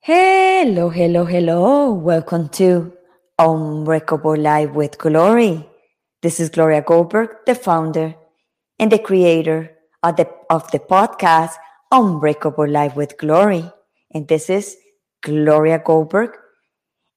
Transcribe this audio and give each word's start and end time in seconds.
Hello, 0.00 0.88
hello, 0.88 1.26
hello. 1.26 1.92
Welcome 1.92 2.48
to 2.50 2.92
Unbreakable 3.38 4.36
Life 4.36 4.70
with 4.70 4.96
Glory. 4.96 5.68
This 6.22 6.40
is 6.40 6.48
Gloria 6.48 6.80
Goldberg, 6.80 7.28
the 7.46 7.54
founder 7.54 8.14
and 8.78 8.90
the 8.90 8.98
creator 8.98 9.76
of 10.02 10.16
the, 10.16 10.26
of 10.48 10.70
the 10.70 10.78
podcast 10.78 11.52
Unbreakable 11.92 12.68
Life 12.68 12.96
with 12.96 13.18
Glory. 13.18 13.70
And 14.14 14.26
this 14.28 14.48
is 14.48 14.76
Gloria 15.22 15.78
Goldberg. 15.78 16.30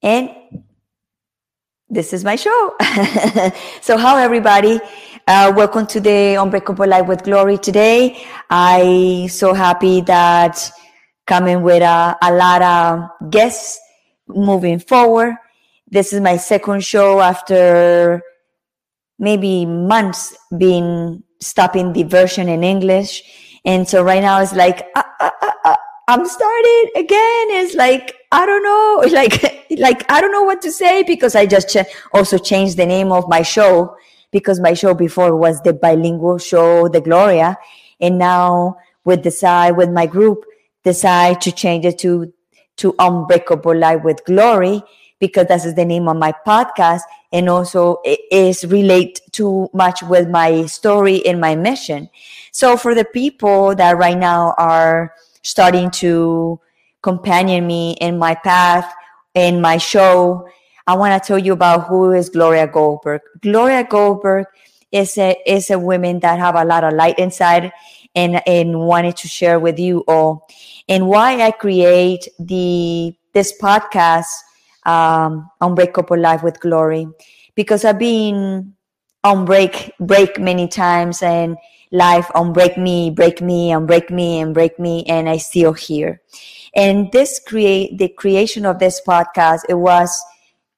And 0.04 0.32
this 1.92 2.14
is 2.14 2.24
my 2.24 2.38
show. 2.38 2.76
so, 3.82 3.98
how 3.98 4.18
everybody? 4.18 4.80
Uh, 5.28 5.52
welcome 5.56 5.86
to 5.86 6.00
the 6.00 6.36
Unbreakable 6.36 6.88
Life 6.88 7.06
with 7.06 7.24
Glory 7.24 7.58
today. 7.58 8.26
I 8.50 9.28
so 9.30 9.54
happy 9.54 10.00
that 10.02 10.72
coming 11.28 11.62
with 11.62 11.84
a, 11.84 12.18
a 12.22 12.34
lot 12.34 12.62
of 12.62 13.30
guests 13.30 13.78
moving 14.28 14.80
forward. 14.80 15.36
This 15.88 16.14
is 16.14 16.22
my 16.22 16.38
second 16.38 16.84
show 16.86 17.20
after 17.20 18.22
maybe 19.20 19.66
months 19.66 20.36
being 20.58 21.22
stopping 21.42 21.92
the 21.92 22.04
version 22.04 22.48
in 22.48 22.64
English. 22.64 23.22
And 23.66 23.88
so 23.88 24.02
right 24.02 24.22
now 24.22 24.42
it's 24.42 24.54
like, 24.54 24.88
uh, 24.96 25.04
uh, 25.20 25.30
uh 25.42 25.51
I'm 26.08 26.26
starting 26.26 26.92
again. 26.96 27.46
It's 27.52 27.76
like, 27.76 28.16
I 28.32 28.46
don't 28.46 28.64
know, 28.64 29.10
like, 29.14 29.68
like, 29.78 30.12
I 30.12 30.22
don't 30.22 30.32
know 30.32 30.44
what 30.44 30.62
to 30.64 30.72
say 30.72 31.04
because 31.04 31.36
I 31.36 31.46
just 31.46 31.70
ch- 31.70 31.86
also 32.14 32.38
changed 32.38 32.78
the 32.78 32.86
name 32.86 33.12
of 33.12 33.28
my 33.28 33.42
show 33.42 33.96
because 34.32 34.60
my 34.60 34.74
show 34.74 34.94
before 34.94 35.36
was 35.36 35.62
the 35.62 35.74
bilingual 35.74 36.38
show, 36.38 36.88
The 36.88 37.02
Gloria. 37.02 37.58
And 38.00 38.18
now 38.18 38.78
with 39.04 39.24
the 39.24 39.32
side, 39.32 39.72
with 39.78 39.90
my 39.90 40.06
group, 40.06 40.46
decide 40.84 41.42
to 41.42 41.52
change 41.52 41.86
it 41.86 42.00
to, 42.00 42.34
to 42.78 42.96
Unbreakable 42.98 43.76
Life 43.76 44.04
with 44.04 44.24
Glory 44.26 44.82
because 45.20 45.48
that 45.48 45.64
is 45.64 45.76
the 45.76 45.86
name 45.86 46.08
of 46.08 46.18
my 46.18 46.34
podcast 46.46 47.02
and 47.32 47.48
also 47.48 48.00
it 48.04 48.20
is 48.32 48.66
relate 48.66 49.22
too 49.32 49.70
much 49.74 50.02
with 50.04 50.28
my 50.28 50.66
story 50.66 51.26
and 51.26 51.40
my 51.40 51.56
mission. 51.56 52.10
So 52.52 52.76
for 52.76 52.96
the 52.96 53.06
people 53.06 53.76
that 53.76 53.98
right 53.98 54.18
now 54.18 54.56
are 54.58 55.14
starting 55.44 55.90
to 55.92 56.60
companion 57.02 57.66
me 57.66 57.94
in 58.00 58.18
my 58.18 58.36
path 58.36 58.94
in 59.34 59.62
my 59.62 59.78
show, 59.78 60.48
I 60.88 60.96
want 60.96 61.22
to 61.22 61.26
tell 61.26 61.40
you 61.40 61.54
about 61.54 61.88
who 61.88 62.12
is 62.12 62.30
Gloria 62.30 62.68
Goldberg. 62.68 63.22
Gloria 63.42 63.84
Goldberg 63.84 64.48
is 64.92 65.18
a 65.18 65.38
is 65.46 65.70
a 65.70 65.80
woman 65.80 66.20
that 66.20 66.40
have 66.40 66.56
a 66.56 66.66
lot 66.66 66.84
of 66.84 66.94
light 66.94 67.18
inside 67.18 67.72
and 68.16 68.46
and 68.48 68.80
wanted 68.80 69.16
to 69.18 69.28
share 69.28 69.60
with 69.60 69.80
you 69.80 70.04
all 70.08 70.48
and 70.90 71.08
why 71.08 71.42
I 71.42 71.52
create 71.52 72.28
the 72.40 73.16
this 73.34 73.54
podcast 73.62 74.28
um, 74.86 75.50
Unbreakable 75.62 76.18
Life 76.18 76.44
with 76.44 76.60
Glory 76.60 77.08
because 77.56 77.86
I've 77.86 78.00
been 78.00 78.74
on 79.24 79.46
break 79.46 79.94
break 80.00 80.40
many 80.40 80.68
times 80.68 81.22
and 81.22 81.56
life 81.92 82.30
on 82.36 82.54
break 82.54 82.78
me 82.78 83.10
break 83.10 83.42
me 83.42 83.72
and 83.72 83.86
break 83.86 84.10
me 84.10 84.40
and 84.40 84.54
break 84.54 84.80
me 84.80 85.04
and 85.08 85.30
I 85.30 85.38
still 85.38 85.74
here. 85.74 86.22
And 86.74 87.12
this 87.12 87.40
create 87.46 87.98
the 87.98 88.08
creation 88.08 88.66
of 88.66 88.80
this 88.80 89.02
podcast 89.06 89.62
it 89.70 89.76
was 89.76 90.24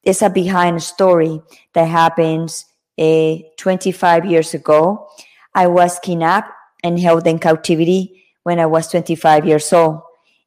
it's 0.04 0.22
a 0.22 0.30
behind 0.30 0.84
story 0.84 1.42
that 1.74 1.86
happens 1.86 2.66
uh, 3.00 3.36
25 3.58 4.26
years 4.26 4.54
ago. 4.54 5.08
I 5.56 5.68
was 5.68 6.00
kidnapped 6.00 6.52
and 6.84 7.00
held 7.00 7.26
in 7.26 7.40
captivity 7.40 8.24
when 8.44 8.60
I 8.60 8.66
was 8.66 8.90
25 8.90 9.46
years 9.46 9.72
old. 9.72 10.02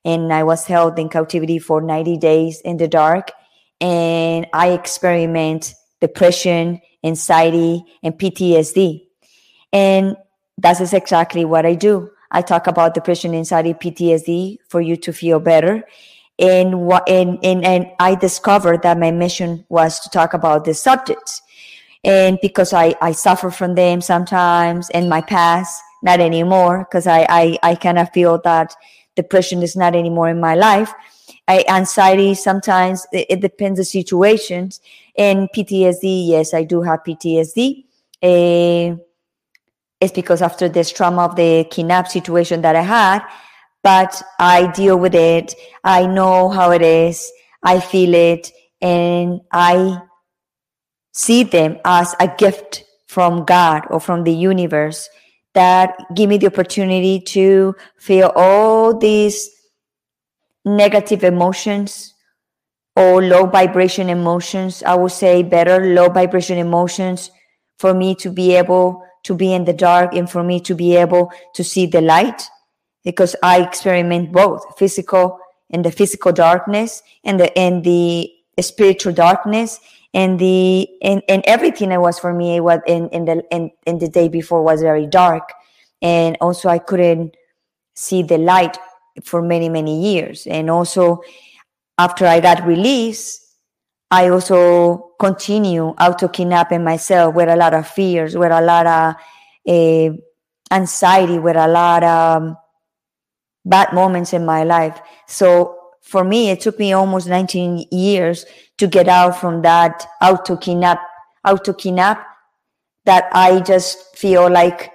And 0.05 0.33
I 0.33 0.45
was 0.45 0.67
held 0.67 0.99
in 0.99 1.09
captivity 1.09 1.59
for 1.59 1.81
90 1.81 2.19
days 2.19 2.61
in 2.61 2.77
the 2.77 2.87
dark. 2.87 3.33
And 3.81 4.47
I 4.53 4.69
experiment 4.69 5.75
depression, 6.01 6.81
anxiety, 7.03 7.83
and 8.03 8.15
PTSD. 8.15 9.07
And 9.73 10.17
that 10.59 10.81
is 10.81 10.93
exactly 10.93 11.45
what 11.45 11.67
I 11.67 11.75
do. 11.75 12.11
I 12.31 12.43
talk 12.43 12.67
about 12.67 12.95
depression, 12.95 13.35
anxiety, 13.35 13.75
PTSD 13.75 14.59
for 14.69 14.81
you 14.81 14.97
to 14.97 15.13
feel 15.13 15.39
better. 15.39 15.85
And 16.39 16.83
what 16.83 17.09
and, 17.09 17.39
and 17.43 17.65
and 17.65 17.87
I 17.99 18.15
discovered 18.15 18.83
that 18.83 18.99
my 18.99 19.11
mission 19.11 19.65
was 19.71 20.01
to 20.01 20.11
talk 20.11 20.35
about 20.35 20.65
these 20.65 20.81
subjects. 20.81 21.41
And 22.05 22.39
because 22.43 22.73
I, 22.73 22.95
I 23.01 23.13
suffer 23.13 23.51
from 23.51 23.75
them 23.75 24.01
sometimes 24.01 24.91
in 24.91 25.09
my 25.09 25.23
past, 25.23 25.83
not 26.03 26.21
anymore, 26.21 26.81
because 26.81 27.07
I, 27.07 27.27
I, 27.29 27.59
I 27.63 27.75
kind 27.75 27.99
of 27.99 28.13
feel 28.13 28.39
that 28.45 28.77
depression 29.17 29.63
is 29.63 29.75
not 29.75 29.97
anymore 29.97 30.29
in 30.29 30.39
my 30.39 30.55
life 30.55 30.93
I, 31.49 31.65
anxiety 31.69 32.35
sometimes 32.35 33.07
it, 33.13 33.27
it, 33.31 33.41
depends 33.41 33.79
the 33.79 33.85
situations 33.85 34.81
and 35.17 35.49
ptsd 35.55 36.29
yes 36.29 36.55
i 36.55 36.63
do 36.63 36.83
have 36.83 37.01
ptsd 37.05 37.85
uh, 38.23 38.97
it's 40.01 40.13
because 40.13 40.43
after 40.43 40.69
this 40.69 40.91
trauma 40.91 41.23
of 41.23 41.37
the 41.37 41.67
kidnap 41.71 42.09
situation 42.09 42.63
that 42.63 42.77
i 42.77 42.83
had 42.83 43.21
but 43.83 44.23
i 44.39 44.71
deal 44.73 44.99
with 44.99 45.15
it 45.15 45.55
i 45.85 46.07
know 46.07 46.49
how 46.49 46.71
it 46.71 46.83
is 46.83 47.31
i 47.63 47.81
feel 47.81 48.15
it 48.15 48.51
and 48.81 49.41
i 49.53 49.99
see 51.13 51.43
them 51.43 51.79
as 51.85 52.15
a 52.21 52.29
gift 52.37 52.85
from 53.07 53.45
god 53.45 53.83
or 53.91 54.01
from 54.01 54.25
the 54.25 54.33
universe 54.33 55.09
that 55.55 55.97
give 56.15 56.29
me 56.29 56.37
the 56.37 56.47
opportunity 56.47 57.19
to 57.19 57.75
feel 57.97 58.31
all 58.37 58.97
these 58.97 59.49
negative 60.67 61.25
emotions 61.25 62.13
or 62.95 63.23
low 63.23 63.47
vibration 63.47 64.11
emotions. 64.11 64.83
I 64.83 64.95
would 64.95 65.13
say 65.13 65.43
better 65.43 65.95
low 65.95 66.09
vibration 66.09 66.59
emotions 66.59 67.31
for 67.79 67.95
me 67.95 68.15
to 68.17 68.31
be 68.31 68.55
able 68.55 69.03
to 69.27 69.35
be 69.35 69.53
in 69.53 69.65
the 69.65 69.73
dark 69.73 70.15
and 70.15 70.31
for 70.31 70.43
me 70.45 70.61
to 70.61 70.75
be 70.75 70.97
able 70.97 71.33
to 71.55 71.65
see 71.65 71.85
the 71.85 72.01
light 72.01 72.49
because 73.05 73.35
I 73.43 73.61
experiment 73.61 74.33
both 74.33 74.79
physical 74.79 75.39
and 75.71 75.85
the 75.85 75.91
physical 75.91 76.33
darkness 76.33 77.03
and 77.25 77.41
the 77.41 77.57
and 77.59 77.83
the 77.83 78.31
spiritual 78.61 79.13
darkness 79.13 79.81
and 80.15 80.39
the 80.39 80.89
and, 81.03 81.23
and 81.29 81.43
everything 81.45 81.91
it 81.91 82.01
was 82.01 82.19
for 82.19 82.33
me 82.33 82.57
it 82.57 82.61
was 82.61 82.81
in 82.87 83.09
in 83.09 83.25
the 83.25 83.45
in, 83.51 83.71
in 83.87 83.99
the 83.99 84.09
day 84.09 84.29
before 84.29 84.63
was 84.63 84.81
very 84.81 85.07
dark. 85.07 85.53
And 86.03 86.37
also 86.41 86.69
I 86.69 86.79
couldn't 86.79 87.37
see 87.95 88.23
the 88.23 88.39
light 88.39 88.79
for 89.25 89.43
many 89.43 89.69
many 89.69 90.15
years. 90.15 90.47
And 90.47 90.71
also 90.71 91.23
after 91.99 92.27
i 92.27 92.39
got 92.41 92.67
released 92.67 93.46
i 94.11 94.29
also 94.29 95.13
continue 95.19 95.87
auto 95.89 96.29
kidnapping 96.29 96.85
myself 96.85 97.35
with 97.35 97.49
a 97.49 97.57
lot 97.57 97.75
of 97.75 97.87
fears 97.87 98.37
with 98.37 98.53
a 98.53 98.61
lot 98.61 98.87
of 98.87 99.15
uh, 99.69 100.17
anxiety 100.73 101.39
with 101.39 101.57
a 101.57 101.69
lot 101.69 102.03
of 102.03 102.43
um, 102.43 102.57
bad 103.65 103.93
moments 103.93 104.33
in 104.33 104.45
my 104.45 104.63
life 104.65 105.01
so 105.27 105.77
for 106.03 106.23
me 106.25 106.51
it 106.51 106.61
took 106.61 106.79
me 106.79 106.93
almost 106.93 107.29
19 107.29 107.87
years 107.91 108.45
to 108.79 108.87
get 108.87 109.09
out 109.09 109.37
from 109.39 109.63
that 109.63 110.07
auto 110.23 110.57
kidnap 110.57 111.01
auto 111.47 111.73
kidnap 111.73 112.25
that 113.05 113.29
i 113.33 113.61
just 113.61 114.17
feel 114.17 114.51
like 114.51 114.93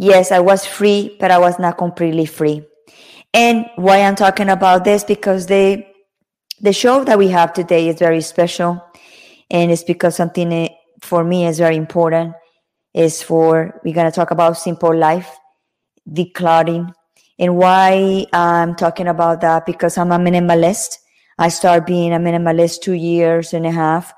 yes, 0.00 0.32
I 0.32 0.40
was 0.40 0.64
free, 0.64 1.16
but 1.20 1.30
I 1.30 1.38
was 1.38 1.58
not 1.58 1.76
completely 1.76 2.26
free. 2.26 2.66
And 3.32 3.66
why 3.76 4.00
I'm 4.00 4.16
talking 4.16 4.48
about 4.48 4.82
this 4.82 5.04
because 5.04 5.46
the 5.46 5.84
the 6.60 6.72
show 6.72 7.04
that 7.04 7.18
we 7.18 7.28
have 7.28 7.52
today 7.52 7.88
is 7.88 7.98
very 7.98 8.20
special, 8.20 8.84
and 9.50 9.70
it's 9.70 9.84
because 9.84 10.16
something 10.16 10.52
eh, 10.52 10.68
for 11.00 11.24
me 11.24 11.46
is 11.46 11.58
very 11.58 11.76
important. 11.76 12.34
Is 12.92 13.22
for 13.22 13.80
we're 13.84 13.94
gonna 13.94 14.10
talk 14.10 14.30
about 14.30 14.58
simple 14.58 14.94
life, 14.94 15.38
decluttering, 16.08 16.92
and 17.38 17.56
why 17.56 18.26
I'm 18.32 18.74
talking 18.74 19.06
about 19.08 19.40
that 19.42 19.64
because 19.66 19.96
I'm 19.96 20.12
a 20.12 20.18
minimalist. 20.18 20.98
I 21.38 21.48
started 21.48 21.86
being 21.86 22.12
a 22.12 22.18
minimalist 22.18 22.82
two 22.82 22.94
years 22.94 23.54
and 23.54 23.64
a 23.64 23.70
half, 23.70 24.12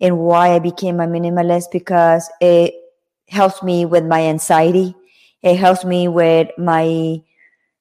and 0.00 0.18
why 0.18 0.54
I 0.54 0.58
became 0.58 1.00
a 1.00 1.06
minimalist 1.06 1.66
because 1.72 2.28
it 2.40 2.74
helps 3.28 3.62
me 3.62 3.84
with 3.86 4.04
my 4.04 4.22
anxiety 4.22 4.94
it 5.46 5.56
helps 5.56 5.84
me 5.84 6.08
with 6.08 6.48
my 6.58 7.20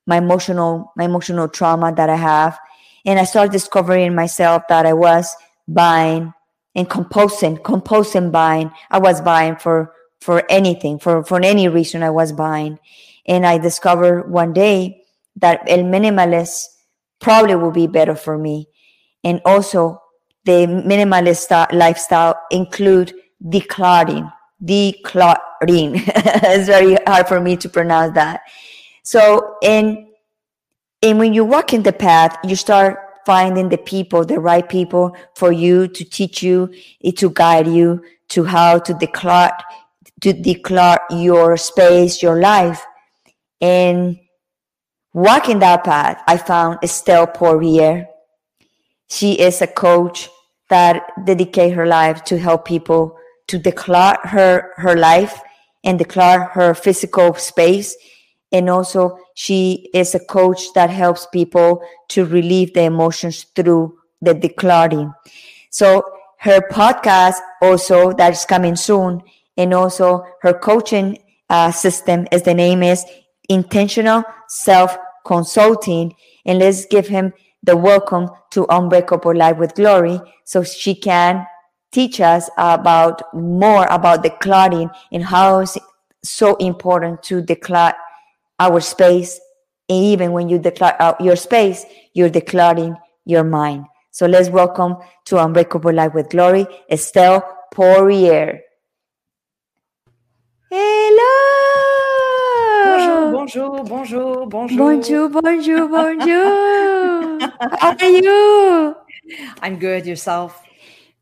my 0.05 0.17
emotional 0.17 0.93
my 0.95 1.05
emotional 1.05 1.47
trauma 1.47 1.91
that 1.95 2.09
I 2.09 2.15
have. 2.15 2.59
And 3.05 3.19
I 3.19 3.23
started 3.23 3.51
discovering 3.51 4.15
myself 4.15 4.63
that 4.69 4.85
I 4.85 4.93
was 4.93 5.35
buying 5.67 6.33
and 6.73 6.89
composing, 6.89 7.57
composing 7.57 8.31
buying. 8.31 8.71
I 8.91 8.99
was 8.99 9.21
buying 9.21 9.55
for 9.57 9.93
for 10.21 10.43
anything, 10.49 10.99
for 10.99 11.23
for 11.23 11.39
any 11.41 11.67
reason 11.67 12.03
I 12.03 12.09
was 12.09 12.31
buying. 12.31 12.79
And 13.27 13.45
I 13.45 13.57
discovered 13.57 14.29
one 14.29 14.53
day 14.53 15.03
that 15.37 15.61
el 15.67 15.79
minimalist 15.79 16.65
probably 17.19 17.55
would 17.55 17.73
be 17.73 17.87
better 17.87 18.15
for 18.15 18.37
me. 18.37 18.67
And 19.23 19.41
also 19.45 20.01
the 20.45 20.67
minimalist 20.67 21.49
lifestyle 21.73 22.39
include 22.51 23.13
decluttering. 23.43 24.31
Decluttering. 24.63 26.03
it's 26.15 26.67
very 26.67 26.97
hard 27.07 27.27
for 27.27 27.41
me 27.41 27.57
to 27.57 27.69
pronounce 27.69 28.13
that. 28.13 28.41
So, 29.03 29.57
and 29.63 30.04
and 31.01 31.19
when 31.19 31.33
you 31.33 31.43
walk 31.43 31.73
in 31.73 31.83
the 31.83 31.93
path, 31.93 32.37
you 32.43 32.55
start 32.55 32.99
finding 33.25 33.69
the 33.69 33.77
people, 33.77 34.23
the 34.23 34.39
right 34.39 34.67
people 34.67 35.15
for 35.35 35.51
you 35.51 35.87
to 35.87 36.03
teach 36.03 36.43
you, 36.43 36.73
to 37.15 37.29
guide 37.29 37.67
you 37.67 38.03
to 38.29 38.43
how 38.43 38.79
to 38.79 38.93
declare 38.93 39.51
to 40.21 40.33
declare 40.33 40.99
your 41.09 41.57
space, 41.57 42.23
your 42.23 42.39
life. 42.39 42.85
And 43.61 44.17
walking 45.13 45.59
that 45.59 45.83
path, 45.83 46.21
I 46.27 46.37
found 46.37 46.79
Estelle 46.83 47.27
Poirier. 47.27 48.07
She 49.09 49.33
is 49.33 49.61
a 49.61 49.67
coach 49.67 50.29
that 50.69 51.03
dedicate 51.25 51.73
her 51.73 51.85
life 51.85 52.23
to 52.25 52.39
help 52.39 52.65
people 52.65 53.17
to 53.47 53.59
declare 53.59 54.17
her, 54.23 54.71
her 54.77 54.95
life 54.95 55.41
and 55.83 55.99
declare 55.99 56.45
her 56.45 56.73
physical 56.73 57.35
space. 57.35 57.95
And 58.55 58.69
also 58.69 59.17
she 59.33 59.89
is 59.93 60.15
a 60.15 60.19
coach 60.19 60.71
that 60.75 60.89
helps 60.89 61.25
people 61.25 61.83
to 62.07 62.23
relieve 62.23 62.73
the 62.73 62.83
emotions 62.83 63.47
through 63.53 63.97
the 64.21 64.33
declaring. 64.33 65.13
So 65.71 66.01
her 66.39 66.61
podcast 66.71 67.35
also 67.61 68.13
that 68.13 68.31
is 68.31 68.45
coming 68.45 68.77
soon 68.77 69.21
and 69.57 69.73
also 69.73 70.23
her 70.41 70.53
coaching 70.53 71.17
uh, 71.49 71.69
system 71.71 72.27
as 72.31 72.43
the 72.43 72.53
name 72.53 72.81
is 72.81 73.03
intentional 73.49 74.23
self 74.47 74.97
consulting 75.25 76.15
and 76.45 76.59
let's 76.59 76.85
give 76.85 77.09
him 77.09 77.33
the 77.61 77.75
welcome 77.75 78.29
to 78.51 78.65
unbreakable 78.69 79.35
life 79.35 79.57
with 79.57 79.75
glory 79.75 80.17
so 80.45 80.63
she 80.63 80.95
can 80.95 81.45
teach 81.91 82.21
us 82.21 82.49
about 82.57 83.21
more 83.33 83.85
about 83.87 84.23
the 84.23 84.29
declaring 84.29 84.89
and 85.11 85.25
how 85.25 85.59
it's 85.59 85.77
so 86.23 86.55
important 86.55 87.21
to 87.21 87.41
declare 87.41 87.93
our 88.59 88.79
space 88.79 89.39
and 89.89 90.03
even 90.03 90.31
when 90.31 90.49
you 90.49 90.59
declare 90.59 90.99
out 91.01 91.19
uh, 91.19 91.23
your 91.23 91.35
space 91.35 91.85
you're 92.13 92.29
declaring 92.29 92.95
your 93.25 93.43
mind 93.43 93.85
so 94.11 94.25
let's 94.25 94.49
welcome 94.49 94.95
to 95.25 95.37
unbreakable 95.43 95.93
life 95.93 96.13
with 96.13 96.29
glory 96.29 96.65
estelle 96.89 97.43
poirier 97.73 98.61
Hello. 100.71 101.35
Bonjour, 103.31 103.83
bonjour, 103.83 103.85
bonjour, 103.85 104.47
bonjour. 104.47 104.77
Bonjour, 104.77 105.29
bonjour, 105.29 105.87
bonjour. 105.87 107.39
How 107.79 107.95
are 107.95 108.09
you? 108.09 108.95
I'm 109.61 109.77
good. 109.77 110.05
Yourself? 110.05 110.64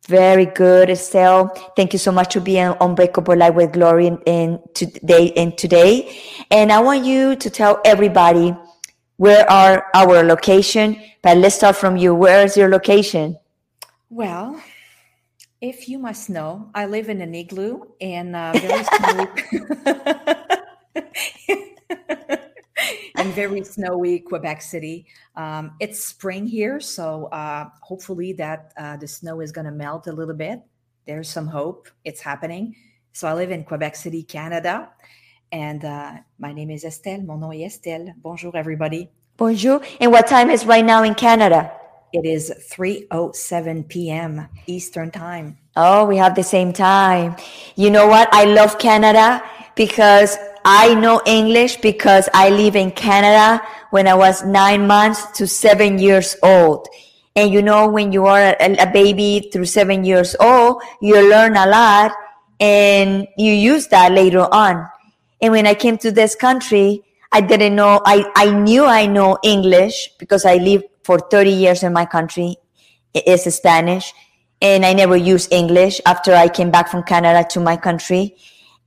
Very 0.08 0.46
good, 0.46 0.90
Estelle. 0.90 1.48
Thank 1.78 1.94
you 1.94 2.00
so 2.00 2.12
much 2.12 2.34
for 2.34 2.42
being 2.42 2.66
on 2.66 2.78
Unbreakable 2.82 3.38
Life 3.38 3.56
with 3.56 3.72
Glory 3.72 4.08
in, 4.08 4.18
in 4.26 4.60
today 4.74 5.32
and 5.38 5.58
today. 5.58 6.20
And 6.52 6.74
I 6.74 6.82
want 6.82 7.06
you 7.06 7.38
to 7.38 7.50
tell 7.50 7.80
everybody 7.86 8.54
where 9.16 9.50
are 9.50 9.86
our 9.94 10.24
location. 10.24 11.02
But 11.22 11.38
let's 11.38 11.56
start 11.56 11.78
from 11.78 11.96
you. 11.96 12.14
Where 12.14 12.44
is 12.44 12.58
your 12.58 12.68
location? 12.68 13.38
Well, 14.10 14.62
if 15.62 15.88
you 15.88 16.00
must 16.00 16.30
know, 16.30 16.70
I 16.76 16.86
live 16.86 17.08
in 17.08 17.22
an 17.22 17.34
igloo 17.34 17.84
and 18.02 18.36
uh, 18.36 18.52
very 18.54 18.84
snowy, 18.84 19.28
in 23.20 23.32
very 23.32 23.64
snowy 23.64 24.20
Quebec 24.20 24.62
City. 24.62 25.06
Um, 25.36 25.76
it's 25.80 26.04
spring 26.04 26.48
here, 26.48 26.80
so 26.80 27.26
uh, 27.28 27.70
hopefully 27.82 28.34
that 28.34 28.74
uh, 28.78 28.98
the 28.98 29.08
snow 29.08 29.42
is 29.42 29.52
going 29.52 29.66
to 29.66 29.72
melt 29.72 30.08
a 30.08 30.12
little 30.12 30.36
bit. 30.36 30.62
There's 31.06 31.30
some 31.30 31.48
hope. 31.48 31.90
It's 32.06 32.22
happening. 32.22 32.76
So 33.12 33.28
I 33.28 33.34
live 33.34 33.52
in 33.52 33.64
Quebec 33.64 33.96
City, 33.96 34.24
Canada, 34.24 34.90
and 35.52 35.86
uh, 35.86 36.14
my 36.40 36.52
name 36.52 36.72
is 36.72 36.84
Estelle. 36.84 37.22
Mon 37.22 37.40
nom 37.40 37.52
est 37.52 37.66
Estelle. 37.66 38.14
Bonjour, 38.22 38.56
everybody. 38.56 39.10
Bonjour. 39.38 39.82
And 40.00 40.12
what 40.12 40.28
time 40.28 40.50
is 40.50 40.66
right 40.66 40.86
now 40.86 41.04
in 41.04 41.14
Canada? 41.14 41.72
It 42.14 42.26
is 42.26 42.54
3:07 42.72 43.88
p.m. 43.88 44.48
Eastern 44.68 45.10
Time. 45.10 45.58
Oh, 45.76 46.06
we 46.06 46.18
have 46.18 46.36
the 46.36 46.44
same 46.44 46.72
time. 46.72 47.36
You 47.76 47.90
know 47.90 48.08
what? 48.08 48.30
I 48.32 48.46
love 48.46 48.78
Canada 48.78 49.44
because 49.76 50.38
I 50.66 50.94
know 50.96 51.22
English 51.26 51.78
because 51.78 52.30
I 52.34 52.50
live 52.50 52.76
in 52.76 52.92
Canada 52.92 53.62
when 53.92 54.08
I 54.08 54.14
was 54.14 54.44
9 54.44 54.88
months 54.88 55.26
to 55.38 55.48
7 55.48 56.00
years 56.00 56.36
old. 56.42 56.88
And 57.36 57.52
you 57.52 57.62
know 57.62 57.88
when 57.88 58.12
you 58.12 58.26
are 58.26 58.56
a, 58.60 58.76
a 58.78 58.92
baby 58.92 59.50
through 59.52 59.66
7 59.66 60.04
years 60.04 60.36
old, 60.40 60.82
you 61.02 61.20
learn 61.30 61.58
a 61.58 61.66
lot 61.66 62.12
and 62.60 63.28
you 63.38 63.52
use 63.52 63.88
that 63.88 64.12
later 64.12 64.48
on. 64.54 64.88
And 65.42 65.52
when 65.52 65.68
I 65.68 65.74
came 65.74 65.98
to 66.00 66.12
this 66.12 66.36
country, 66.36 67.04
I 67.32 67.42
didn't 67.42 67.76
know 67.76 68.02
I, 68.06 68.32
I 68.36 68.52
knew 68.52 68.86
I 68.86 69.08
know 69.08 69.38
English 69.44 70.12
because 70.20 70.46
I 70.46 70.56
lived 70.56 70.86
for 71.04 71.20
30 71.20 71.50
years 71.50 71.84
in 71.84 71.92
my 71.92 72.06
country 72.06 72.58
It 73.14 73.28
is 73.28 73.44
Spanish 73.54 74.14
and 74.62 74.86
I 74.86 74.94
never 74.94 75.18
used 75.18 75.52
English 75.52 76.00
after 76.06 76.34
I 76.34 76.48
came 76.48 76.72
back 76.72 76.90
from 76.90 77.04
Canada 77.04 77.46
to 77.52 77.60
my 77.60 77.76
country. 77.78 78.36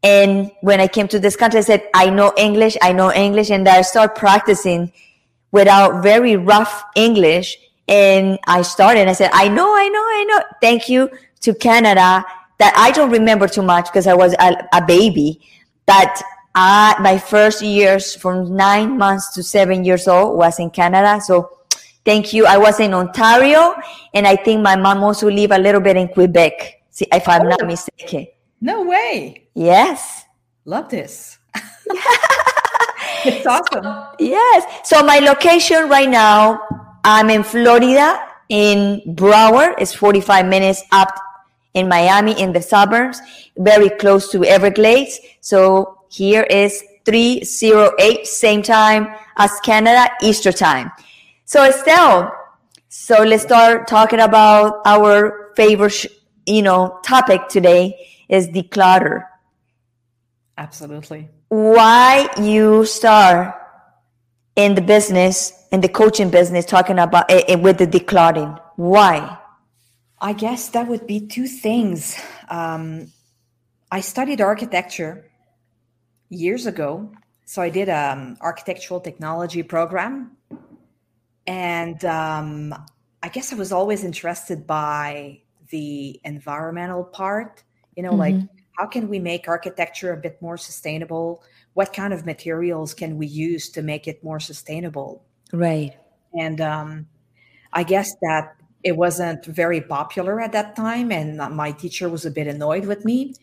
And 0.03 0.51
when 0.61 0.81
I 0.81 0.87
came 0.87 1.09
to 1.09 1.19
this 1.19 1.37
country, 1.37 1.59
I 1.59 1.63
said, 1.63 1.89
I 1.95 2.11
know 2.11 2.33
English, 2.37 2.77
I 2.83 2.93
know 2.93 3.13
English. 3.13 3.51
And 3.51 3.69
I 3.69 3.83
started 3.83 4.15
practicing 4.15 4.93
without 5.51 6.03
very 6.03 6.37
rough 6.37 6.85
English. 6.95 7.59
And 7.89 8.39
I 8.47 8.63
started, 8.63 9.09
I 9.09 9.13
said, 9.13 9.31
I 9.33 9.49
know, 9.49 9.75
I 9.75 9.89
know, 9.89 10.03
I 10.03 10.25
know. 10.29 10.41
Thank 10.61 10.89
you 10.89 11.11
to 11.41 11.55
Canada 11.55 12.25
that 12.59 12.75
I 12.77 12.91
don't 12.93 13.11
remember 13.11 13.49
too 13.49 13.63
much 13.63 13.87
because 13.87 14.07
I 14.07 14.15
was 14.15 14.35
a, 14.39 14.69
a 14.73 14.85
baby. 14.85 15.41
That 15.87 16.21
uh, 16.55 16.95
my 17.01 17.19
first 17.19 17.63
years 17.63 18.15
from 18.15 18.57
nine 18.57 18.99
months 18.99 19.33
to 19.35 19.43
seven 19.43 19.85
years 19.85 20.09
old 20.09 20.37
was 20.37 20.59
in 20.59 20.71
Canada. 20.71 21.21
So 21.21 21.57
Thank 22.07 22.33
you. 22.33 22.47
I 22.47 22.57
was 22.57 22.79
in 22.79 22.95
Ontario, 22.95 23.75
and 24.15 24.29
I 24.29 24.37
think 24.37 24.63
my 24.63 24.77
mom 24.77 25.03
also 25.03 25.29
live 25.29 25.51
a 25.51 25.59
little 25.59 25.81
bit 25.81 25.97
in 25.97 26.07
Quebec, 26.07 26.85
see 26.89 27.09
if 27.11 27.29
I'm 27.29 27.43
oh, 27.43 27.49
not 27.49 27.67
mistaken. 27.67 28.29
No 28.67 28.83
way. 28.83 29.47
Yes. 29.55 30.25
Love 30.65 30.89
this. 30.89 31.39
it's 33.25 33.47
awesome. 33.47 33.87
Yes. 34.19 34.81
So 34.83 35.05
my 35.05 35.21
location 35.21 35.89
right 35.89 36.09
now, 36.11 36.61
I'm 37.05 37.31
in 37.31 37.45
Florida, 37.45 38.21
in 38.49 39.03
Broward. 39.07 39.77
It's 39.79 39.95
45 39.95 40.47
minutes 40.47 40.83
up 40.91 41.17
in 41.75 41.89
Miami, 41.89 42.33
in 42.41 42.53
the 42.53 42.61
suburbs, 42.61 43.21
very 43.57 43.89
close 43.89 44.33
to 44.33 44.45
Everglades. 44.45 45.21
So 45.41 45.99
here 46.11 46.43
is 46.43 46.83
308, 47.05 48.27
same 48.27 48.63
time 48.63 49.15
as 49.37 49.53
Canada, 49.61 50.11
Easter 50.21 50.51
time. 50.51 50.91
So 51.45 51.63
Estelle, 51.63 52.33
so 52.89 53.23
let's 53.23 53.45
start 53.45 53.87
talking 53.87 54.19
about 54.19 54.81
our 54.85 55.53
favorite, 55.55 56.07
you 56.47 56.63
know, 56.63 56.99
topic 57.05 57.47
today 57.49 57.95
is 58.29 58.49
declutter. 58.49 59.25
Absolutely. 60.59 61.29
Why 61.49 62.29
you 62.41 62.85
start 62.87 63.55
in 64.57 64.75
the 64.75 64.81
business, 64.81 65.53
in 65.71 65.81
the 65.81 65.89
coaching 65.89 66.31
business, 66.31 66.65
talking 66.65 66.99
about 66.99 67.31
it, 67.31 67.49
it 67.49 67.61
with 67.61 67.79
the 67.79 67.87
decluttering? 67.87 68.59
Why? 68.77 69.39
I 70.21 70.33
guess 70.33 70.71
that 70.71 70.89
would 70.89 71.07
be 71.07 71.21
two 71.21 71.47
things. 71.47 72.19
Um, 72.49 73.13
I 73.91 74.01
studied 74.01 74.41
architecture 74.41 75.31
years 76.31 76.67
ago, 76.67 77.13
so 77.45 77.63
I 77.63 77.69
did 77.69 77.89
an 77.89 78.19
um, 78.19 78.37
architectural 78.41 79.01
technology 79.01 79.63
program 79.63 80.37
and 81.47 82.05
um, 82.05 82.75
I 83.23 83.29
guess 83.29 83.53
I 83.53 83.57
was 83.57 83.73
always 83.73 84.05
interested 84.05 84.67
by 84.67 85.41
the 85.71 86.21
environmental 86.25 87.05
part. 87.05 87.63
You 87.97 88.03
know, 88.03 88.11
mm-hmm. 88.11 88.19
like 88.19 88.49
how 88.79 88.87
can 88.87 89.09
we 89.09 89.19
make 89.19 89.49
architecture 89.49 90.13
a 90.13 90.17
bit 90.17 90.41
more 90.41 90.57
sustainable? 90.57 91.43
What 91.75 91.93
kind 91.93 92.13
of 92.13 92.27
materials 92.27 92.95
can 92.95 93.17
we 93.17 93.27
use 93.27 93.71
to 93.71 93.83
make 93.83 94.07
it 94.07 94.23
more 94.23 94.39
sustainable? 94.39 95.25
Right. 95.53 95.97
And 96.39 96.61
um, 96.61 97.07
I 97.73 97.83
guess 97.83 98.15
that 98.23 98.57
it 98.85 98.97
wasn't 98.97 99.45
very 99.47 99.81
popular 99.81 100.41
at 100.41 100.53
that 100.53 100.77
time, 100.77 101.11
and 101.11 101.39
my 101.57 101.73
teacher 101.73 102.09
was 102.09 102.25
a 102.25 102.31
bit 102.31 102.47
annoyed 102.47 102.85
with 102.85 103.05
me. 103.05 103.35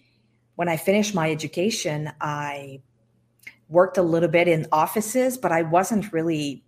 When 0.55 0.69
I 0.69 0.77
finished 0.77 1.13
my 1.13 1.31
education, 1.31 2.12
I 2.22 2.81
worked 3.67 3.98
a 3.98 4.03
little 4.03 4.29
bit 4.29 4.48
in 4.48 4.67
offices, 4.72 5.38
but 5.38 5.51
I 5.51 5.63
wasn't 5.63 6.13
really 6.13 6.63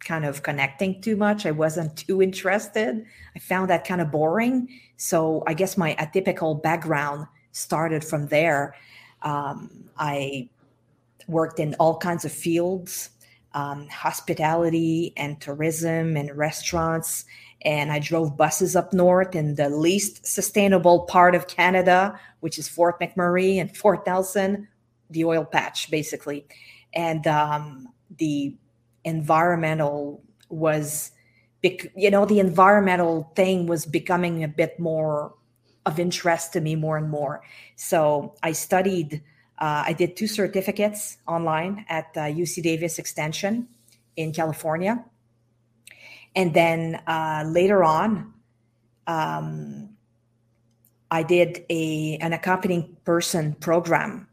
kind 0.00 0.24
of 0.24 0.42
connecting 0.42 1.00
too 1.00 1.16
much. 1.16 1.46
I 1.46 1.50
wasn't 1.50 1.96
too 2.06 2.22
interested. 2.22 3.04
I 3.34 3.38
found 3.38 3.70
that 3.70 3.86
kind 3.86 4.00
of 4.00 4.10
boring. 4.10 4.68
So 4.96 5.42
I 5.46 5.54
guess 5.54 5.76
my 5.76 5.94
atypical 5.94 6.60
background 6.60 7.26
started 7.52 8.04
from 8.04 8.26
there. 8.28 8.74
Um, 9.22 9.90
I 9.96 10.48
worked 11.26 11.60
in 11.60 11.74
all 11.74 11.98
kinds 11.98 12.24
of 12.24 12.32
fields 12.32 13.10
um, 13.54 13.88
hospitality 13.88 15.12
and 15.16 15.40
tourism 15.40 16.16
and 16.16 16.36
restaurants 16.36 17.24
and 17.62 17.90
I 17.90 17.98
drove 17.98 18.36
buses 18.36 18.76
up 18.76 18.92
north 18.92 19.34
in 19.34 19.56
the 19.56 19.68
least 19.68 20.24
sustainable 20.26 21.00
part 21.00 21.34
of 21.34 21.48
Canada, 21.48 22.18
which 22.40 22.58
is 22.58 22.68
Fort 22.68 23.00
McMurray 23.00 23.60
and 23.60 23.76
Fort 23.76 24.06
Nelson, 24.06 24.68
the 25.10 25.24
oil 25.24 25.44
patch, 25.44 25.90
basically. 25.90 26.46
And 26.92 27.26
um, 27.26 27.88
the 28.16 28.54
environmental 29.04 30.22
was, 30.48 31.12
you 31.62 32.10
know, 32.10 32.24
the 32.24 32.40
environmental 32.40 33.32
thing 33.34 33.66
was 33.66 33.86
becoming 33.86 34.44
a 34.44 34.48
bit 34.48 34.78
more 34.78 35.34
of 35.86 35.98
interest 35.98 36.52
to 36.52 36.60
me 36.60 36.74
more 36.74 36.96
and 36.96 37.10
more. 37.10 37.42
So 37.76 38.34
I 38.42 38.52
studied, 38.52 39.22
uh, 39.58 39.84
I 39.86 39.92
did 39.92 40.16
two 40.16 40.26
certificates 40.26 41.18
online 41.26 41.84
at 41.88 42.06
uh, 42.16 42.20
UC 42.22 42.62
Davis 42.62 42.98
Extension 42.98 43.68
in 44.16 44.32
California 44.32 45.04
and 46.38 46.54
then 46.54 47.00
uh, 47.06 47.44
later 47.46 47.82
on, 47.82 48.32
um, 49.06 49.90
I 51.10 51.22
did 51.22 51.64
a 51.70 52.18
an 52.20 52.32
accompanying 52.32 52.96
person 53.04 53.54
program 53.54 54.28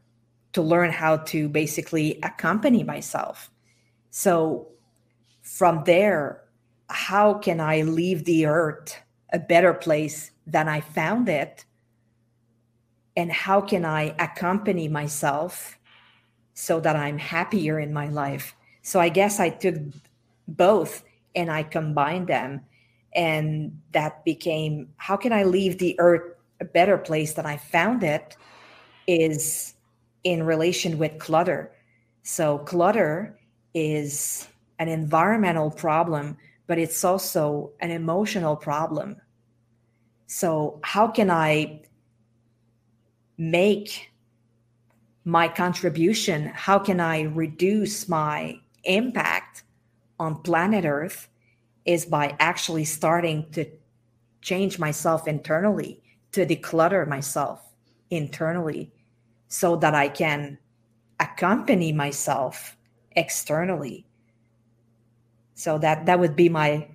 to 0.52 0.62
learn 0.62 0.92
how 0.92 1.16
to 1.32 1.48
basically 1.48 2.20
accompany 2.22 2.84
myself. 2.84 3.50
So 4.18 4.68
from 5.42 5.84
there, 5.84 6.40
how 6.88 7.34
can 7.34 7.60
I 7.60 7.82
leave 7.82 8.24
the 8.24 8.46
earth 8.46 8.96
a 9.30 9.38
better 9.38 9.74
place 9.74 10.30
than 10.46 10.70
I 10.70 10.80
found 10.80 11.28
it? 11.28 11.66
And 13.14 13.30
how 13.30 13.60
can 13.60 13.84
I 13.84 14.14
accompany 14.18 14.88
myself 14.88 15.78
so 16.54 16.80
that 16.80 16.96
I'm 16.96 17.18
happier 17.18 17.78
in 17.78 17.92
my 17.92 18.08
life? 18.08 18.56
So 18.80 19.00
I 19.00 19.10
guess 19.10 19.38
I 19.38 19.50
took 19.50 19.76
both 20.48 21.04
and 21.34 21.52
I 21.52 21.62
combined 21.62 22.28
them. 22.28 22.62
And 23.14 23.78
that 23.92 24.24
became 24.24 24.88
how 24.96 25.18
can 25.18 25.34
I 25.34 25.42
leave 25.42 25.76
the 25.76 25.94
earth 26.00 26.36
a 26.58 26.64
better 26.64 26.96
place 26.96 27.34
than 27.34 27.44
I 27.44 27.58
found 27.58 28.02
it 28.02 28.34
is 29.06 29.74
in 30.24 30.42
relation 30.42 30.96
with 30.96 31.18
clutter. 31.18 31.70
So, 32.22 32.58
clutter 32.60 33.38
is 33.76 34.48
an 34.78 34.88
environmental 34.88 35.70
problem, 35.70 36.38
but 36.66 36.78
it's 36.78 37.04
also 37.04 37.72
an 37.80 37.90
emotional 37.90 38.56
problem. 38.56 39.16
So, 40.26 40.80
how 40.82 41.08
can 41.08 41.30
I 41.30 41.82
make 43.36 44.10
my 45.24 45.46
contribution? 45.46 46.46
How 46.46 46.78
can 46.78 47.00
I 47.00 47.22
reduce 47.22 48.08
my 48.08 48.58
impact 48.84 49.64
on 50.18 50.42
planet 50.42 50.86
Earth 50.86 51.28
is 51.84 52.06
by 52.06 52.34
actually 52.40 52.86
starting 52.86 53.48
to 53.52 53.66
change 54.40 54.78
myself 54.78 55.28
internally, 55.28 56.00
to 56.32 56.46
declutter 56.46 57.06
myself 57.06 57.60
internally 58.08 58.90
so 59.48 59.76
that 59.76 59.94
I 59.94 60.08
can 60.08 60.58
accompany 61.20 61.92
myself 61.92 62.75
externally. 63.16 64.06
So 65.54 65.78
that 65.78 66.06
that 66.06 66.20
would 66.20 66.36
be 66.36 66.48
my 66.48 66.88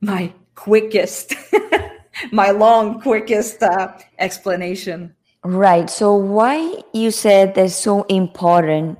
my 0.00 0.32
quickest 0.54 1.34
my 2.32 2.50
long 2.50 3.00
quickest 3.00 3.62
uh, 3.62 3.96
explanation. 4.18 5.14
Right. 5.42 5.90
So 5.90 6.14
why 6.14 6.82
you 6.92 7.10
said 7.10 7.54
that's 7.54 7.74
so 7.74 8.02
important 8.04 8.98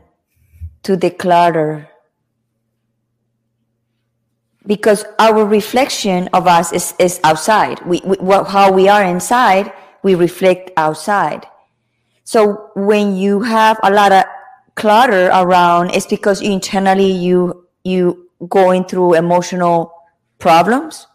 to 0.82 0.96
declutter 0.96 1.88
because 4.66 5.04
our 5.18 5.44
reflection 5.44 6.28
of 6.32 6.46
us 6.46 6.72
is, 6.72 6.94
is 6.98 7.20
outside. 7.24 7.80
We, 7.86 8.00
we 8.04 8.16
what, 8.16 8.48
how 8.48 8.72
we 8.72 8.88
are 8.88 9.04
inside, 9.04 9.72
we 10.02 10.14
reflect 10.14 10.70
outside. 10.76 11.46
So 12.24 12.70
when 12.74 13.16
you 13.16 13.40
have 13.42 13.78
a 13.82 13.90
lot 13.90 14.12
of 14.12 14.24
clutter 14.74 15.28
around, 15.28 15.90
is 15.90 16.06
because 16.06 16.40
internally 16.40 17.10
you 17.10 17.66
you 17.84 18.28
going 18.48 18.84
through 18.84 19.14
emotional 19.14 19.92
problems. 20.38 21.06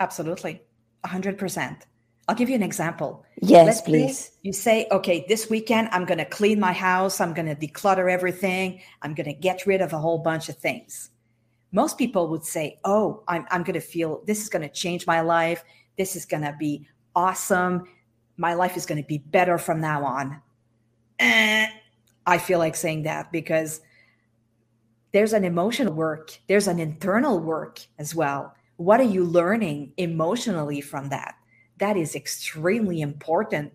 Absolutely, 0.00 0.62
hundred 1.04 1.38
percent. 1.38 1.86
I'll 2.28 2.36
give 2.36 2.48
you 2.48 2.54
an 2.54 2.62
example. 2.62 3.24
Yes, 3.40 3.66
Let's 3.66 3.80
please. 3.80 4.30
you 4.42 4.52
say, 4.52 4.86
okay, 4.92 5.24
this 5.28 5.50
weekend 5.50 5.88
I'm 5.90 6.04
going 6.04 6.18
to 6.18 6.24
clean 6.24 6.60
my 6.60 6.72
house. 6.72 7.20
I'm 7.20 7.34
going 7.34 7.46
to 7.46 7.56
declutter 7.56 8.10
everything. 8.10 8.80
I'm 9.02 9.14
going 9.14 9.26
to 9.26 9.34
get 9.34 9.66
rid 9.66 9.80
of 9.80 9.92
a 9.92 9.98
whole 9.98 10.18
bunch 10.18 10.48
of 10.48 10.56
things 10.56 11.10
most 11.72 11.96
people 11.98 12.28
would 12.28 12.44
say, 12.44 12.78
Oh, 12.84 13.24
I'm, 13.26 13.46
I'm 13.50 13.62
going 13.62 13.74
to 13.74 13.80
feel 13.80 14.22
this 14.26 14.40
is 14.40 14.48
going 14.48 14.62
to 14.62 14.68
change 14.68 15.06
my 15.06 15.22
life. 15.22 15.64
This 15.96 16.14
is 16.14 16.24
going 16.26 16.42
to 16.42 16.54
be 16.58 16.86
awesome. 17.16 17.84
My 18.36 18.54
life 18.54 18.76
is 18.76 18.86
going 18.86 19.02
to 19.02 19.06
be 19.06 19.18
better 19.18 19.58
from 19.58 19.80
now 19.80 20.04
on. 20.04 20.40
Eh, 21.18 21.66
I 22.26 22.38
feel 22.38 22.58
like 22.58 22.76
saying 22.76 23.02
that 23.04 23.32
because 23.32 23.80
there's 25.12 25.32
an 25.32 25.44
emotional 25.44 25.92
work, 25.92 26.38
there's 26.48 26.68
an 26.68 26.78
internal 26.78 27.38
work 27.38 27.80
as 27.98 28.14
well. 28.14 28.54
What 28.76 29.00
are 29.00 29.04
you 29.04 29.24
learning 29.24 29.92
emotionally 29.96 30.80
from 30.80 31.10
that? 31.10 31.34
That 31.78 31.96
is 31.96 32.14
extremely 32.14 33.00
important. 33.00 33.72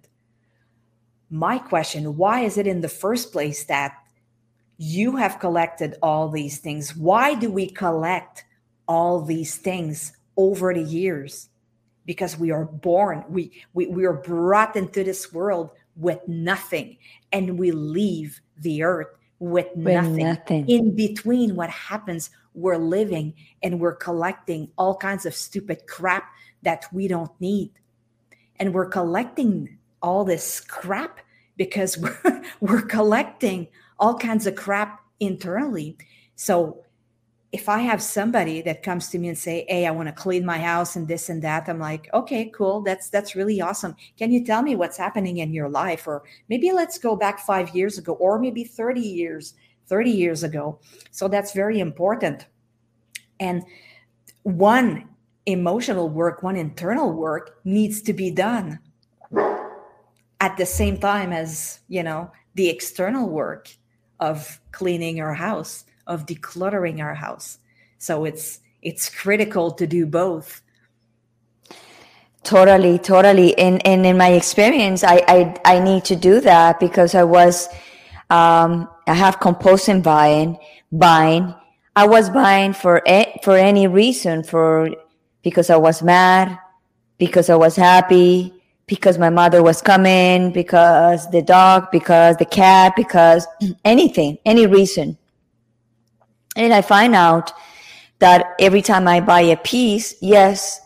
My 1.30 1.58
question 1.58 2.16
why 2.16 2.42
is 2.42 2.58
it 2.58 2.68
in 2.68 2.82
the 2.82 2.90
first 2.90 3.32
place 3.32 3.66
that 3.66 3.94
you 4.78 5.16
have 5.16 5.40
collected 5.40 5.96
all 6.02 6.30
these 6.30 6.60
things. 6.60 6.96
Why 6.96 7.34
do 7.34 7.52
we 7.52 7.68
collect 7.68 8.46
all 8.88 9.22
these 9.22 9.58
things 9.58 10.14
over 10.38 10.74
the 10.74 10.84
years? 10.84 11.50
Because 12.06 12.38
we 12.38 12.52
are 12.52 12.66
born, 12.66 13.26
we, 13.28 13.64
we, 13.74 13.88
we 13.88 14.06
are 14.06 14.14
brought 14.14 14.76
into 14.76 15.04
this 15.04 15.34
world 15.34 15.72
with 15.96 16.26
nothing, 16.28 16.98
and 17.32 17.58
we 17.58 17.72
leave 17.72 18.42
the 18.58 18.84
earth 18.84 19.08
with 19.40 19.76
nothing. 19.76 20.18
nothing. 20.18 20.70
In 20.70 20.96
between 20.96 21.56
what 21.56 21.70
happens, 21.70 22.30
we're 22.54 22.78
living 22.78 23.34
and 23.62 23.80
we're 23.80 23.96
collecting 23.96 24.70
all 24.78 24.96
kinds 24.96 25.26
of 25.26 25.36
stupid 25.36 25.86
crap 25.88 26.32
that 26.64 26.86
we 26.92 27.08
don't 27.08 27.32
need. 27.40 27.72
And 28.58 28.74
we're 28.74 28.90
collecting 28.90 29.78
all 30.02 30.26
this 30.26 30.60
crap 30.60 31.20
because 31.56 31.98
we're, 31.98 32.44
we're 32.60 32.82
collecting 32.82 33.68
all 34.00 34.18
kinds 34.18 34.48
of 34.48 34.56
crap 34.56 35.02
internally. 35.20 35.98
So 36.36 36.84
if 37.52 37.70
I 37.70 37.80
have 37.80 38.02
somebody 38.02 38.62
that 38.64 38.84
comes 38.84 39.10
to 39.10 39.20
me 39.20 39.30
and 39.30 39.38
say, 39.38 39.66
"Hey, 39.70 39.86
I 39.86 39.92
want 39.92 40.08
to 40.10 40.14
clean 40.14 40.46
my 40.46 40.58
house 40.58 40.96
and 40.96 41.08
this 41.08 41.30
and 41.30 41.42
that," 41.44 41.70
I'm 41.70 41.80
like, 41.80 42.10
"Okay, 42.14 42.52
cool. 42.54 42.82
That's 42.82 43.10
that's 43.10 43.36
really 43.36 43.62
awesome. 43.62 43.96
Can 44.18 44.32
you 44.32 44.44
tell 44.46 44.62
me 44.62 44.76
what's 44.76 44.98
happening 44.98 45.38
in 45.38 45.54
your 45.54 45.70
life 45.70 46.08
or 46.08 46.24
maybe 46.50 46.72
let's 46.72 46.98
go 47.00 47.16
back 47.16 47.40
5 47.40 47.74
years 47.76 47.98
ago 47.98 48.14
or 48.14 48.40
maybe 48.40 48.64
30 48.64 49.02
years, 49.02 49.54
30 49.88 50.12
years 50.12 50.44
ago." 50.44 50.80
So 51.12 51.28
that's 51.28 51.54
very 51.54 51.80
important. 51.80 52.48
And 53.40 53.64
one 54.44 55.08
emotional 55.46 56.10
work, 56.10 56.44
one 56.44 56.58
internal 56.58 57.14
work 57.14 57.60
needs 57.64 58.02
to 58.02 58.14
be 58.14 58.30
done 58.30 58.80
at 60.42 60.58
the 60.58 60.66
same 60.66 60.98
time 60.98 61.32
as, 61.32 61.80
you 61.88 62.04
know, 62.04 62.32
the 62.56 62.70
external 62.70 63.30
work 63.30 63.70
of 64.20 64.60
cleaning 64.72 65.18
your 65.18 65.34
house, 65.34 65.86
of 66.08 66.26
decluttering 66.26 67.02
our 67.02 67.14
house. 67.14 67.60
So 67.98 68.26
it's 68.26 68.60
it's 68.82 69.10
critical 69.10 69.72
to 69.72 69.86
do 69.86 70.06
both. 70.06 70.62
Totally, 72.44 72.98
totally. 72.98 73.58
And 73.58 73.86
and 73.86 74.06
in 74.06 74.18
my 74.18 74.30
experience, 74.30 75.04
I 75.04 75.24
I, 75.28 75.62
I 75.66 75.80
need 75.80 76.06
to 76.06 76.16
do 76.16 76.40
that 76.42 76.80
because 76.80 77.14
I 77.14 77.24
was 77.24 77.70
um, 78.30 78.90
I 79.08 79.14
have 79.14 79.40
compulsive 79.40 80.04
buying, 80.04 80.58
buying. 80.92 81.54
I 81.96 82.08
was 82.08 82.30
buying 82.30 82.74
for 82.74 83.02
a, 83.08 83.40
for 83.44 83.56
any 83.58 83.88
reason, 83.88 84.44
for 84.44 84.90
because 85.42 85.70
I 85.70 85.78
was 85.78 86.04
mad, 86.04 86.58
because 87.18 87.50
I 87.50 87.56
was 87.56 87.76
happy, 87.76 88.54
because 88.86 89.18
my 89.18 89.30
mother 89.30 89.64
was 89.64 89.82
coming, 89.82 90.52
because 90.52 91.30
the 91.32 91.42
dog, 91.42 91.90
because 91.92 92.38
the 92.38 92.46
cat, 92.46 92.94
because 92.96 93.48
anything, 93.86 94.38
any 94.46 94.68
reason. 94.68 95.18
And 96.58 96.74
I 96.74 96.82
find 96.82 97.16
out 97.16 97.54
that 98.20 98.56
every 98.60 98.82
time 98.82 99.08
I 99.08 99.22
buy 99.22 99.42
a 99.42 99.58
piece, 99.58 100.16
yes, 100.22 100.82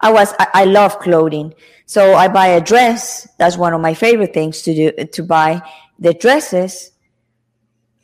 I 0.00 0.12
was, 0.12 0.34
I, 0.38 0.48
I 0.52 0.64
love 0.64 0.98
clothing. 0.98 1.54
So 1.86 2.14
I 2.14 2.26
buy 2.26 2.48
a 2.48 2.60
dress. 2.60 3.28
That's 3.38 3.56
one 3.56 3.72
of 3.72 3.80
my 3.80 3.94
favorite 3.94 4.34
things 4.34 4.62
to 4.62 4.74
do, 4.74 5.04
to 5.04 5.22
buy 5.22 5.62
the 6.00 6.12
dresses. 6.12 6.90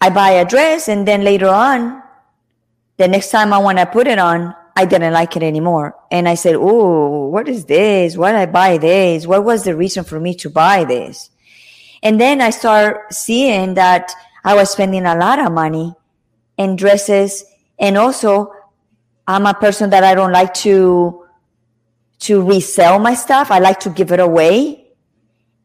I 0.00 0.10
buy 0.10 0.30
a 0.30 0.44
dress 0.44 0.88
and 0.88 1.06
then 1.06 1.24
later 1.24 1.48
on, 1.48 2.02
the 2.98 3.08
next 3.08 3.30
time 3.30 3.52
I 3.52 3.58
want 3.58 3.78
to 3.78 3.86
put 3.86 4.06
it 4.06 4.20
on, 4.20 4.54
I 4.76 4.84
didn't 4.84 5.12
like 5.12 5.36
it 5.36 5.42
anymore. 5.42 5.96
And 6.10 6.28
I 6.28 6.34
said, 6.34 6.54
Oh, 6.54 7.26
what 7.26 7.48
is 7.48 7.64
this? 7.64 8.16
Why 8.16 8.30
did 8.32 8.40
I 8.40 8.46
buy 8.46 8.78
this? 8.78 9.26
What 9.26 9.44
was 9.44 9.64
the 9.64 9.74
reason 9.74 10.04
for 10.04 10.20
me 10.20 10.34
to 10.36 10.50
buy 10.50 10.84
this? 10.84 11.30
And 12.02 12.20
then 12.20 12.40
I 12.40 12.50
start 12.50 13.12
seeing 13.12 13.74
that 13.74 14.12
I 14.44 14.54
was 14.54 14.70
spending 14.70 15.04
a 15.04 15.16
lot 15.16 15.40
of 15.40 15.52
money 15.52 15.94
in 16.56 16.76
dresses. 16.76 17.44
And 17.78 17.96
also, 17.96 18.52
I'm 19.26 19.46
a 19.46 19.54
person 19.54 19.90
that 19.90 20.04
I 20.04 20.14
don't 20.14 20.32
like 20.32 20.54
to 20.54 21.22
to 22.20 22.40
resell 22.40 23.00
my 23.00 23.14
stuff. 23.14 23.50
I 23.50 23.58
like 23.58 23.80
to 23.80 23.90
give 23.90 24.12
it 24.12 24.20
away. 24.20 24.86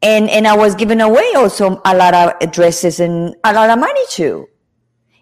And, 0.01 0.29
and 0.29 0.47
I 0.47 0.55
was 0.57 0.73
giving 0.73 1.01
away 1.01 1.33
also 1.35 1.81
a 1.85 1.95
lot 1.95 2.13
of 2.15 2.51
dresses 2.51 2.99
and 2.99 3.35
a 3.43 3.53
lot 3.53 3.69
of 3.69 3.77
money 3.77 4.01
too. 4.09 4.47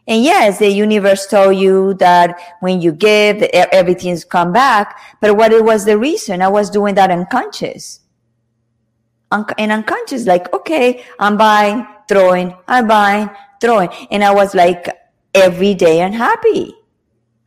And 0.08 0.24
yes, 0.24 0.60
the 0.60 0.70
universe 0.70 1.28
told 1.28 1.58
you 1.58 1.96
that 1.96 2.40
when 2.62 2.82
you 2.82 2.92
give, 2.94 3.42
everything's 3.42 4.24
come 4.24 4.54
back. 4.54 5.00
But 5.20 5.36
what 5.36 5.52
it 5.52 5.64
was 5.64 5.84
the 5.84 5.98
reason? 5.98 6.42
I 6.42 6.48
was 6.48 6.70
doing 6.70 6.96
that 6.96 7.12
unconscious. 7.12 8.02
Un- 9.32 9.46
and 9.58 9.72
unconscious, 9.72 10.26
like, 10.26 10.54
okay, 10.54 11.04
I'm 11.20 11.36
buying, 11.36 11.86
throwing, 12.08 12.56
I'm 12.68 12.88
buying, 12.88 13.30
throwing. 13.60 13.90
And 14.12 14.24
I 14.24 14.32
was 14.32 14.54
like 14.56 14.88
every 15.36 15.74
day 15.76 16.02
unhappy 16.02 16.74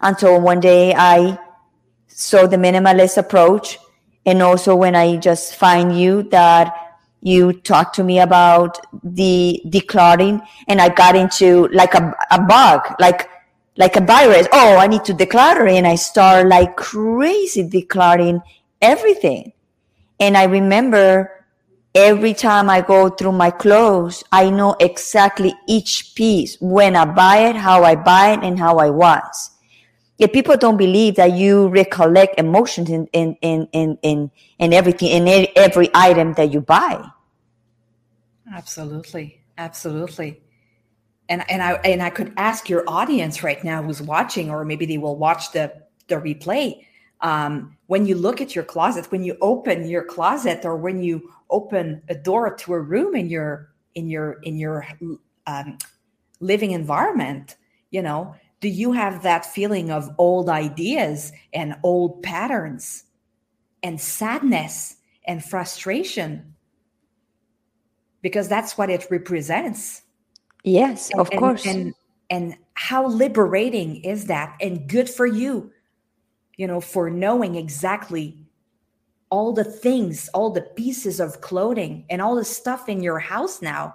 until 0.01 0.41
one 0.41 0.61
day 0.61 0.95
I 0.95 1.39
saw 2.07 2.47
the 2.47 2.57
minimalist 2.57 3.17
approach. 3.17 3.79
And 4.27 4.43
also 4.43 4.77
when 4.77 4.95
I 4.95 5.17
just 5.17 5.57
find 5.57 5.99
you 5.99 6.25
that 6.25 6.75
you 7.21 7.53
talked 7.53 7.95
to 7.97 8.05
me 8.05 8.21
about 8.21 8.79
the 9.03 9.61
decluttering 9.67 10.47
and 10.69 10.81
I 10.81 10.91
got 10.91 11.17
into 11.17 11.69
like 11.69 11.95
a, 11.95 12.15
a 12.31 12.41
bug, 12.41 12.95
like, 13.01 13.29
like 13.77 13.97
a 13.97 14.05
virus. 14.05 14.47
Oh, 14.53 14.77
I 14.77 14.87
need 14.87 15.05
to 15.05 15.15
declutter. 15.15 15.71
And 15.71 15.87
I 15.87 15.95
start 15.95 16.47
like 16.47 16.77
crazy 16.77 17.69
decluttering 17.69 18.43
everything. 18.83 19.53
And 20.21 20.37
I 20.37 20.45
remember 20.45 21.38
every 21.95 22.35
time 22.35 22.71
I 22.71 22.81
go 22.81 23.09
through 23.09 23.33
my 23.33 23.51
clothes, 23.51 24.25
I 24.33 24.51
know 24.51 24.77
exactly 24.81 25.55
each 25.67 26.15
piece, 26.15 26.57
when 26.61 26.97
I 26.97 27.05
buy 27.05 27.39
it, 27.49 27.57
how 27.57 27.85
I 27.85 27.97
buy 27.97 28.33
it, 28.33 28.41
and 28.43 28.59
how 28.59 28.79
I 28.79 28.91
was. 28.91 29.51
If 30.19 30.33
people 30.33 30.57
don't 30.57 30.77
believe 30.77 31.15
that 31.17 31.33
you 31.33 31.69
recollect 31.69 32.39
emotions 32.41 32.91
in, 32.91 33.07
in, 33.13 33.37
in, 33.41 33.69
in, 33.73 33.99
in, 34.03 34.31
in 34.59 34.73
everything, 34.73 35.27
in 35.27 35.47
every 35.55 35.91
item 35.95 36.35
that 36.35 36.53
you 36.53 36.61
buy. 36.61 37.05
Absolutely. 38.53 39.43
Absolutely. 39.59 40.41
And, 41.29 41.49
and 41.51 41.63
I, 41.63 41.73
and 41.85 42.03
I 42.03 42.11
could 42.11 42.33
ask 42.37 42.69
your 42.69 42.85
audience 42.89 43.43
right 43.43 43.63
now 43.63 43.83
who's 43.83 44.01
watching, 44.01 44.51
or 44.51 44.65
maybe 44.65 44.87
they 44.87 44.99
will 44.99 45.17
watch 45.17 45.53
the, 45.53 45.73
the 46.07 46.15
replay. 46.15 46.85
Um, 47.21 47.77
when 47.87 48.07
you 48.07 48.15
look 48.15 48.41
at 48.41 48.55
your 48.55 48.65
closet, 48.65 49.11
when 49.11 49.25
you 49.25 49.37
open 49.41 49.89
your 49.89 50.05
closet 50.05 50.65
or 50.65 50.77
when 50.77 51.03
you 51.03 51.33
open 51.51 52.03
a 52.09 52.15
door 52.15 52.55
to 52.55 52.75
a 52.75 52.81
room 52.81 53.17
in 53.17 53.29
your 53.29 53.71
in 53.95 54.09
your 54.09 54.35
in 54.43 54.57
your 54.57 54.87
um, 55.47 55.79
living 56.41 56.71
environment 56.73 57.57
you 57.91 58.03
know 58.03 58.35
do 58.61 58.69
you 58.69 58.93
have 58.93 59.23
that 59.23 59.47
feeling 59.47 59.91
of 59.91 60.11
old 60.19 60.49
ideas 60.49 61.33
and 61.53 61.77
old 61.83 62.23
patterns 62.23 63.05
and 63.83 64.01
sadness 64.01 64.97
and 65.27 65.45
frustration? 65.45 66.55
Because 68.21 68.49
that's 68.49 68.77
what 68.77 68.91
it 68.91 69.07
represents. 69.11 70.03
Yes 70.65 71.11
of 71.17 71.31
and, 71.31 71.39
course. 71.39 71.67
and 71.67 71.95
and 72.31 72.57
how 72.75 73.07
liberating 73.07 74.03
is 74.05 74.27
that 74.27 74.57
and 74.61 74.89
good 74.89 75.09
for 75.09 75.25
you 75.25 75.71
you 76.59 76.67
know 76.67 76.81
for 76.81 77.09
knowing 77.09 77.55
exactly 77.55 78.37
all 79.31 79.53
the 79.53 79.65
things, 79.65 80.29
all 80.35 80.51
the 80.51 80.63
pieces 80.63 81.21
of 81.21 81.41
clothing, 81.41 82.05
and 82.11 82.21
all 82.21 82.35
the 82.35 82.45
stuff 82.45 82.89
in 82.89 83.03
your 83.03 83.19
house 83.19 83.63
now 83.63 83.95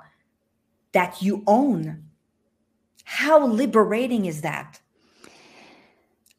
that 0.93 1.22
you 1.22 1.43
own. 1.46 2.03
How 3.03 3.46
liberating 3.46 4.25
is 4.25 4.41
that? 4.41 4.79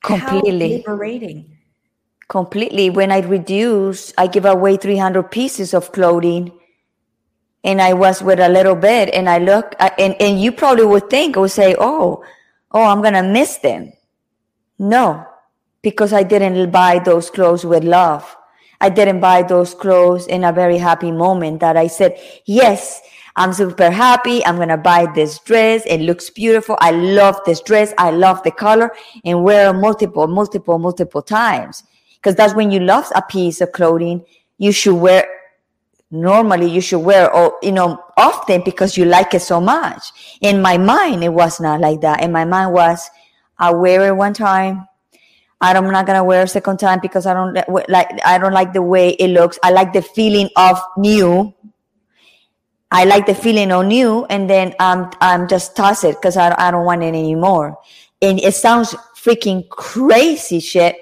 Completely 0.02 0.82
How 0.82 0.92
liberating. 0.92 1.56
Completely. 2.28 2.88
When 2.88 3.12
I 3.12 3.20
reduce, 3.20 4.12
I 4.16 4.26
give 4.26 4.44
away 4.44 4.76
300 4.76 5.30
pieces 5.30 5.74
of 5.74 5.92
clothing 5.92 6.52
and 7.64 7.82
I 7.82 7.92
was 7.92 8.22
with 8.22 8.40
a 8.40 8.48
little 8.48 8.74
bit 8.74 9.12
and 9.12 9.28
I 9.28 9.38
look 9.38 9.74
and, 9.98 10.14
and 10.20 10.40
you 10.40 10.52
probably 10.52 10.86
would 10.86 11.10
think, 11.10 11.36
I 11.36 11.40
would 11.40 11.50
say, 11.50 11.74
oh, 11.78 12.24
oh, 12.72 12.82
I'm 12.82 13.02
going 13.02 13.14
to 13.14 13.22
miss 13.22 13.58
them. 13.58 13.92
No, 14.78 15.26
because 15.84 16.12
I 16.12 16.24
didn't 16.24 16.70
buy 16.70 16.98
those 16.98 17.30
clothes 17.30 17.64
with 17.64 17.84
love. 17.84 18.36
I 18.80 18.88
didn't 18.88 19.20
buy 19.20 19.42
those 19.42 19.74
clothes 19.74 20.26
in 20.26 20.42
a 20.42 20.52
very 20.52 20.78
happy 20.78 21.12
moment 21.12 21.60
that 21.60 21.76
I 21.76 21.86
said, 21.86 22.18
yes, 22.46 23.00
I'm 23.36 23.52
super 23.52 23.90
happy. 23.90 24.44
I'm 24.44 24.56
going 24.56 24.68
to 24.68 24.76
buy 24.76 25.06
this 25.14 25.38
dress. 25.40 25.82
It 25.86 26.00
looks 26.00 26.30
beautiful. 26.30 26.76
I 26.80 26.90
love 26.90 27.38
this 27.46 27.60
dress. 27.60 27.92
I 27.98 28.10
love 28.10 28.42
the 28.42 28.50
color 28.50 28.90
and 29.24 29.44
wear 29.44 29.72
multiple, 29.72 30.26
multiple, 30.26 30.78
multiple 30.78 31.22
times. 31.22 31.84
Cause 32.22 32.34
that's 32.34 32.54
when 32.54 32.70
you 32.70 32.80
love 32.80 33.12
a 33.14 33.20
piece 33.20 33.60
of 33.60 33.72
clothing, 33.72 34.24
you 34.56 34.72
should 34.72 34.94
wear 34.94 35.26
normally 36.10 36.70
you 36.70 36.80
should 36.80 37.00
wear 37.00 37.30
or 37.34 37.58
you 37.60 37.72
know 37.72 37.98
often 38.16 38.62
because 38.64 38.96
you 38.96 39.04
like 39.04 39.34
it 39.34 39.40
so 39.40 39.60
much 39.60 40.12
in 40.40 40.62
my 40.62 40.78
mind 40.78 41.24
it 41.24 41.32
was 41.32 41.60
not 41.60 41.80
like 41.80 42.00
that 42.02 42.22
in 42.22 42.30
my 42.30 42.44
mind 42.44 42.72
was 42.72 43.10
i 43.58 43.72
wear 43.72 44.06
it 44.06 44.14
one 44.14 44.32
time 44.32 44.86
I'm 45.60 45.90
not 45.90 46.06
gonna 46.06 46.24
wear 46.24 46.42
a 46.42 46.48
second 46.48 46.78
time 46.78 47.00
because 47.00 47.26
I 47.26 47.34
don't 47.34 47.54
like 47.88 48.08
I 48.24 48.38
don't 48.38 48.52
like 48.52 48.72
the 48.72 48.82
way 48.82 49.10
it 49.10 49.28
looks. 49.28 49.58
I 49.62 49.70
like 49.70 49.92
the 49.92 50.02
feeling 50.02 50.50
of 50.56 50.78
new. 50.98 51.54
I 52.90 53.04
like 53.04 53.26
the 53.26 53.34
feeling 53.34 53.72
of 53.72 53.86
new, 53.86 54.24
and 54.26 54.48
then 54.48 54.74
I'm 54.78 55.10
I'm 55.20 55.48
just 55.48 55.74
toss 55.76 56.04
it 56.04 56.16
because 56.16 56.36
I 56.36 56.54
I 56.58 56.70
don't 56.70 56.84
want 56.84 57.02
it 57.02 57.08
anymore. 57.08 57.78
And 58.20 58.40
it 58.40 58.54
sounds 58.54 58.94
freaking 59.16 59.68
crazy 59.68 60.60
shit 60.60 60.96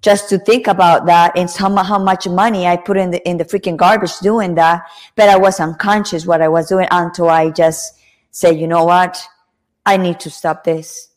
just 0.00 0.28
to 0.28 0.38
think 0.38 0.66
about 0.66 1.06
that 1.06 1.36
and 1.36 1.50
how, 1.50 1.74
how 1.82 1.98
much 1.98 2.28
money 2.28 2.66
I 2.66 2.76
put 2.76 2.96
in 2.96 3.10
the 3.10 3.28
in 3.28 3.38
the 3.38 3.44
freaking 3.44 3.76
garbage 3.76 4.18
doing 4.18 4.54
that. 4.54 4.86
But 5.16 5.28
I 5.28 5.36
was 5.36 5.60
unconscious 5.60 6.26
what 6.26 6.42
I 6.42 6.48
was 6.48 6.68
doing 6.68 6.88
until 6.90 7.30
I 7.30 7.50
just 7.50 7.94
said, 8.30 8.58
you 8.58 8.68
know 8.68 8.84
what, 8.84 9.20
I 9.86 9.96
need 9.96 10.20
to 10.20 10.30
stop 10.30 10.64
this. 10.64 11.08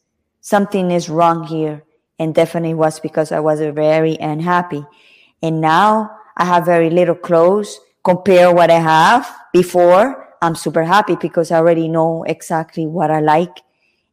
Something 0.42 0.92
is 0.92 1.10
wrong 1.10 1.44
here 1.44 1.84
and 2.20 2.34
definitely 2.34 2.74
was 2.74 3.00
because 3.00 3.32
I 3.32 3.40
was 3.40 3.60
very 3.60 4.18
unhappy. 4.20 4.86
And 5.42 5.62
now 5.62 6.12
I 6.36 6.46
have 6.46 6.66
very 6.66 6.90
little 6.90 7.16
clothes 7.16 7.80
compare 8.08 8.54
what 8.54 8.72
I 8.72 8.80
have 8.80 9.30
before. 9.52 10.30
I'm 10.42 10.56
super 10.56 10.84
happy 10.84 11.18
because 11.18 11.52
I 11.52 11.58
already 11.58 11.90
know 11.90 12.24
exactly 12.24 12.88
what 12.88 13.12
I 13.12 13.20
like. 13.20 13.62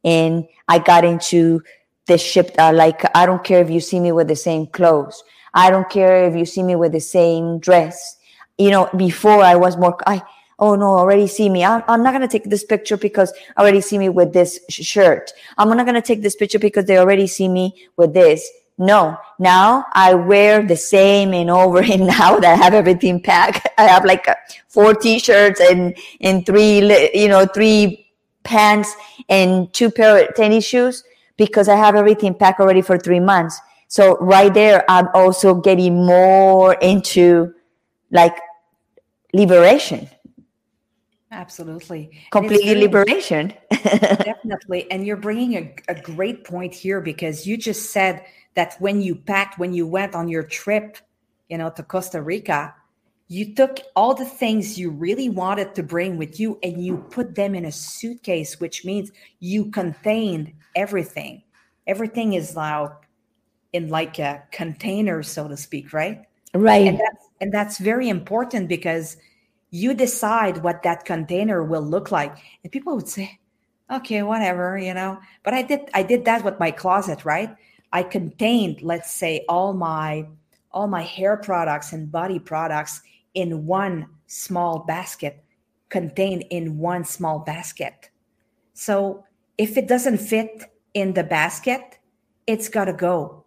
And 0.02 0.48
I 0.66 0.80
got 0.80 1.04
into 1.04 1.62
the 2.08 2.18
ship. 2.18 2.50
Uh, 2.58 2.72
like, 2.72 3.02
I 3.16 3.24
don't 3.24 3.44
care 3.44 3.62
if 3.62 3.70
you 3.70 3.78
see 3.78 4.00
me 4.00 4.10
with 4.10 4.26
the 4.26 4.36
same 4.36 4.66
clothes. 4.66 5.22
I 5.54 5.70
don't 5.70 5.88
care 5.88 6.24
if 6.24 6.34
you 6.34 6.44
see 6.44 6.64
me 6.64 6.74
with 6.74 6.90
the 6.90 7.00
same 7.00 7.60
dress. 7.60 8.16
You 8.58 8.70
know, 8.70 8.90
before 8.96 9.42
I 9.42 9.54
was 9.54 9.76
more, 9.76 9.96
I, 10.08 10.22
oh 10.58 10.74
no, 10.74 10.86
already 10.86 11.26
see 11.26 11.48
me. 11.48 11.64
I'm, 11.64 11.82
I'm 11.88 12.02
not 12.02 12.12
going 12.12 12.26
to 12.26 12.28
take 12.28 12.48
this 12.50 12.64
picture 12.64 12.96
because 12.96 13.32
already 13.58 13.80
see 13.80 13.98
me 13.98 14.08
with 14.08 14.32
this 14.32 14.60
sh- 14.68 14.82
shirt. 14.82 15.32
I'm 15.58 15.68
not 15.68 15.84
going 15.84 15.94
to 15.94 16.02
take 16.02 16.22
this 16.22 16.36
picture 16.36 16.58
because 16.58 16.84
they 16.86 16.98
already 16.98 17.26
see 17.26 17.48
me 17.48 17.88
with 17.96 18.14
this. 18.14 18.48
No, 18.76 19.16
now 19.38 19.86
I 19.92 20.14
wear 20.14 20.62
the 20.62 20.76
same 20.76 21.32
and 21.32 21.50
over. 21.50 21.78
And 21.92 22.06
now 22.06 22.38
that 22.38 22.52
I 22.52 22.56
have 22.56 22.74
everything 22.74 23.20
packed, 23.22 23.68
I 23.78 23.84
have 23.84 24.04
like 24.04 24.26
uh, 24.28 24.34
four 24.68 24.94
t-shirts 24.94 25.60
and, 25.60 25.96
and 26.20 26.44
three, 26.44 26.78
you 27.14 27.28
know, 27.28 27.46
three 27.46 28.12
pants 28.42 28.94
and 29.28 29.72
two 29.72 29.90
pair 29.90 30.28
of 30.28 30.34
tennis 30.34 30.64
shoes 30.64 31.04
because 31.36 31.68
I 31.68 31.76
have 31.76 31.94
everything 31.94 32.34
packed 32.34 32.60
already 32.60 32.82
for 32.82 32.98
three 32.98 33.20
months. 33.20 33.58
So 33.88 34.16
right 34.18 34.52
there, 34.52 34.84
I'm 34.88 35.08
also 35.14 35.54
getting 35.54 36.04
more 36.04 36.74
into 36.74 37.54
like 38.10 38.36
liberation 39.32 40.08
Absolutely. 41.34 42.10
Completely 42.30 42.76
liberation. 42.76 43.52
definitely. 43.70 44.88
And 44.90 45.04
you're 45.04 45.16
bringing 45.16 45.54
a, 45.54 45.74
a 45.88 46.00
great 46.00 46.44
point 46.44 46.72
here 46.72 47.00
because 47.00 47.44
you 47.44 47.56
just 47.56 47.90
said 47.90 48.24
that 48.54 48.76
when 48.78 49.00
you 49.00 49.16
packed, 49.16 49.58
when 49.58 49.74
you 49.74 49.84
went 49.86 50.14
on 50.14 50.28
your 50.28 50.44
trip, 50.44 50.96
you 51.48 51.58
know, 51.58 51.70
to 51.70 51.82
Costa 51.82 52.22
Rica, 52.22 52.72
you 53.26 53.52
took 53.54 53.80
all 53.96 54.14
the 54.14 54.24
things 54.24 54.78
you 54.78 54.90
really 54.90 55.28
wanted 55.28 55.74
to 55.74 55.82
bring 55.82 56.18
with 56.18 56.38
you 56.38 56.58
and 56.62 56.84
you 56.84 56.98
put 57.10 57.34
them 57.34 57.56
in 57.56 57.64
a 57.64 57.72
suitcase, 57.72 58.60
which 58.60 58.84
means 58.84 59.10
you 59.40 59.70
contained 59.72 60.52
everything. 60.76 61.42
Everything 61.88 62.34
is 62.34 62.54
now 62.54 62.98
in 63.72 63.88
like 63.88 64.20
a 64.20 64.44
container, 64.52 65.24
so 65.24 65.48
to 65.48 65.56
speak, 65.56 65.92
right? 65.92 66.22
Right. 66.54 66.86
And 66.86 67.00
that's, 67.00 67.28
and 67.40 67.52
that's 67.52 67.78
very 67.78 68.08
important 68.08 68.68
because– 68.68 69.16
you 69.74 69.92
decide 69.92 70.58
what 70.58 70.84
that 70.84 71.04
container 71.04 71.64
will 71.64 71.82
look 71.82 72.12
like. 72.12 72.36
And 72.62 72.70
people 72.70 72.94
would 72.94 73.08
say 73.08 73.40
okay 73.90 74.22
whatever 74.22 74.78
you 74.78 74.94
know? 74.94 75.18
But 75.42 75.54
i 75.54 75.62
did 75.62 75.90
i 75.94 76.02
did 76.02 76.24
that 76.26 76.44
with 76.44 76.60
my 76.60 76.70
closet 76.70 77.24
right? 77.24 77.50
I 77.92 78.04
contained 78.04 78.82
let's 78.82 79.10
say 79.10 79.44
all 79.48 79.74
my 79.74 80.28
all 80.70 80.86
my 80.86 81.02
hair 81.02 81.36
products 81.36 81.92
and 81.92 82.10
body 82.10 82.38
products 82.38 83.02
in 83.34 83.66
one 83.66 84.06
small 84.28 84.84
basket 84.86 85.42
contained 85.88 86.44
in 86.50 86.78
one 86.78 87.04
small 87.04 87.40
basket. 87.40 88.10
So 88.74 89.24
if 89.58 89.76
it 89.76 89.88
doesn't 89.88 90.18
fit 90.18 90.70
in 90.94 91.14
the 91.14 91.24
basket 91.24 91.98
it's 92.46 92.68
got 92.68 92.84
to 92.84 92.92
go. 92.92 93.44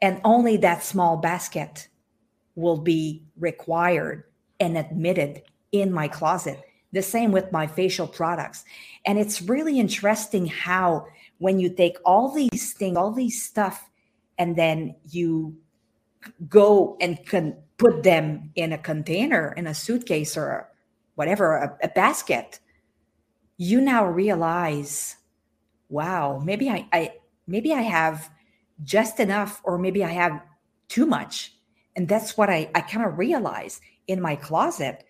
And 0.00 0.20
only 0.22 0.56
that 0.58 0.84
small 0.84 1.16
basket 1.16 1.88
will 2.54 2.78
be 2.78 3.24
required 3.36 4.24
and 4.62 4.78
admitted 4.78 5.42
in 5.72 5.92
my 5.92 6.08
closet. 6.08 6.60
The 6.92 7.02
same 7.02 7.32
with 7.32 7.52
my 7.52 7.66
facial 7.66 8.06
products. 8.06 8.64
And 9.04 9.18
it's 9.18 9.42
really 9.42 9.80
interesting 9.80 10.46
how 10.46 11.06
when 11.38 11.58
you 11.58 11.68
take 11.70 11.96
all 12.04 12.32
these 12.32 12.72
things, 12.74 12.96
all 12.96 13.12
these 13.12 13.42
stuff, 13.42 13.90
and 14.38 14.56
then 14.56 14.94
you 15.10 15.56
go 16.48 16.96
and 17.00 17.24
can 17.26 17.56
put 17.78 18.02
them 18.02 18.50
in 18.54 18.72
a 18.72 18.78
container, 18.78 19.52
in 19.56 19.66
a 19.66 19.74
suitcase 19.74 20.36
or 20.36 20.68
whatever, 21.14 21.56
a, 21.56 21.78
a 21.82 21.88
basket, 21.88 22.60
you 23.56 23.80
now 23.80 24.06
realize, 24.06 25.16
wow, 25.88 26.40
maybe 26.44 26.68
I, 26.70 26.86
I 26.92 27.14
maybe 27.46 27.72
I 27.72 27.82
have 27.82 28.30
just 28.84 29.20
enough, 29.20 29.60
or 29.64 29.78
maybe 29.78 30.04
I 30.04 30.08
have 30.08 30.42
too 30.88 31.06
much. 31.06 31.54
And 31.96 32.08
that's 32.08 32.36
what 32.36 32.50
I, 32.50 32.70
I 32.74 32.80
kind 32.80 33.04
of 33.06 33.18
realized 33.18 33.80
in 34.12 34.20
my 34.20 34.36
closet. 34.36 35.04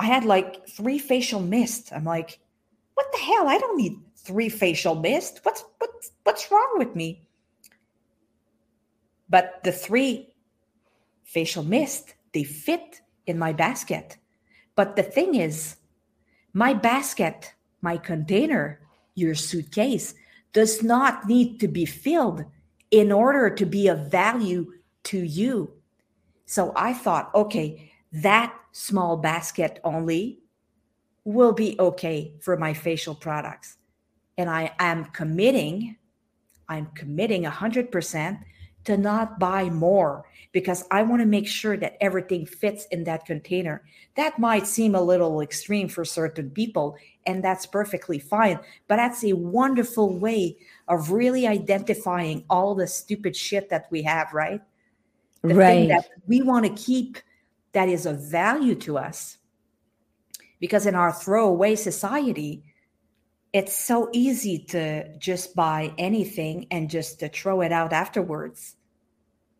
I 0.00 0.06
had 0.06 0.24
like 0.24 0.66
three 0.66 0.98
facial 0.98 1.40
mist. 1.40 1.92
I'm 1.92 2.04
like, 2.04 2.40
what 2.94 3.06
the 3.12 3.18
hell? 3.18 3.46
I 3.46 3.58
don't 3.58 3.76
need 3.76 4.00
three 4.16 4.48
facial 4.48 4.94
mist. 4.94 5.40
What's 5.42 5.64
what's 5.78 6.10
what's 6.24 6.50
wrong 6.50 6.74
with 6.78 6.96
me? 6.96 7.28
But 9.28 9.62
the 9.64 9.72
three 9.72 10.34
facial 11.24 11.62
mist, 11.62 12.14
they 12.32 12.42
fit 12.42 13.02
in 13.26 13.38
my 13.38 13.52
basket. 13.52 14.16
But 14.74 14.96
the 14.96 15.02
thing 15.02 15.34
is, 15.34 15.76
my 16.54 16.72
basket, 16.72 17.52
my 17.82 17.98
container, 17.98 18.80
your 19.14 19.34
suitcase 19.34 20.14
does 20.52 20.82
not 20.82 21.26
need 21.28 21.60
to 21.60 21.68
be 21.68 21.84
filled 21.84 22.44
in 22.90 23.12
order 23.12 23.50
to 23.50 23.66
be 23.66 23.88
of 23.88 24.10
value 24.10 24.72
to 25.04 25.18
you. 25.18 25.72
So 26.44 26.72
I 26.76 26.92
thought, 26.92 27.34
okay, 27.34 27.91
that 28.12 28.54
small 28.72 29.16
basket 29.16 29.80
only 29.84 30.40
will 31.24 31.52
be 31.52 31.76
okay 31.78 32.34
for 32.40 32.56
my 32.56 32.74
facial 32.74 33.14
products. 33.14 33.76
And 34.36 34.50
I 34.50 34.72
am 34.78 35.06
committing, 35.06 35.96
I'm 36.68 36.86
committing 36.94 37.44
100% 37.44 38.38
to 38.84 38.96
not 38.96 39.38
buy 39.38 39.70
more 39.70 40.24
because 40.50 40.84
I 40.90 41.02
want 41.02 41.20
to 41.20 41.26
make 41.26 41.46
sure 41.46 41.76
that 41.76 41.96
everything 42.00 42.44
fits 42.44 42.86
in 42.86 43.04
that 43.04 43.24
container. 43.24 43.82
That 44.16 44.38
might 44.38 44.66
seem 44.66 44.94
a 44.94 45.00
little 45.00 45.40
extreme 45.40 45.88
for 45.88 46.04
certain 46.04 46.50
people, 46.50 46.96
and 47.26 47.42
that's 47.42 47.64
perfectly 47.64 48.18
fine. 48.18 48.58
But 48.88 48.96
that's 48.96 49.24
a 49.24 49.32
wonderful 49.32 50.18
way 50.18 50.58
of 50.88 51.10
really 51.10 51.46
identifying 51.46 52.44
all 52.50 52.74
the 52.74 52.86
stupid 52.86 53.36
shit 53.36 53.70
that 53.70 53.86
we 53.90 54.02
have, 54.02 54.32
right? 54.34 54.60
The 55.42 55.54
right. 55.54 55.66
thing 55.66 55.88
that 55.88 56.08
we 56.26 56.42
want 56.42 56.66
to 56.66 56.82
keep 56.82 57.18
that 57.72 57.88
is 57.88 58.06
of 58.06 58.20
value 58.20 58.74
to 58.76 58.98
us. 58.98 59.38
Because 60.60 60.86
in 60.86 60.94
our 60.94 61.12
throwaway 61.12 61.74
society, 61.74 62.62
it's 63.52 63.76
so 63.76 64.08
easy 64.12 64.58
to 64.70 65.16
just 65.18 65.54
buy 65.54 65.92
anything 65.98 66.66
and 66.70 66.88
just 66.88 67.20
to 67.20 67.28
throw 67.28 67.60
it 67.60 67.72
out 67.72 67.92
afterwards. 67.92 68.76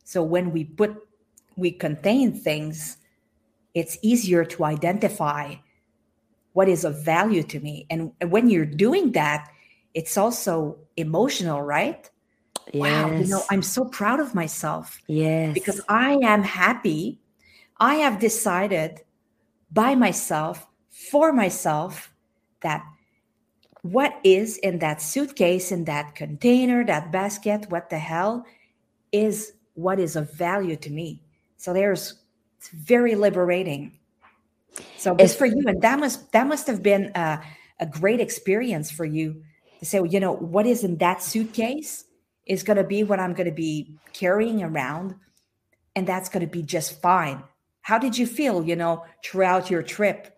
So 0.05 0.23
when 0.23 0.53
we 0.53 0.65
put, 0.65 0.97
we 1.57 1.73
contain 1.73 2.33
things, 2.33 2.97
it's 3.75 3.99
easier 4.03 4.45
to 4.45 4.65
identify 4.65 5.57
what 6.53 6.69
is 6.69 6.85
of 6.85 7.05
value 7.05 7.43
to 7.43 7.61
me. 7.61 7.87
And 7.91 8.13
when 8.29 8.51
you're 8.51 8.67
doing 8.67 9.13
that, 9.13 9.49
it's 9.95 10.17
also 10.17 10.79
emotional, 10.97 11.63
right? 11.63 12.09
Yes. 12.73 12.75
Wow, 12.75 13.13
you 13.13 13.27
know, 13.27 13.43
I'm 13.51 13.63
so 13.63 13.85
proud 13.87 14.21
of 14.21 14.35
myself. 14.35 15.01
Yes. 15.07 15.53
Because 15.53 15.81
I 15.89 16.19
am 16.23 16.43
happy. 16.43 17.19
I 17.83 17.97
have 17.97 18.21
decided 18.21 19.01
by 19.73 19.97
myself, 19.97 20.69
for 20.89 21.33
myself, 21.33 22.15
that 22.61 22.85
what 23.83 24.21
is 24.23 24.57
in 24.59 24.79
that 24.79 25.03
suitcase, 25.03 25.73
in 25.73 25.85
that 25.87 26.15
container, 26.15 26.85
that 26.85 27.11
basket, 27.11 27.67
what 27.71 27.91
the 27.91 27.99
hell 27.99 28.47
is 29.11 29.55
what 29.75 29.99
is 29.99 30.15
of 30.15 30.33
value 30.33 30.77
to 30.77 30.91
me. 30.91 31.25
So 31.57 31.73
there's 31.73 32.23
it's 32.59 32.69
very 32.69 33.17
liberating. 33.17 33.99
So 34.97 35.17
it's 35.19 35.35
for 35.35 35.47
you, 35.47 35.65
and 35.67 35.83
that 35.83 35.99
must 35.99 36.31
that 36.31 36.47
must 36.47 36.69
have 36.69 36.85
been 36.85 37.11
a, 37.17 37.43
a 37.81 37.87
great 37.87 38.21
experience 38.21 38.93
for 38.93 39.05
you 39.05 39.43
to 39.81 39.85
say, 39.85 39.99
well, 39.99 40.09
you 40.09 40.21
know, 40.21 40.35
what 40.37 40.67
is 40.67 40.85
in 40.85 40.99
that 40.99 41.21
suitcase 41.21 42.05
is 42.47 42.63
going 42.63 42.77
to 42.77 42.85
be 42.85 43.03
what 43.03 43.19
I'm 43.19 43.35
going 43.35 43.49
to 43.49 43.55
be 43.57 43.97
carrying 44.13 44.63
around, 44.63 45.17
and 45.97 46.07
that's 46.07 46.29
going 46.29 46.47
to 46.47 46.51
be 46.51 46.63
just 46.63 47.03
fine. 47.03 47.43
How 47.83 47.99
did 47.99 48.17
you 48.17 48.27
feel, 48.27 48.65
you 48.65 48.77
know, 48.77 49.05
throughout 49.25 49.71
your 49.71 49.83
trip? 49.83 50.33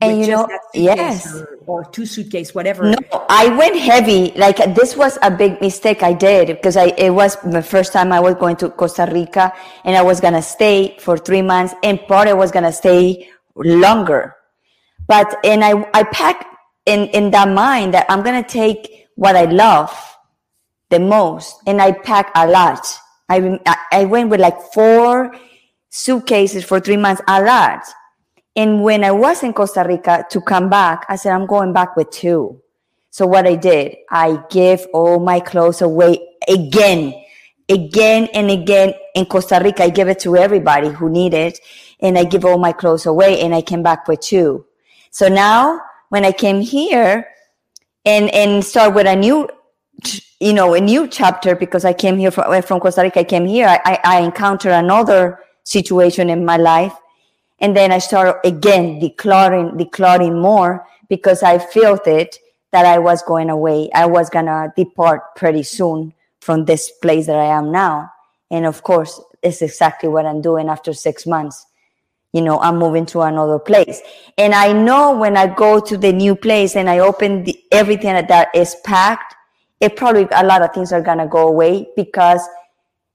and 0.00 0.20
you 0.20 0.28
know 0.28 0.48
yes. 0.74 1.34
or, 1.34 1.58
or, 1.66 1.84
two 1.84 2.06
suitcase 2.06 2.54
whatever? 2.54 2.90
No 2.90 2.96
i 3.28 3.48
went 3.48 3.76
heavy. 3.76 4.32
Like 4.36 4.56
this 4.74 4.96
was 4.96 5.18
a 5.22 5.30
big 5.30 5.60
mistake 5.60 6.02
i 6.02 6.12
did 6.12 6.48
because 6.48 6.76
i 6.76 6.86
it 6.96 7.10
was 7.10 7.36
the 7.42 7.62
first 7.62 7.92
time 7.92 8.12
i 8.12 8.20
was 8.20 8.34
going 8.36 8.56
to 8.56 8.70
costa 8.70 9.08
rica 9.12 9.52
and 9.84 9.96
i 9.96 10.02
was 10.02 10.20
going 10.20 10.34
to 10.34 10.42
stay 10.42 10.96
for 10.98 11.18
three 11.18 11.42
months 11.42 11.74
and 11.82 12.00
part 12.06 12.28
i 12.28 12.32
was 12.32 12.50
going 12.50 12.64
to 12.64 12.72
stay 12.72 13.28
longer. 13.54 14.34
But 15.06 15.36
and 15.44 15.64
i 15.64 15.72
i 15.92 16.02
packed 16.04 16.46
in 16.86 17.08
in 17.08 17.30
that 17.32 17.48
mind 17.48 17.94
that 17.94 18.06
i'm 18.08 18.22
going 18.22 18.42
to 18.42 18.48
take 18.48 19.08
what 19.16 19.36
i 19.36 19.44
love 19.44 19.92
the 20.88 20.98
most 20.98 21.56
and 21.66 21.80
i 21.80 21.92
pack 21.92 22.32
a 22.34 22.46
lot. 22.46 22.86
I 23.28 23.60
i 23.92 24.04
went 24.06 24.30
with 24.30 24.40
like 24.40 24.58
four 24.72 25.32
suitcases 25.90 26.64
for 26.64 26.80
three 26.80 26.96
months 26.96 27.20
a 27.28 27.42
lot 27.42 27.84
and 28.56 28.82
when 28.82 29.04
I 29.04 29.10
was 29.12 29.42
in 29.42 29.52
Costa 29.52 29.84
Rica 29.86 30.26
to 30.30 30.40
come 30.40 30.68
back, 30.68 31.06
I 31.08 31.16
said, 31.16 31.32
I'm 31.32 31.46
going 31.46 31.72
back 31.72 31.96
with 31.96 32.10
two. 32.10 32.60
So 33.10 33.26
what 33.26 33.46
I 33.46 33.54
did, 33.54 33.96
I 34.10 34.42
gave 34.50 34.86
all 34.92 35.18
my 35.18 35.40
clothes 35.40 35.82
away 35.82 36.20
again, 36.48 37.14
again 37.68 38.28
and 38.34 38.50
again 38.50 38.94
in 39.14 39.26
Costa 39.26 39.60
Rica. 39.62 39.84
I 39.84 39.90
gave 39.90 40.08
it 40.08 40.20
to 40.20 40.36
everybody 40.36 40.88
who 40.88 41.08
needed 41.08 41.58
and 42.00 42.18
I 42.18 42.24
give 42.24 42.44
all 42.44 42.58
my 42.58 42.72
clothes 42.72 43.06
away 43.06 43.40
and 43.40 43.54
I 43.54 43.62
came 43.62 43.82
back 43.82 44.06
with 44.08 44.20
two. 44.20 44.66
So 45.10 45.28
now 45.28 45.80
when 46.08 46.24
I 46.24 46.32
came 46.32 46.60
here 46.60 47.28
and, 48.04 48.30
and 48.30 48.64
start 48.64 48.94
with 48.94 49.06
a 49.06 49.16
new, 49.16 49.48
you 50.40 50.52
know, 50.52 50.74
a 50.74 50.80
new 50.80 51.08
chapter 51.08 51.54
because 51.54 51.84
I 51.84 51.92
came 51.92 52.16
here 52.16 52.30
from, 52.30 52.62
from 52.62 52.80
Costa 52.80 53.02
Rica, 53.02 53.20
I 53.20 53.24
came 53.24 53.46
here, 53.46 53.66
I, 53.68 53.98
I 54.04 54.20
encountered 54.20 54.72
another 54.72 55.38
situation 55.70 56.28
in 56.30 56.44
my 56.44 56.56
life 56.56 56.94
and 57.60 57.76
then 57.76 57.92
I 57.92 57.98
started 57.98 58.40
again 58.44 58.98
declaring, 58.98 59.76
declaring 59.76 60.40
more 60.40 60.86
because 61.08 61.42
I 61.42 61.58
felt 61.58 62.06
it 62.06 62.38
that 62.72 62.86
I 62.86 62.98
was 62.98 63.22
going 63.22 63.50
away. 63.50 63.90
I 63.94 64.06
was 64.06 64.30
going 64.30 64.46
to 64.46 64.72
depart 64.76 65.36
pretty 65.36 65.62
soon 65.62 66.14
from 66.40 66.64
this 66.64 66.90
place 67.02 67.26
that 67.26 67.36
I 67.36 67.56
am 67.56 67.70
now. 67.70 68.10
And 68.50 68.64
of 68.64 68.82
course, 68.82 69.20
it's 69.42 69.62
exactly 69.62 70.08
what 70.08 70.26
I'm 70.26 70.40
doing 70.40 70.68
after 70.68 70.92
six 70.92 71.26
months. 71.26 71.66
You 72.32 72.42
know, 72.42 72.60
I'm 72.60 72.78
moving 72.78 73.06
to 73.06 73.22
another 73.22 73.58
place. 73.58 74.00
And 74.38 74.54
I 74.54 74.72
know 74.72 75.16
when 75.16 75.36
I 75.36 75.48
go 75.48 75.80
to 75.80 75.98
the 75.98 76.12
new 76.12 76.34
place 76.36 76.76
and 76.76 76.88
I 76.88 77.00
open 77.00 77.44
the, 77.44 77.58
everything 77.72 78.14
that 78.14 78.48
is 78.54 78.76
packed, 78.84 79.34
it 79.80 79.96
probably 79.96 80.28
a 80.32 80.46
lot 80.46 80.62
of 80.62 80.72
things 80.72 80.92
are 80.92 81.00
going 81.00 81.18
to 81.18 81.26
go 81.26 81.48
away 81.48 81.88
because 81.96 82.40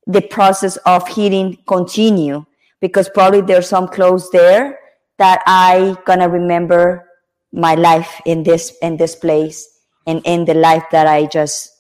the 0.07 0.21
process 0.21 0.77
of 0.77 1.07
healing 1.07 1.57
continue 1.67 2.45
because 2.81 3.09
probably 3.09 3.41
there's 3.41 3.67
some 3.67 3.87
clothes 3.87 4.29
there 4.31 4.79
that 5.17 5.41
I 5.47 5.97
gonna 6.05 6.29
remember 6.29 7.09
my 7.51 7.75
life 7.75 8.21
in 8.25 8.43
this 8.43 8.75
in 8.81 8.97
this 8.97 9.15
place 9.15 9.67
and 10.05 10.21
in 10.25 10.45
the 10.45 10.53
life 10.53 10.83
that 10.91 11.07
I 11.07 11.25
just 11.25 11.71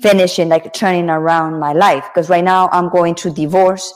finishing 0.00 0.48
like 0.48 0.72
turning 0.72 1.10
around 1.10 1.58
my 1.58 1.72
life 1.72 2.04
because 2.08 2.30
right 2.30 2.44
now 2.44 2.68
I'm 2.72 2.88
going 2.88 3.14
through 3.14 3.34
divorce. 3.34 3.92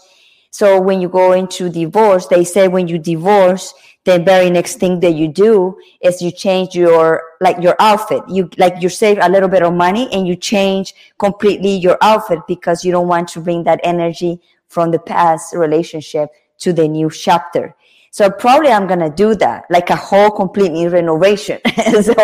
So 0.50 0.80
when 0.80 1.00
you 1.00 1.08
go 1.08 1.32
into 1.32 1.68
divorce, 1.68 2.26
they 2.26 2.44
say 2.44 2.68
when 2.68 2.86
you 2.86 2.98
divorce, 2.98 3.72
the 4.04 4.18
very 4.18 4.50
next 4.50 4.76
thing 4.76 5.00
that 5.00 5.14
you 5.14 5.28
do 5.28 5.78
is 6.00 6.20
you 6.20 6.30
change 6.30 6.74
your 6.74 7.22
like 7.40 7.62
your 7.62 7.74
outfit. 7.80 8.22
You 8.28 8.50
like 8.58 8.82
you 8.82 8.88
save 8.88 9.18
a 9.20 9.28
little 9.28 9.48
bit 9.48 9.62
of 9.62 9.72
money 9.72 10.08
and 10.12 10.26
you 10.26 10.36
change 10.36 10.94
completely 11.18 11.74
your 11.76 11.96
outfit 12.02 12.40
because 12.46 12.84
you 12.84 12.92
don't 12.92 13.08
want 13.08 13.28
to 13.28 13.40
bring 13.40 13.64
that 13.64 13.80
energy 13.82 14.40
from 14.68 14.90
the 14.90 14.98
past 14.98 15.54
relationship 15.54 16.30
to 16.58 16.72
the 16.72 16.86
new 16.86 17.10
chapter. 17.10 17.74
So 18.10 18.30
probably 18.30 18.70
I'm 18.70 18.86
to 19.00 19.10
do 19.10 19.34
that, 19.36 19.64
like 19.70 19.90
a 19.90 19.96
whole 19.96 20.30
completely 20.30 20.86
renovation. 20.86 21.58
so, 22.00 22.14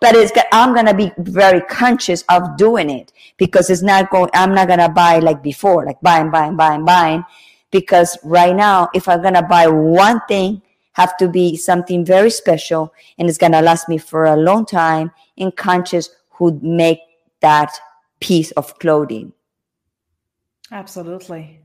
but 0.00 0.16
it's, 0.16 0.32
I'm 0.52 0.74
to 0.86 0.94
be 0.94 1.12
very 1.18 1.60
conscious 1.60 2.24
of 2.28 2.56
doing 2.56 2.90
it 2.90 3.12
because 3.36 3.70
it's 3.70 3.80
not 3.80 4.10
going, 4.10 4.28
I'm 4.34 4.52
not 4.56 4.66
to 4.80 4.88
buy 4.88 5.20
like 5.20 5.44
before, 5.44 5.86
like 5.86 6.00
buying, 6.00 6.32
buying, 6.32 6.56
buying, 6.56 6.84
buying. 6.84 7.24
Because 7.70 8.18
right 8.24 8.56
now, 8.56 8.88
if 8.92 9.08
I'm 9.08 9.22
to 9.34 9.42
buy 9.42 9.68
one 9.68 10.20
thing, 10.26 10.62
have 10.96 11.14
to 11.18 11.28
be 11.28 11.56
something 11.56 12.06
very 12.06 12.30
special 12.30 12.92
and 13.18 13.28
it's 13.28 13.36
going 13.36 13.52
to 13.52 13.60
last 13.60 13.86
me 13.86 13.98
for 13.98 14.24
a 14.24 14.34
long 14.34 14.64
time 14.64 15.12
and 15.36 15.54
conscious 15.54 16.08
who 16.30 16.58
make 16.62 16.98
that 17.40 17.70
piece 18.20 18.50
of 18.52 18.78
clothing. 18.78 19.30
Absolutely. 20.72 21.60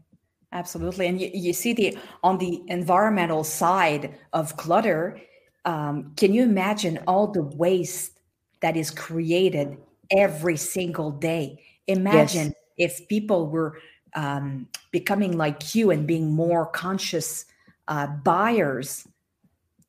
absolutely 0.52 1.08
and 1.08 1.22
you, 1.22 1.30
you 1.34 1.54
see 1.54 1.72
the 1.74 1.98
on 2.24 2.38
the 2.38 2.62
environmental 2.68 3.44
side 3.44 4.14
of 4.34 4.58
clutter 4.58 5.18
um, 5.64 6.12
can 6.18 6.34
you 6.34 6.44
imagine 6.44 7.00
all 7.08 7.26
the 7.28 7.44
waste 7.66 8.20
that 8.60 8.76
is 8.76 8.92
created 8.92 9.78
every 10.12 10.58
single 10.58 11.10
day 11.10 11.58
imagine 11.88 12.54
yes. 12.78 12.92
if 13.00 13.08
people 13.08 13.48
were 13.48 13.80
um, 14.14 14.68
becoming 14.92 15.38
like 15.38 15.74
you 15.74 15.90
and 15.90 16.06
being 16.06 16.30
more 16.30 16.66
conscious 16.66 17.46
uh, 17.88 18.08
buyers 18.08 19.08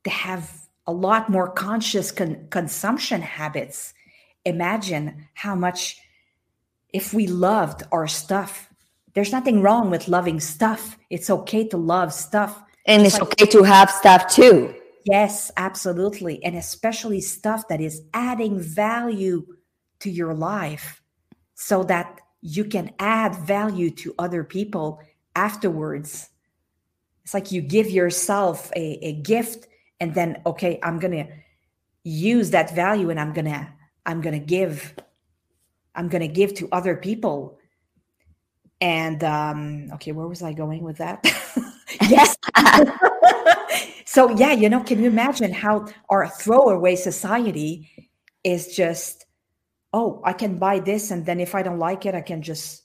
to 0.04 0.10
have 0.10 0.50
a 0.86 0.92
lot 0.92 1.28
more 1.28 1.50
conscious 1.50 2.10
con- 2.10 2.46
consumption 2.50 3.22
habits. 3.22 3.94
Imagine 4.44 5.28
how 5.34 5.54
much 5.54 5.98
if 6.92 7.14
we 7.14 7.26
loved 7.26 7.84
our 7.92 8.06
stuff 8.06 8.72
there's 9.14 9.32
nothing 9.32 9.60
wrong 9.60 9.90
with 9.90 10.08
loving 10.08 10.40
stuff. 10.40 10.98
It's 11.10 11.28
okay 11.28 11.66
to 11.68 11.76
love 11.76 12.12
stuff 12.12 12.62
and 12.86 13.02
it's 13.02 13.14
like, 13.14 13.22
okay 13.22 13.46
to 13.46 13.62
have 13.62 13.90
stuff 13.90 14.26
too. 14.28 14.74
Yes 15.04 15.50
absolutely. 15.56 16.42
And 16.44 16.56
especially 16.56 17.20
stuff 17.20 17.68
that 17.68 17.80
is 17.80 18.02
adding 18.14 18.58
value 18.58 19.46
to 20.00 20.10
your 20.10 20.34
life 20.34 21.02
so 21.54 21.84
that 21.84 22.20
you 22.40 22.64
can 22.64 22.92
add 22.98 23.36
value 23.36 23.90
to 23.90 24.14
other 24.18 24.42
people 24.44 25.00
afterwards. 25.36 26.28
It's 27.24 27.34
like 27.34 27.52
you 27.52 27.60
give 27.60 27.88
yourself 27.88 28.72
a, 28.74 28.98
a 29.06 29.12
gift 29.12 29.68
and 30.02 30.12
then 30.14 30.42
okay 30.44 30.80
i'm 30.82 30.98
gonna 30.98 31.26
use 32.02 32.50
that 32.50 32.74
value 32.74 33.08
and 33.08 33.20
i'm 33.20 33.32
gonna 33.32 33.72
i'm 34.04 34.20
gonna 34.20 34.38
give 34.56 34.94
i'm 35.94 36.08
gonna 36.08 36.26
give 36.28 36.52
to 36.54 36.68
other 36.72 36.96
people. 36.96 37.58
And 38.80 39.22
um 39.22 39.88
okay 39.94 40.10
where 40.10 40.26
was 40.26 40.42
i 40.42 40.52
going 40.52 40.82
with 40.82 40.98
that? 40.98 41.24
Yes. 42.10 42.36
So 44.04 44.28
yeah 44.36 44.52
you 44.52 44.68
know 44.68 44.82
can 44.82 44.98
you 45.02 45.08
imagine 45.08 45.52
how 45.52 45.86
our 46.10 46.28
throwaway 46.28 46.96
society 46.96 47.88
is 48.44 48.74
just 48.76 49.24
oh 49.94 50.20
i 50.24 50.34
can 50.34 50.58
buy 50.58 50.80
this 50.80 51.10
and 51.10 51.24
then 51.24 51.40
if 51.40 51.54
i 51.54 51.62
don't 51.62 51.78
like 51.78 52.04
it 52.04 52.14
i 52.14 52.20
can 52.20 52.42
just 52.42 52.82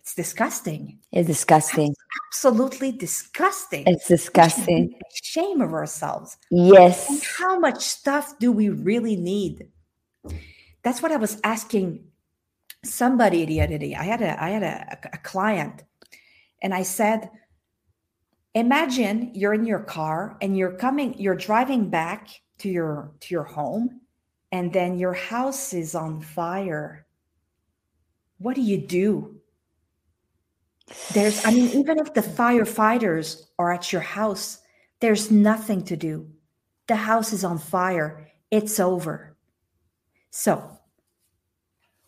it's 0.00 0.14
disgusting. 0.14 0.98
It's 1.12 1.28
disgusting 1.28 1.94
absolutely 2.26 2.92
disgusting 2.92 3.84
it's 3.86 4.08
disgusting 4.08 4.94
shame 5.12 5.60
of 5.60 5.72
ourselves 5.72 6.36
yes 6.50 7.08
and 7.08 7.22
how 7.22 7.58
much 7.58 7.82
stuff 7.82 8.38
do 8.38 8.52
we 8.52 8.68
really 8.68 9.16
need 9.16 9.68
that's 10.82 11.02
what 11.02 11.12
i 11.12 11.16
was 11.16 11.40
asking 11.44 12.04
somebody 12.84 13.44
the 13.44 13.60
other 13.60 13.78
day. 13.78 13.94
I 13.94 14.04
had 14.04 14.22
a 14.22 14.42
I 14.42 14.50
had 14.50 14.62
a, 14.62 14.98
a 15.12 15.18
client, 15.18 15.84
and 16.62 16.74
I 16.74 16.82
said, 16.82 17.30
imagine 18.54 19.30
you're 19.34 19.54
in 19.54 19.64
your 19.64 19.80
car 19.80 20.36
and 20.40 20.56
you're 20.56 20.76
coming, 20.76 21.18
you're 21.18 21.36
driving 21.36 21.90
back 21.90 22.28
to 22.58 22.68
your 22.68 23.12
to 23.20 23.34
your 23.34 23.44
home, 23.44 24.00
and 24.50 24.72
then 24.72 24.98
your 24.98 25.14
house 25.14 25.72
is 25.72 25.94
on 25.94 26.20
fire. 26.20 27.06
What 28.38 28.56
do 28.56 28.60
you 28.60 28.78
do? 28.78 29.40
There's, 31.12 31.44
I 31.44 31.50
mean, 31.50 31.68
even 31.68 31.98
if 31.98 32.14
the 32.14 32.20
firefighters 32.20 33.42
are 33.58 33.72
at 33.72 33.92
your 33.92 34.02
house, 34.02 34.58
there's 35.00 35.30
nothing 35.30 35.84
to 35.84 35.96
do. 35.96 36.28
The 36.88 36.96
house 36.96 37.32
is 37.32 37.44
on 37.44 37.58
fire. 37.58 38.28
It's 38.50 38.78
over. 38.78 39.36
So 40.30 40.78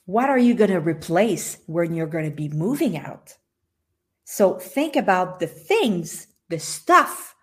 what 0.06 0.28
are 0.28 0.38
you 0.38 0.54
going 0.54 0.70
to 0.70 0.80
replace 0.80 1.58
when 1.66 1.94
you're 1.94 2.06
going 2.06 2.28
to 2.28 2.36
be 2.36 2.48
moving 2.48 2.96
out? 2.96 3.36
So 4.24 4.58
think 4.58 4.96
about 4.96 5.40
the 5.40 5.46
things, 5.46 6.26
the 6.48 6.58
stuff, 6.58 7.34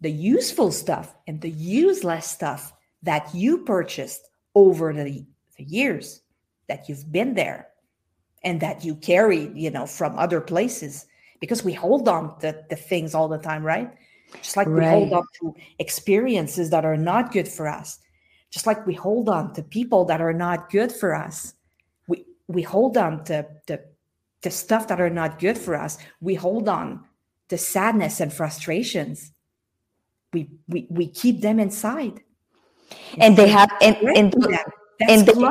the 0.00 0.10
useful 0.10 0.70
stuff, 0.70 1.14
and 1.26 1.40
the 1.40 1.50
useless 1.50 2.26
stuff 2.26 2.72
that 3.02 3.34
you 3.34 3.58
purchased 3.58 4.28
over 4.54 4.92
the, 4.92 5.26
the 5.56 5.64
years 5.64 6.20
that 6.68 6.88
you've 6.88 7.10
been 7.10 7.34
there 7.34 7.67
and 8.48 8.60
that 8.60 8.82
you 8.82 8.94
carry, 8.94 9.50
you 9.54 9.70
know, 9.70 9.84
from 9.84 10.18
other 10.18 10.40
places 10.40 11.04
because 11.38 11.62
we 11.62 11.74
hold 11.74 12.08
on 12.08 12.38
to 12.40 12.64
the 12.70 12.76
things 12.76 13.14
all 13.14 13.28
the 13.28 13.36
time, 13.36 13.62
right? 13.62 13.92
Just 14.42 14.56
like 14.56 14.66
right. 14.66 14.78
we 14.78 14.98
hold 15.00 15.12
on 15.12 15.24
to 15.40 15.54
experiences 15.78 16.70
that 16.70 16.86
are 16.86 16.96
not 16.96 17.30
good 17.30 17.46
for 17.46 17.68
us. 17.68 17.98
Just 18.50 18.66
like 18.66 18.86
we 18.86 18.94
hold 18.94 19.28
on 19.28 19.52
to 19.52 19.62
people 19.62 20.06
that 20.06 20.22
are 20.22 20.32
not 20.32 20.70
good 20.70 20.90
for 20.90 21.14
us. 21.14 21.52
We 22.06 22.24
we 22.46 22.62
hold 22.62 22.96
on 22.96 23.24
to 23.24 23.46
the 23.66 23.84
the 24.40 24.50
stuff 24.50 24.88
that 24.88 25.00
are 25.00 25.10
not 25.10 25.38
good 25.38 25.58
for 25.58 25.74
us. 25.74 25.98
We 26.22 26.34
hold 26.34 26.68
on 26.70 27.04
to 27.50 27.58
sadness 27.58 28.18
and 28.20 28.32
frustrations. 28.32 29.30
We 30.32 30.48
we, 30.68 30.86
we 30.88 31.06
keep 31.06 31.42
them 31.42 31.60
inside. 31.60 32.22
And 33.18 33.36
they 33.36 33.48
have 33.48 33.70
and, 33.82 33.96
and, 34.16 34.34
and 35.00 35.26
they, 35.26 35.44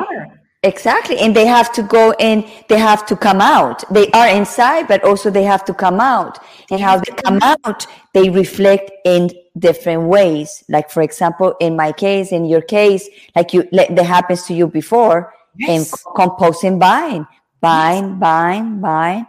exactly 0.62 1.18
and 1.18 1.36
they 1.36 1.46
have 1.46 1.72
to 1.72 1.82
go 1.82 2.12
and 2.12 2.44
they 2.68 2.78
have 2.78 3.06
to 3.06 3.16
come 3.16 3.40
out. 3.40 3.84
They 3.92 4.10
are 4.10 4.28
inside 4.28 4.88
but 4.88 5.04
also 5.04 5.30
they 5.30 5.44
have 5.44 5.64
to 5.66 5.74
come 5.74 6.00
out. 6.00 6.38
And 6.70 6.80
how 6.80 6.98
they 6.98 7.12
come 7.24 7.38
out 7.42 7.86
they 8.14 8.30
reflect 8.30 8.90
in 9.04 9.30
different 9.58 10.02
ways. 10.04 10.64
Like 10.68 10.90
for 10.90 11.02
example 11.02 11.54
in 11.60 11.76
my 11.76 11.92
case 11.92 12.32
in 12.32 12.44
your 12.44 12.62
case 12.62 13.08
like 13.36 13.52
you 13.52 13.68
that 13.72 13.98
happens 13.98 14.44
to 14.44 14.54
you 14.54 14.66
before 14.66 15.32
yes. 15.56 15.70
in 15.70 15.98
composting 16.14 16.78
buying 16.78 17.26
buying. 17.60 18.10
Yes. 18.10 18.18
buying 18.18 18.80
buying 18.80 19.26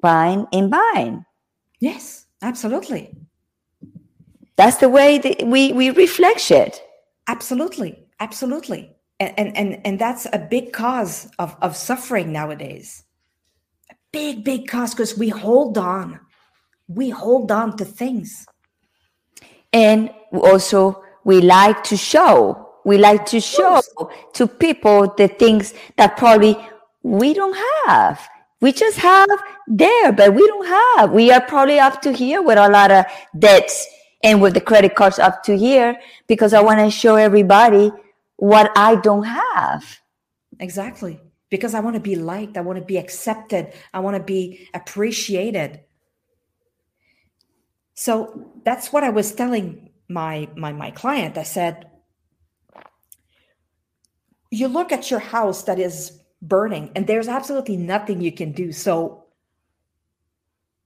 buying 0.00 0.46
and 0.52 0.70
buying. 0.70 1.24
Yes 1.80 2.26
absolutely. 2.42 3.14
That's 4.56 4.78
the 4.78 4.88
way 4.88 5.18
that 5.18 5.46
we 5.46 5.72
we 5.72 5.90
reflect 5.90 6.50
it. 6.50 6.82
Absolutely 7.28 8.06
absolutely. 8.18 8.78
and 8.78 8.99
and 9.20 9.56
and, 9.56 9.86
and 9.86 9.98
that's 9.98 10.26
a 10.32 10.38
big 10.38 10.72
cause 10.72 11.30
of 11.38 11.56
of 11.62 11.76
suffering 11.76 12.32
nowadays 12.32 13.04
a 13.90 13.94
big 14.12 14.44
big 14.44 14.66
cause 14.66 14.94
because 14.94 15.16
we 15.16 15.28
hold 15.28 15.78
on 15.78 16.18
we 16.88 17.10
hold 17.10 17.52
on 17.52 17.76
to 17.76 17.84
things 17.84 18.46
and 19.72 20.10
also, 20.32 21.02
we 21.24 21.40
like 21.40 21.82
to 21.84 21.96
show. 21.96 22.68
We 22.84 22.98
like 22.98 23.26
to 23.26 23.40
show 23.40 23.82
to 24.34 24.46
people 24.46 25.14
the 25.16 25.28
things 25.28 25.74
that 25.96 26.16
probably 26.16 26.56
we 27.02 27.34
don't 27.34 27.56
have. 27.86 28.26
We 28.60 28.72
just 28.72 28.98
have 28.98 29.28
there, 29.66 30.12
but 30.12 30.34
we 30.34 30.46
don't 30.46 30.66
have. 30.66 31.12
We 31.12 31.30
are 31.30 31.40
probably 31.40 31.78
up 31.78 32.02
to 32.02 32.12
here 32.12 32.42
with 32.42 32.58
a 32.58 32.68
lot 32.68 32.90
of 32.90 33.04
debts 33.38 33.86
and 34.22 34.40
with 34.42 34.54
the 34.54 34.60
credit 34.60 34.94
cards 34.94 35.18
up 35.18 35.42
to 35.44 35.56
here 35.56 35.98
because 36.26 36.52
I 36.52 36.60
want 36.60 36.80
to 36.80 36.90
show 36.90 37.16
everybody 37.16 37.90
what 38.40 38.72
I 38.74 38.96
don't 38.96 39.24
have. 39.24 39.84
Exactly. 40.58 41.20
Because 41.50 41.74
I 41.74 41.80
want 41.80 41.94
to 41.94 42.00
be 42.00 42.16
liked. 42.16 42.56
I 42.56 42.62
want 42.62 42.78
to 42.78 42.84
be 42.84 42.96
accepted. 42.96 43.74
I 43.92 44.00
want 44.00 44.16
to 44.16 44.22
be 44.22 44.68
appreciated. 44.72 45.80
So 47.94 48.50
that's 48.64 48.92
what 48.92 49.04
I 49.04 49.10
was 49.10 49.34
telling 49.34 49.90
my 50.08 50.48
my 50.56 50.72
my 50.72 50.90
client. 50.90 51.36
I 51.36 51.42
said, 51.42 51.90
you 54.50 54.68
look 54.68 54.90
at 54.90 55.10
your 55.10 55.20
house 55.20 55.64
that 55.64 55.78
is 55.78 56.18
burning 56.40 56.92
and 56.96 57.06
there's 57.06 57.28
absolutely 57.28 57.76
nothing 57.76 58.22
you 58.22 58.32
can 58.32 58.52
do. 58.52 58.72
So 58.72 59.26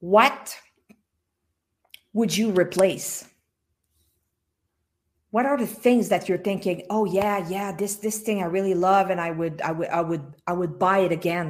what 0.00 0.56
would 2.12 2.36
you 2.36 2.50
replace? 2.50 3.28
What 5.34 5.46
are 5.46 5.58
the 5.58 5.66
things 5.66 6.10
that 6.10 6.28
you're 6.28 6.38
thinking, 6.38 6.86
"Oh 6.90 7.04
yeah, 7.04 7.48
yeah, 7.48 7.72
this 7.72 7.96
this 7.96 8.20
thing 8.20 8.38
I 8.40 8.46
really 8.46 8.74
love 8.74 9.10
and 9.10 9.20
I 9.20 9.30
would 9.32 9.60
I 9.62 9.72
would 9.72 9.88
I 9.88 10.00
would 10.00 10.24
I 10.46 10.52
would 10.52 10.78
buy 10.78 10.98
it 11.06 11.12
again 11.12 11.46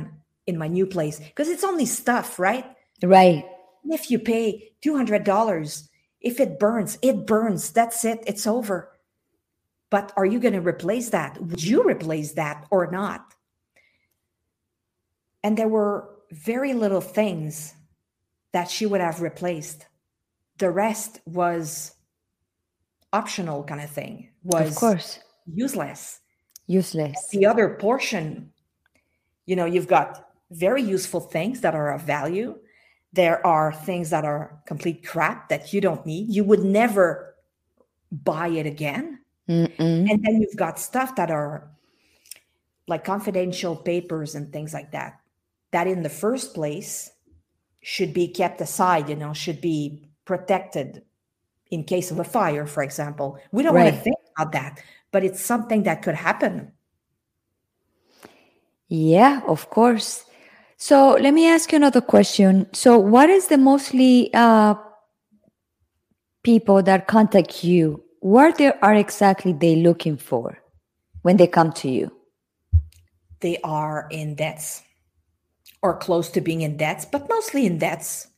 in 0.47 0.57
my 0.57 0.69
new 0.69 0.87
place." 0.87 1.21
Because 1.21 1.51
it's 1.51 1.65
only 1.65 1.87
stuff, 1.87 2.39
right? 2.39 2.65
Right 3.03 3.45
if 3.91 4.11
you 4.11 4.19
pay 4.19 4.73
$200, 4.83 5.89
if 6.21 6.41
it 6.41 6.59
burns, 6.59 6.99
it 7.03 7.27
burns. 7.27 7.71
That's 7.71 8.05
it. 8.05 8.25
It's 8.27 8.47
over. 8.47 8.91
But 9.91 10.13
are 10.17 10.27
you 10.27 10.41
going 10.41 10.55
to 10.55 10.61
replace 10.61 11.11
that? 11.11 11.41
Would 11.41 11.63
you 11.63 11.83
replace 11.83 12.33
that 12.33 12.67
or 12.71 12.91
not? 12.91 13.35
And 15.43 15.57
there 15.57 15.69
were 15.69 16.09
very 16.31 16.73
little 16.73 17.03
things 17.03 17.75
that 18.53 18.71
she 18.71 18.87
would 18.87 19.01
have 19.01 19.21
replaced. 19.21 19.87
The 20.59 20.71
rest 20.71 21.21
was 21.27 21.94
optional 23.15 23.65
kind 23.65 23.81
of 23.81 23.91
thing. 23.91 24.31
Was 24.43 24.71
of 24.71 24.77
course 24.77 25.21
useless. 25.47 26.21
Useless. 26.67 27.29
The 27.31 27.47
other 27.47 27.77
portion, 27.79 28.51
you 29.47 29.55
know, 29.55 29.67
you've 29.67 29.89
got 29.89 30.31
very 30.51 30.83
useful 30.83 31.21
things 31.21 31.61
that 31.61 31.75
are 31.75 31.93
of 31.93 32.03
value 32.03 32.59
there 33.15 33.45
are 33.47 33.73
things 33.73 34.11
that 34.11 34.25
are 34.25 34.61
complete 34.67 35.07
crap 35.07 35.49
that 35.49 35.73
you 35.73 35.81
don't 35.81 36.05
need. 36.05 36.35
You 36.35 36.43
would 36.45 36.65
never 36.65 37.37
buy 38.11 38.49
it 38.49 38.67
again. 38.67 39.21
Mm-mm. 39.49 39.79
And 39.79 40.25
then 40.25 40.41
you've 40.41 40.57
got 40.57 40.81
stuff 40.81 41.15
that 41.15 41.31
are 41.31 41.71
like 42.89 43.05
confidential 43.05 43.77
papers 43.77 44.35
and 44.35 44.53
things 44.53 44.75
like 44.75 44.91
that. 44.93 45.21
That 45.71 45.87
in 45.87 46.03
the 46.03 46.09
first 46.09 46.55
place 46.55 47.11
should 47.83 48.13
be 48.13 48.27
kept 48.27 48.61
aside, 48.61 49.09
you 49.09 49.17
know, 49.17 49.33
should 49.33 49.61
be 49.61 50.09
protected 50.25 51.03
in 51.75 51.83
case 51.83 52.13
of 52.13 52.21
a 52.21 52.25
fire, 52.25 52.67
for 52.67 52.85
example. 52.85 53.37
We 53.51 53.65
don't 53.65 53.75
right. 53.75 53.93
want 53.93 53.97
to 53.97 54.01
think 54.01 54.17
about 54.39 54.53
that, 54.53 54.81
but 55.11 55.25
it's 55.25 55.43
something 55.43 55.83
that 55.83 56.03
could 56.03 56.15
happen. 56.15 56.71
Yeah, 58.89 59.41
of 59.49 59.71
course. 59.71 60.25
So 60.77 61.19
let 61.21 61.35
me 61.35 61.49
ask 61.49 61.73
you 61.73 61.77
another 61.77 62.01
question. 62.01 62.69
So, 62.73 62.97
what 62.97 63.29
is 63.29 63.49
the 63.49 63.59
mostly 63.59 64.31
uh, 64.35 64.77
people 66.45 66.83
that 66.83 67.09
contact 67.09 67.65
you? 67.65 68.05
What 68.21 68.59
they 68.59 68.73
are 68.73 68.95
exactly 68.95 69.53
they 69.53 69.77
looking 69.77 70.17
for 70.17 70.59
when 71.23 71.37
they 71.37 71.49
come 71.49 71.73
to 71.73 71.89
you? 71.91 72.13
They 73.41 73.59
are 73.65 74.07
in 74.11 74.37
debts 74.37 74.83
or 75.83 75.99
close 75.99 76.31
to 76.31 76.41
being 76.41 76.63
in 76.63 76.77
debts, 76.77 77.05
but 77.05 77.29
mostly 77.29 77.67
in 77.67 77.79
debts. 77.79 78.29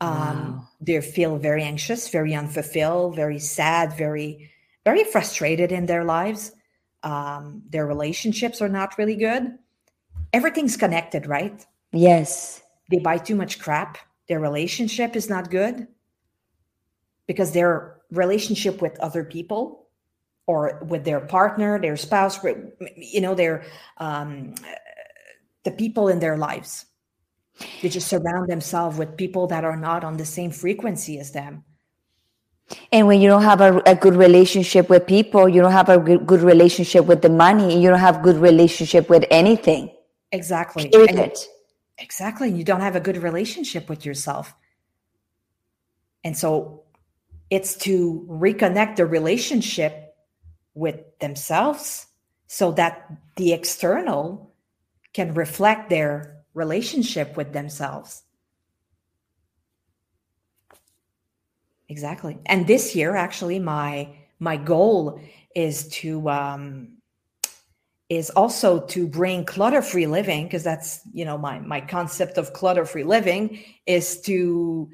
Um, 0.00 0.10
wow. 0.10 0.68
They 0.80 1.00
feel 1.00 1.38
very 1.38 1.62
anxious, 1.62 2.08
very 2.08 2.34
unfulfilled, 2.34 3.16
very 3.16 3.38
sad, 3.38 3.96
very, 3.96 4.50
very 4.84 5.04
frustrated 5.04 5.72
in 5.72 5.86
their 5.86 6.04
lives. 6.04 6.52
Um, 7.02 7.62
their 7.68 7.86
relationships 7.86 8.60
are 8.62 8.68
not 8.68 8.96
really 8.98 9.16
good. 9.16 9.58
Everything's 10.32 10.76
connected, 10.76 11.26
right? 11.26 11.64
Yes. 11.92 12.62
They 12.90 12.98
buy 12.98 13.18
too 13.18 13.34
much 13.34 13.58
crap. 13.58 13.98
Their 14.28 14.40
relationship 14.40 15.16
is 15.16 15.28
not 15.28 15.50
good 15.50 15.88
because 17.26 17.52
their 17.52 17.96
relationship 18.10 18.80
with 18.80 18.98
other 19.00 19.24
people 19.24 19.88
or 20.46 20.82
with 20.86 21.04
their 21.04 21.20
partner, 21.20 21.78
their 21.78 21.96
spouse, 21.96 22.38
you 22.96 23.20
know, 23.20 23.34
their 23.34 23.64
um, 23.98 24.54
the 25.64 25.70
people 25.70 26.08
in 26.08 26.20
their 26.20 26.36
lives. 26.36 26.86
They 27.82 27.88
just 27.88 28.08
surround 28.08 28.48
themselves 28.48 28.98
with 28.98 29.16
people 29.16 29.46
that 29.48 29.64
are 29.64 29.76
not 29.76 30.04
on 30.04 30.16
the 30.16 30.24
same 30.24 30.50
frequency 30.50 31.18
as 31.18 31.32
them. 31.32 31.64
And 32.92 33.06
when 33.06 33.20
you 33.20 33.28
don't 33.28 33.42
have 33.42 33.60
a, 33.60 33.82
a, 33.86 33.94
good 33.94 34.14
relationship 34.14 34.90
with 34.90 35.06
people, 35.06 35.48
you 35.48 35.62
don't 35.62 35.72
have 35.72 35.88
a 35.88 35.98
good 35.98 36.42
relationship 36.42 37.06
with 37.06 37.22
the 37.22 37.30
money, 37.30 37.80
you 37.80 37.88
don't 37.88 37.98
have 37.98 38.22
good 38.22 38.36
relationship 38.36 39.08
with 39.08 39.24
anything. 39.30 39.90
Exactly. 40.32 40.90
And, 40.92 41.32
exactly. 41.96 42.50
You 42.50 42.64
don't 42.64 42.82
have 42.82 42.94
a 42.94 43.00
good 43.00 43.16
relationship 43.16 43.88
with 43.88 44.04
yourself. 44.04 44.54
And 46.22 46.36
so 46.36 46.82
it's 47.48 47.76
to 47.78 48.26
reconnect 48.28 48.96
the 48.96 49.06
relationship 49.06 50.14
with 50.74 51.00
themselves 51.20 52.06
so 52.46 52.72
that 52.72 53.10
the 53.36 53.52
external 53.52 54.52
can 55.14 55.32
reflect 55.32 55.88
their 55.88 56.37
relationship 56.54 57.36
with 57.36 57.52
themselves. 57.52 58.22
Exactly. 61.88 62.38
And 62.46 62.66
this 62.66 62.94
year, 62.94 63.16
actually, 63.16 63.58
my 63.58 64.14
my 64.38 64.56
goal 64.56 65.20
is 65.54 65.88
to 65.88 66.28
um, 66.28 66.98
is 68.08 68.30
also 68.30 68.80
to 68.80 69.06
bring 69.06 69.44
clutter 69.44 69.82
free 69.82 70.06
living 70.06 70.44
because 70.44 70.64
that's 70.64 71.00
you 71.12 71.24
know 71.24 71.36
my 71.36 71.58
my 71.60 71.80
concept 71.80 72.38
of 72.38 72.52
clutter 72.52 72.84
free 72.84 73.04
living 73.04 73.62
is 73.86 74.20
to 74.22 74.88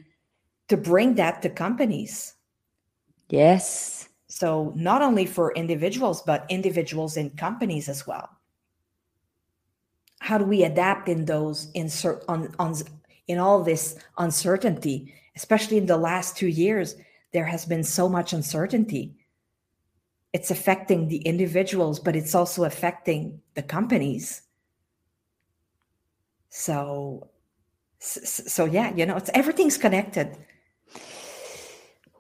to 0.68 0.76
bring 0.76 1.14
that 1.14 1.42
to 1.42 1.48
companies 1.48 2.34
yes 3.28 4.08
so 4.28 4.72
not 4.74 5.00
only 5.00 5.26
for 5.26 5.52
individuals 5.54 6.22
but 6.22 6.44
individuals 6.48 7.16
in 7.16 7.30
companies 7.30 7.88
as 7.88 8.06
well 8.06 8.28
how 10.24 10.38
do 10.38 10.44
we 10.46 10.64
adapt 10.64 11.06
in 11.06 11.26
those 11.26 11.70
insert 11.74 12.24
on, 12.28 12.48
on 12.58 12.74
in 13.28 13.38
all 13.38 13.62
this 13.62 13.98
uncertainty? 14.16 15.12
Especially 15.37 15.76
in 15.76 15.84
the 15.84 15.98
last 15.98 16.34
two 16.34 16.46
years 16.46 16.96
there 17.34 17.44
has 17.44 17.66
been 17.66 17.84
so 17.84 18.08
much 18.08 18.32
uncertainty. 18.32 19.14
It's 20.32 20.50
affecting 20.50 21.08
the 21.08 21.18
individuals 21.18 22.00
but 22.00 22.16
it's 22.16 22.34
also 22.34 22.64
affecting 22.64 23.42
the 23.52 23.62
companies. 23.62 24.40
So 26.48 27.28
so 27.98 28.64
yeah 28.64 28.94
you 28.94 29.04
know 29.04 29.16
it's 29.16 29.30
everything's 29.34 29.76
connected. 29.76 30.38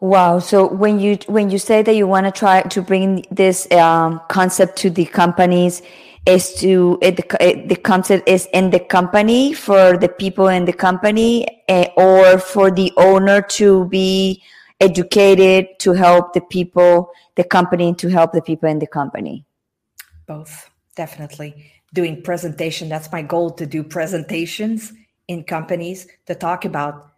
Wow. 0.00 0.40
So 0.40 0.68
when 0.68 1.00
you 1.00 1.16
when 1.26 1.48
you 1.48 1.58
say 1.58 1.80
that 1.80 1.96
you 1.96 2.06
want 2.06 2.26
to 2.26 2.32
try 2.32 2.60
to 2.60 2.82
bring 2.82 3.24
this 3.30 3.66
um, 3.72 4.20
concept 4.28 4.76
to 4.80 4.90
the 4.90 5.06
companies, 5.06 5.80
is 6.26 6.54
to 6.54 6.98
it, 7.02 7.20
it, 7.40 7.68
the 7.68 7.76
concept 7.76 8.28
is 8.28 8.48
in 8.52 8.70
the 8.70 8.80
company 8.80 9.52
for 9.52 9.96
the 9.98 10.08
people 10.08 10.48
in 10.48 10.64
the 10.64 10.72
company 10.72 11.46
uh, 11.68 11.86
or 11.96 12.38
for 12.38 12.70
the 12.70 12.92
owner 12.96 13.42
to 13.42 13.86
be 13.86 14.42
educated 14.80 15.66
to 15.78 15.92
help 15.92 16.32
the 16.32 16.40
people 16.40 17.10
the 17.36 17.44
company 17.44 17.94
to 17.94 18.08
help 18.08 18.32
the 18.32 18.42
people 18.42 18.68
in 18.68 18.78
the 18.78 18.86
company. 18.86 19.44
Both 20.26 20.70
definitely. 20.96 21.70
Doing 21.92 22.22
presentation 22.22 22.88
that's 22.88 23.12
my 23.12 23.22
goal 23.22 23.50
to 23.52 23.66
do 23.66 23.82
presentations 23.82 24.92
in 25.28 25.44
companies 25.44 26.06
to 26.26 26.34
talk 26.34 26.64
about 26.64 27.10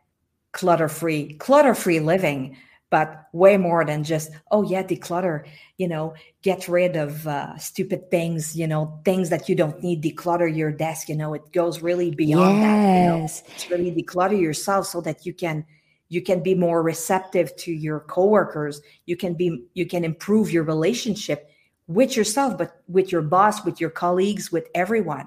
clutter 0.52 0.88
free 0.88 1.34
clutter 1.34 1.74
free 1.74 2.00
living 2.00 2.56
but 2.90 3.26
way 3.32 3.56
more 3.56 3.84
than 3.84 4.04
just 4.04 4.30
oh 4.50 4.62
yeah 4.62 4.82
declutter 4.82 5.44
you 5.76 5.88
know 5.88 6.14
get 6.42 6.68
rid 6.68 6.96
of 6.96 7.26
uh, 7.26 7.56
stupid 7.58 8.10
things 8.10 8.56
you 8.56 8.66
know 8.66 9.00
things 9.04 9.28
that 9.30 9.48
you 9.48 9.54
don't 9.54 9.82
need 9.82 10.02
declutter 10.02 10.54
your 10.54 10.70
desk 10.70 11.08
you 11.08 11.16
know 11.16 11.34
it 11.34 11.52
goes 11.52 11.82
really 11.82 12.10
beyond 12.10 12.58
yes. 12.58 13.40
that 13.40 13.48
you 13.48 13.50
know? 13.50 13.54
it's 13.54 13.70
really 13.70 14.02
declutter 14.02 14.40
yourself 14.40 14.86
so 14.86 15.00
that 15.00 15.26
you 15.26 15.34
can 15.34 15.64
you 16.08 16.22
can 16.22 16.42
be 16.42 16.54
more 16.54 16.82
receptive 16.82 17.54
to 17.56 17.72
your 17.72 18.00
coworkers 18.00 18.80
you 19.06 19.16
can 19.16 19.34
be 19.34 19.64
you 19.74 19.86
can 19.86 20.04
improve 20.04 20.50
your 20.50 20.62
relationship 20.62 21.50
with 21.88 22.16
yourself 22.16 22.56
but 22.56 22.82
with 22.88 23.10
your 23.10 23.22
boss 23.22 23.64
with 23.64 23.80
your 23.80 23.90
colleagues 23.90 24.52
with 24.52 24.68
everyone 24.74 25.26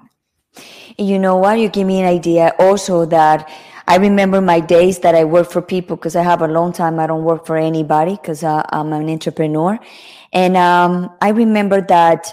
you 0.98 1.18
know 1.18 1.36
what 1.36 1.58
you 1.58 1.68
give 1.68 1.86
me 1.86 2.00
an 2.00 2.06
idea 2.06 2.52
also 2.58 3.04
that 3.04 3.48
I 3.90 3.96
remember 3.96 4.40
my 4.40 4.60
days 4.60 5.00
that 5.00 5.16
I 5.16 5.24
work 5.24 5.50
for 5.50 5.60
people 5.60 5.96
because 5.96 6.14
I 6.14 6.22
have 6.22 6.42
a 6.42 6.46
long 6.46 6.72
time 6.72 7.00
I 7.00 7.08
don't 7.08 7.24
work 7.24 7.44
for 7.44 7.56
anybody 7.56 8.12
because 8.12 8.44
uh, 8.44 8.62
I'm 8.68 8.92
an 8.92 9.10
entrepreneur. 9.10 9.80
And 10.32 10.56
um, 10.56 11.10
I 11.20 11.30
remember 11.30 11.80
that 11.80 12.32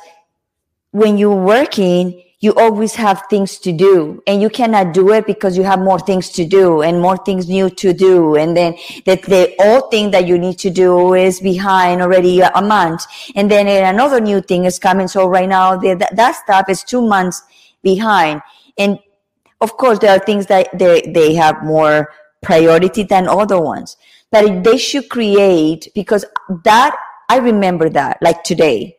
when 0.92 1.18
you're 1.18 1.34
working, 1.34 2.24
you 2.42 2.54
always 2.54 2.94
have 2.94 3.24
things 3.28 3.58
to 3.58 3.72
do 3.72 4.22
and 4.28 4.40
you 4.40 4.52
cannot 4.52 4.94
do 4.94 5.12
it 5.14 5.26
because 5.26 5.58
you 5.58 5.64
have 5.64 5.80
more 5.80 5.98
things 5.98 6.30
to 6.34 6.46
do 6.46 6.84
and 6.84 7.02
more 7.02 7.18
things 7.18 7.50
new 7.50 7.72
to 7.72 7.92
do. 7.92 8.36
And 8.36 8.56
then 8.56 8.76
that 9.08 9.24
the 9.24 9.56
old 9.60 9.90
thing 9.90 10.12
that 10.12 10.28
you 10.28 10.38
need 10.38 10.60
to 10.60 10.70
do 10.70 11.16
is 11.16 11.40
behind 11.40 12.04
already 12.04 12.40
a 12.42 12.62
month. 12.62 13.04
And 13.34 13.50
then 13.50 13.66
another 13.68 14.22
new 14.22 14.42
thing 14.42 14.66
is 14.66 14.78
coming. 14.78 15.08
So 15.08 15.28
right 15.28 15.50
now 15.50 15.76
the, 15.76 15.96
that, 15.96 16.16
that 16.18 16.36
stuff 16.36 16.70
is 16.70 16.84
two 16.84 17.02
months 17.02 17.42
behind. 17.82 18.44
And 18.78 19.00
of 19.62 19.78
course, 19.78 20.00
there 20.00 20.16
are 20.16 20.20
things 20.20 20.46
that 20.48 20.78
they, 20.78 21.02
they 21.02 21.34
have 21.36 21.64
more 21.64 22.12
priority 22.42 23.04
than 23.04 23.28
other 23.28 23.60
ones, 23.60 23.98
but 24.32 24.64
they 24.64 24.78
should 24.78 25.10
create 25.10 25.90
because 25.96 26.26
that, 26.64 26.96
I 27.30 27.38
remember 27.38 27.90
that 27.90 28.18
like 28.22 28.44
today, 28.44 28.98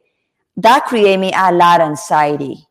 that 0.57 0.87
created 0.87 1.21
me 1.21 1.33
a 1.35 1.53
lot 1.53 1.81
of 1.81 1.89
anxiety. 1.89 2.67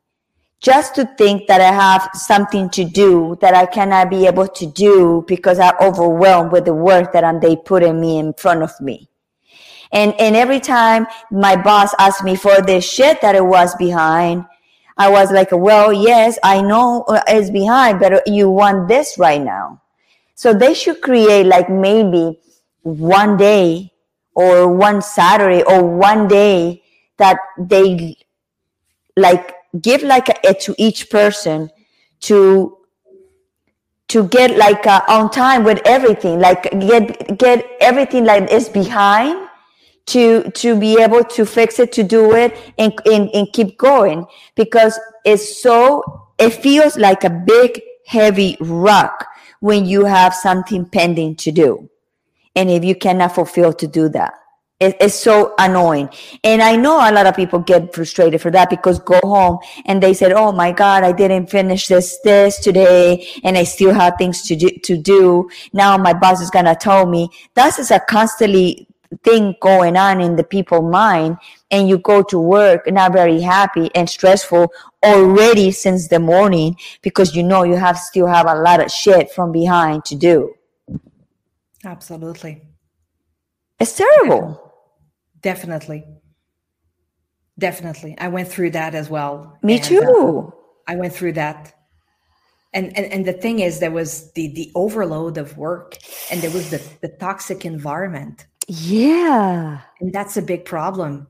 Just 0.59 0.95
to 0.95 1.05
think 1.17 1.47
that 1.47 1.61
I 1.61 1.71
have 1.71 2.09
something 2.13 2.69
to 2.71 2.83
do 2.83 3.37
that 3.41 3.53
I 3.53 3.67
cannot 3.67 4.09
be 4.09 4.25
able 4.25 4.47
to 4.47 4.65
do 4.65 5.23
because 5.27 5.59
I'm 5.59 5.75
overwhelmed 5.79 6.51
with 6.51 6.65
the 6.65 6.73
work 6.73 7.13
that 7.13 7.41
they 7.41 7.55
putting 7.55 8.01
me 8.01 8.17
in 8.17 8.33
front 8.33 8.63
of 8.63 8.71
me. 8.81 9.07
And, 9.91 10.19
and 10.19 10.35
every 10.35 10.59
time 10.59 11.07
my 11.31 11.55
boss 11.55 11.93
asked 11.99 12.23
me 12.23 12.35
for 12.35 12.61
the 12.61 12.81
shit 12.81 13.21
that 13.21 13.35
it 13.35 13.45
was 13.45 13.75
behind, 13.75 14.45
I 14.97 15.09
was 15.09 15.31
like, 15.31 15.49
well, 15.51 15.93
yes, 15.93 16.39
I 16.43 16.61
know 16.61 17.03
uh, 17.07 17.21
it's 17.27 17.49
behind, 17.49 17.99
but 17.99 18.27
you 18.27 18.49
want 18.49 18.87
this 18.87 19.17
right 19.17 19.41
now. 19.41 19.81
So 20.35 20.53
they 20.53 20.73
should 20.73 21.01
create 21.01 21.45
like 21.45 21.69
maybe 21.69 22.39
one 22.83 23.37
day 23.37 23.91
or 24.35 24.67
one 24.73 25.01
Saturday 25.01 25.63
or 25.63 25.83
one 25.83 26.27
day 26.27 26.83
that 27.17 27.37
they 27.59 28.17
like 29.15 29.55
give 29.81 30.03
like 30.03 30.29
a, 30.29 30.35
it 30.47 30.59
to 30.61 30.75
each 30.77 31.09
person 31.09 31.69
to 32.21 32.77
to 34.07 34.27
get 34.29 34.57
like 34.57 34.85
uh, 34.87 35.01
on 35.09 35.29
time 35.29 35.63
with 35.63 35.81
everything 35.85 36.39
like 36.39 36.63
get 36.79 37.37
get 37.37 37.65
everything 37.81 38.23
like 38.25 38.49
is 38.51 38.69
behind 38.69 39.46
to 40.07 40.49
to 40.51 40.79
be 40.79 41.01
able 41.01 41.23
to 41.23 41.45
fix 41.45 41.79
it 41.79 41.91
to 41.93 42.03
do 42.03 42.33
it 42.33 42.57
and, 42.77 42.93
and, 43.05 43.29
and 43.33 43.53
keep 43.53 43.77
going 43.77 44.25
because 44.55 44.99
it's 45.25 45.61
so 45.61 46.03
it 46.39 46.51
feels 46.51 46.97
like 46.97 47.23
a 47.23 47.29
big 47.29 47.81
heavy 48.07 48.57
rock 48.61 49.27
when 49.59 49.85
you 49.85 50.05
have 50.05 50.33
something 50.33 50.85
pending 50.85 51.35
to 51.35 51.51
do 51.51 51.89
and 52.55 52.69
if 52.69 52.83
you 52.83 52.95
cannot 52.95 53.35
fulfill 53.35 53.73
to 53.73 53.87
do 53.87 54.09
that 54.09 54.33
It, 54.79 54.95
it's 55.01 55.15
so 55.15 55.55
annoying. 55.57 56.09
And 56.43 56.61
I 56.61 56.75
know 56.75 56.97
a 56.97 57.11
lot 57.11 57.25
of 57.25 57.35
people 57.35 57.59
get 57.59 57.95
frustrated 57.95 58.41
for 58.41 58.51
that 58.51 58.69
because 58.69 58.99
go 58.99 59.19
home 59.23 59.59
and 59.87 60.03
they 60.03 60.13
said, 60.13 60.33
Oh 60.33 60.51
my 60.51 60.71
God, 60.71 61.03
I 61.03 61.13
didn't 61.13 61.47
finish 61.49 61.87
this, 61.87 62.19
this 62.23 62.59
today. 62.59 63.27
And 63.43 63.57
I 63.57 63.63
still 63.63 63.93
have 63.93 64.15
things 64.19 64.43
to 64.43 64.55
do, 64.55 64.69
to 64.83 64.97
do. 64.97 65.49
Now 65.73 65.97
my 65.97 66.13
boss 66.13 66.41
is 66.41 66.51
to 66.51 66.77
tell 66.79 67.07
me 67.07 67.29
that 67.55 67.79
is 67.79 67.89
a 67.89 67.99
constantly 67.99 68.86
thing 69.23 69.55
going 69.61 69.97
on 69.97 70.21
in 70.21 70.35
the 70.35 70.43
people 70.43 70.81
mind. 70.81 71.37
And 71.71 71.89
you 71.89 71.97
go 71.97 72.23
to 72.23 72.39
work 72.39 72.89
not 72.91 73.13
very 73.13 73.41
happy 73.41 73.89
and 73.95 74.09
stressful 74.09 74.71
already 75.03 75.71
since 75.71 76.07
the 76.07 76.19
morning 76.19 76.77
because 77.01 77.35
you 77.35 77.43
know 77.43 77.63
you 77.63 77.75
have 77.75 77.97
still 77.97 78.27
have 78.27 78.47
a 78.47 78.55
lot 78.55 78.83
of 78.83 78.91
shit 78.91 79.31
from 79.31 79.51
behind 79.51 80.05
to 80.05 80.15
do. 80.15 80.53
Absolutely. 81.83 82.63
It's 83.79 83.95
terrible. 83.95 84.73
Definitely. 85.41 86.05
Definitely. 87.59 88.15
I 88.19 88.27
went 88.27 88.47
through 88.47 88.71
that 88.71 88.93
as 88.95 89.09
well. 89.09 89.57
Me 89.63 89.75
And, 89.75 89.83
uh, 89.83 89.87
too. 89.87 90.53
I 90.87 90.95
went 90.95 91.13
through 91.13 91.33
that. 91.33 91.73
And, 92.73 92.95
and 92.97 93.05
and 93.11 93.25
the 93.25 93.33
thing 93.33 93.59
is 93.59 93.79
there 93.79 93.91
was 93.91 94.31
the 94.33 94.53
the 94.53 94.71
overload 94.75 95.37
of 95.37 95.57
work 95.57 95.97
and 96.29 96.41
there 96.41 96.51
was 96.51 96.69
the, 96.69 96.81
the 97.01 97.07
toxic 97.07 97.65
environment. 97.65 98.45
Yeah. 98.67 99.81
And 99.99 100.13
that's 100.13 100.37
a 100.37 100.41
big 100.41 100.65
problem 100.65 101.27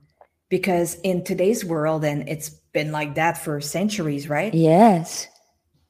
because 0.49 0.95
in 1.03 1.23
today's 1.23 1.63
world 1.63 2.03
and 2.03 2.27
it's 2.27 2.49
been 2.49 2.91
like 2.91 3.15
that 3.15 3.37
for 3.37 3.61
centuries, 3.61 4.29
right? 4.29 4.53
Yes. 4.53 5.27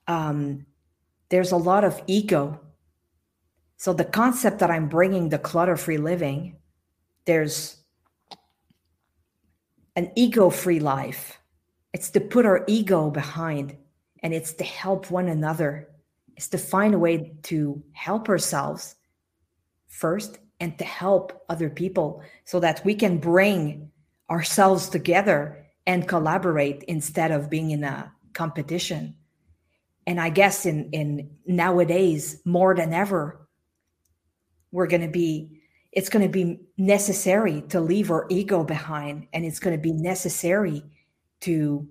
um, 0.08 0.66
there's 1.30 1.52
a 1.52 1.58
lot 1.58 1.84
of 1.84 2.02
ego. 2.08 2.60
So 3.78 3.94
the 3.94 4.06
concept 4.06 4.60
that 4.60 4.72
I'm 4.72 4.88
bringing, 4.88 5.30
the 5.30 5.38
clutter-free 5.38 5.98
living, 5.98 6.58
there's 7.26 7.78
an 9.96 10.12
ego-free 10.16 10.80
life. 10.80 11.40
It's 11.94 12.10
to 12.12 12.22
put 12.22 12.46
our 12.46 12.64
ego 12.68 13.10
behind, 13.10 13.76
and 14.24 14.34
it's 14.34 14.54
to 14.54 14.64
help 14.64 15.12
one 15.12 15.28
another. 15.28 15.90
It's 16.36 16.48
to 16.50 16.58
find 16.58 16.94
a 16.94 17.00
way 17.00 17.34
to 17.44 17.84
help 17.94 18.30
ourselves 18.30 18.96
first 19.88 20.40
and 20.60 20.78
to 20.78 20.86
help 20.86 21.44
other 21.50 21.70
people 21.70 22.22
so 22.46 22.60
that 22.60 22.84
we 22.84 22.96
can 22.96 23.18
bring 23.18 23.92
ourselves 24.30 24.90
together 24.90 25.66
and 25.86 26.08
collaborate 26.08 26.84
instead 26.84 27.32
of 27.32 27.50
being 27.50 27.72
in 27.72 27.84
a 27.84 28.12
competition. 28.34 29.16
And 30.06 30.22
i 30.22 30.30
guess 30.30 30.66
in 30.66 30.90
in 30.92 31.30
nowadays 31.46 32.42
more 32.46 32.74
than 32.76 32.94
ever 32.94 33.48
we're 34.72 34.88
going 34.88 35.02
to 35.02 35.08
be 35.08 35.58
it's 35.92 36.10
going 36.10 36.24
to 36.24 36.32
be 36.32 36.60
necessary 36.78 37.62
to 37.70 37.80
leave 37.80 38.12
our 38.12 38.26
ego 38.30 38.64
behind 38.64 39.28
and 39.34 39.44
it's 39.44 39.60
going 39.60 39.76
to 39.76 39.82
be 39.82 39.92
necessary 39.92 40.84
to 41.42 41.88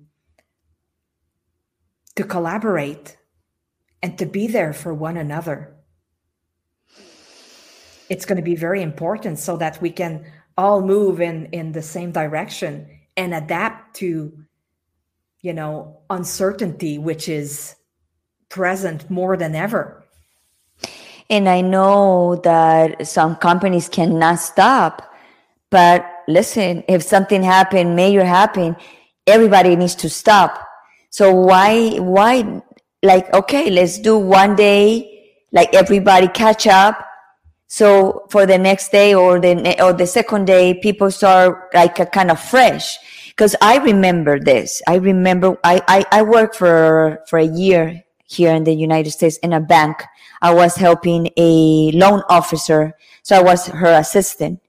to 2.15 2.25
collaborate 2.25 3.17
and 4.03 4.19
to 4.19 4.27
be 4.27 4.47
there 4.47 4.73
for 4.73 4.95
one 4.95 5.17
another 5.17 5.77
it's 8.09 8.25
going 8.25 8.37
to 8.37 8.43
be 8.43 8.57
very 8.57 8.83
important 8.83 9.39
so 9.39 9.57
that 9.57 9.81
we 9.83 9.91
can 9.91 10.25
all 10.57 10.81
move 10.83 11.21
in 11.21 11.47
in 11.53 11.73
the 11.73 11.83
same 11.83 12.13
direction 12.13 12.89
and 13.17 13.35
adapt 13.35 13.97
to 13.97 14.33
you 15.43 15.53
know 15.53 15.99
uncertainty 16.11 16.99
which 16.99 17.29
is 17.29 17.77
present 18.49 19.11
more 19.11 19.37
than 19.37 19.55
ever 19.55 20.05
And 21.29 21.49
I 21.49 21.61
know 21.61 22.37
that 22.45 23.07
some 23.07 23.37
companies 23.37 23.89
cannot 23.89 24.39
stop. 24.39 25.13
But 25.71 26.07
listen, 26.29 26.85
if 26.89 27.03
something 27.03 27.43
happened, 27.43 27.97
major 27.97 28.25
happen, 28.25 28.77
everybody 29.27 29.75
needs 29.75 29.95
to 29.97 30.09
stop. 30.09 30.67
So 31.11 31.35
why, 31.35 31.97
why, 31.99 32.63
like, 33.03 33.33
okay, 33.35 33.71
let's 33.71 33.99
do 33.99 34.19
one 34.19 34.55
day, 34.55 35.33
like 35.53 35.75
everybody 35.75 36.29
catch 36.29 36.67
up. 36.67 37.06
So 37.69 38.27
for 38.31 38.47
the 38.47 38.59
next 38.59 38.93
day 38.93 39.15
or 39.15 39.41
the, 39.41 39.83
or 39.83 39.93
the 39.93 40.07
second 40.07 40.47
day, 40.47 40.75
people 40.75 41.11
start 41.11 41.71
like 41.75 41.99
a 41.99 42.07
kind 42.07 42.31
of 42.31 42.41
fresh. 42.41 42.99
Cause 43.37 43.55
I 43.61 43.79
remember 43.79 44.41
this. 44.41 44.81
I 44.87 44.97
remember 44.97 45.59
I, 45.63 45.83
I, 45.89 46.07
I 46.11 46.23
worked 46.23 46.57
for, 46.57 47.21
for 47.29 47.39
a 47.39 47.45
year 47.45 48.05
here 48.25 48.55
in 48.55 48.65
the 48.65 48.75
United 48.75 49.11
States 49.11 49.37
in 49.39 49.53
a 49.53 49.61
bank. 49.61 50.03
I 50.41 50.55
was 50.55 50.77
helping 50.77 51.31
a 51.37 51.91
loan 51.93 52.23
officer. 52.29 52.95
So 53.23 53.37
I 53.37 53.43
was 53.43 53.67
her 53.67 53.93
assistant 53.99 54.61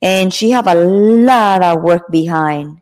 and 0.00 0.32
she 0.32 0.50
have 0.50 0.66
a 0.66 0.74
lot 0.74 1.62
of 1.62 1.82
work 1.82 2.10
behind. 2.10 2.80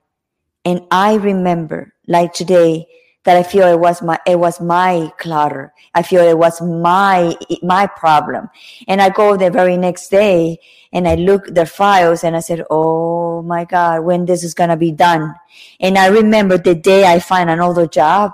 And 0.64 0.86
I 0.90 1.14
remember 1.14 1.94
like 2.06 2.32
today 2.32 2.86
that 3.24 3.36
I 3.36 3.42
feel 3.42 3.66
it 3.66 3.78
was 3.78 4.00
my, 4.00 4.18
it 4.26 4.38
was 4.38 4.60
my 4.60 5.12
clutter. 5.18 5.72
I 5.94 6.02
feel 6.02 6.22
it 6.22 6.38
was 6.38 6.60
my, 6.60 7.36
my 7.62 7.86
problem. 7.86 8.48
And 8.86 9.02
I 9.02 9.10
go 9.10 9.36
the 9.36 9.50
very 9.50 9.76
next 9.76 10.08
day 10.08 10.58
and 10.92 11.06
I 11.06 11.16
look 11.16 11.46
the 11.46 11.66
files 11.66 12.24
and 12.24 12.36
I 12.36 12.40
said, 12.40 12.64
Oh 12.70 13.42
my 13.42 13.64
God, 13.64 14.04
when 14.04 14.24
this 14.24 14.44
is 14.44 14.54
to 14.54 14.76
be 14.76 14.92
done. 14.92 15.34
And 15.80 15.98
I 15.98 16.06
remember 16.06 16.58
the 16.58 16.74
day 16.74 17.04
I 17.04 17.18
find 17.18 17.50
another 17.50 17.86
job 17.86 18.32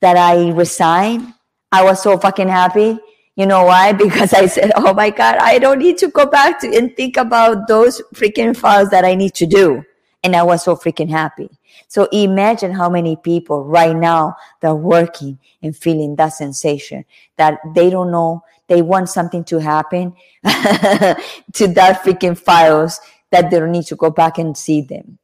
that 0.00 0.16
I 0.16 0.50
resigned, 0.50 1.34
I 1.72 1.84
was 1.84 2.02
so 2.02 2.18
fucking 2.18 2.48
happy. 2.48 2.98
You 3.36 3.46
know 3.46 3.64
why? 3.64 3.92
Because 4.04 4.34
I 4.34 4.46
said, 4.46 4.72
Oh 4.76 4.92
my 4.92 5.10
God, 5.10 5.36
I 5.36 5.58
don't 5.58 5.78
need 5.78 5.98
to 5.98 6.08
go 6.08 6.26
back 6.26 6.60
to 6.60 6.76
and 6.76 6.94
think 6.96 7.16
about 7.16 7.68
those 7.68 8.02
freaking 8.14 8.56
files 8.56 8.90
that 8.90 9.04
I 9.04 9.14
need 9.14 9.34
to 9.34 9.46
do. 9.46 9.84
And 10.22 10.36
I 10.36 10.42
was 10.42 10.62
so 10.64 10.76
freaking 10.76 11.08
happy. 11.08 11.48
So 11.90 12.06
imagine 12.12 12.70
how 12.70 12.88
many 12.88 13.16
people 13.16 13.64
right 13.64 13.96
now 13.96 14.36
that 14.60 14.68
are 14.68 14.76
working 14.76 15.40
and 15.60 15.76
feeling 15.76 16.14
that 16.16 16.28
sensation 16.28 17.04
that 17.36 17.58
they 17.74 17.90
don't 17.90 18.12
know. 18.12 18.44
They 18.68 18.80
want 18.80 19.08
something 19.08 19.42
to 19.46 19.58
happen 19.58 20.14
to 20.44 21.66
that 21.74 22.02
freaking 22.04 22.38
files 22.38 23.00
that 23.32 23.50
they 23.50 23.58
don't 23.58 23.72
need 23.72 23.86
to 23.86 23.96
go 23.96 24.08
back 24.10 24.38
and 24.38 24.56
see 24.56 24.82
them. 24.82 25.18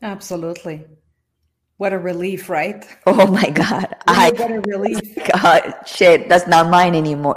absolutely 0.00 0.84
what 1.76 1.92
a 1.92 1.98
relief 1.98 2.48
right 2.48 2.86
Oh 3.06 3.26
my 3.26 3.50
God. 3.50 3.96
I, 4.06 4.30
what 4.36 4.52
a 4.52 4.60
relief 4.60 5.18
God, 5.42 5.74
shit, 5.86 6.28
that's 6.28 6.46
not 6.46 6.70
mine 6.70 6.94
anymore. 6.94 7.36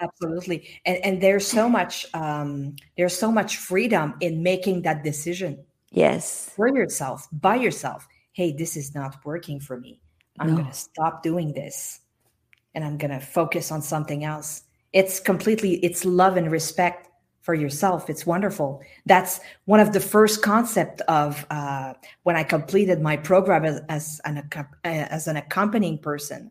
absolutely 0.00 0.68
and 0.84 0.98
and 1.04 1.22
there's 1.22 1.46
so 1.46 1.68
much 1.70 2.04
um 2.12 2.76
there's 2.98 3.16
so 3.16 3.32
much 3.32 3.56
freedom 3.56 4.14
in 4.20 4.42
making 4.42 4.82
that 4.82 5.02
decision 5.02 5.65
yes. 5.90 6.50
for 6.56 6.68
yourself 6.68 7.28
by 7.32 7.56
yourself 7.56 8.06
hey 8.36 8.52
this 8.52 8.76
is 8.76 8.94
not 8.94 9.16
working 9.24 9.58
for 9.58 9.80
me. 9.80 9.98
I'm 10.38 10.48
No. 10.48 10.56
going 10.56 10.66
to 10.66 10.74
stop 10.74 11.22
doing 11.22 11.54
this 11.54 12.00
and 12.74 12.84
i'm 12.84 12.98
going 12.98 13.10
to 13.10 13.20
focus 13.20 13.72
on 13.72 13.80
something 13.80 14.22
else. 14.24 14.64
It's 14.92 15.18
completely 15.20 15.76
it's 15.76 16.04
love 16.04 16.36
and 16.36 16.50
respect 16.52 17.08
for 17.40 17.54
yourself. 17.54 18.10
It's 18.10 18.26
wonderful. 18.26 18.82
That's 19.06 19.40
one 19.66 19.80
of 19.80 19.92
the 19.92 20.00
first 20.00 20.42
concept 20.42 21.00
of 21.02 21.46
uh, 21.50 21.94
when 22.24 22.36
i 22.36 22.42
completed 22.42 23.00
my 23.00 23.16
program 23.16 23.64
as, 23.64 23.80
as 23.88 24.20
an 24.24 24.36
uh, 24.54 24.62
as 24.84 25.26
an 25.28 25.36
accompanying 25.36 25.98
person. 25.98 26.50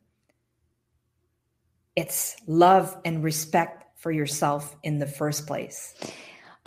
It's 1.95 2.35
love 2.47 2.97
and 3.05 3.23
respect 3.23 3.83
for 4.01 4.11
yourself 4.11 4.75
in 4.83 4.99
the 4.99 5.07
first 5.07 5.45
place 5.47 5.93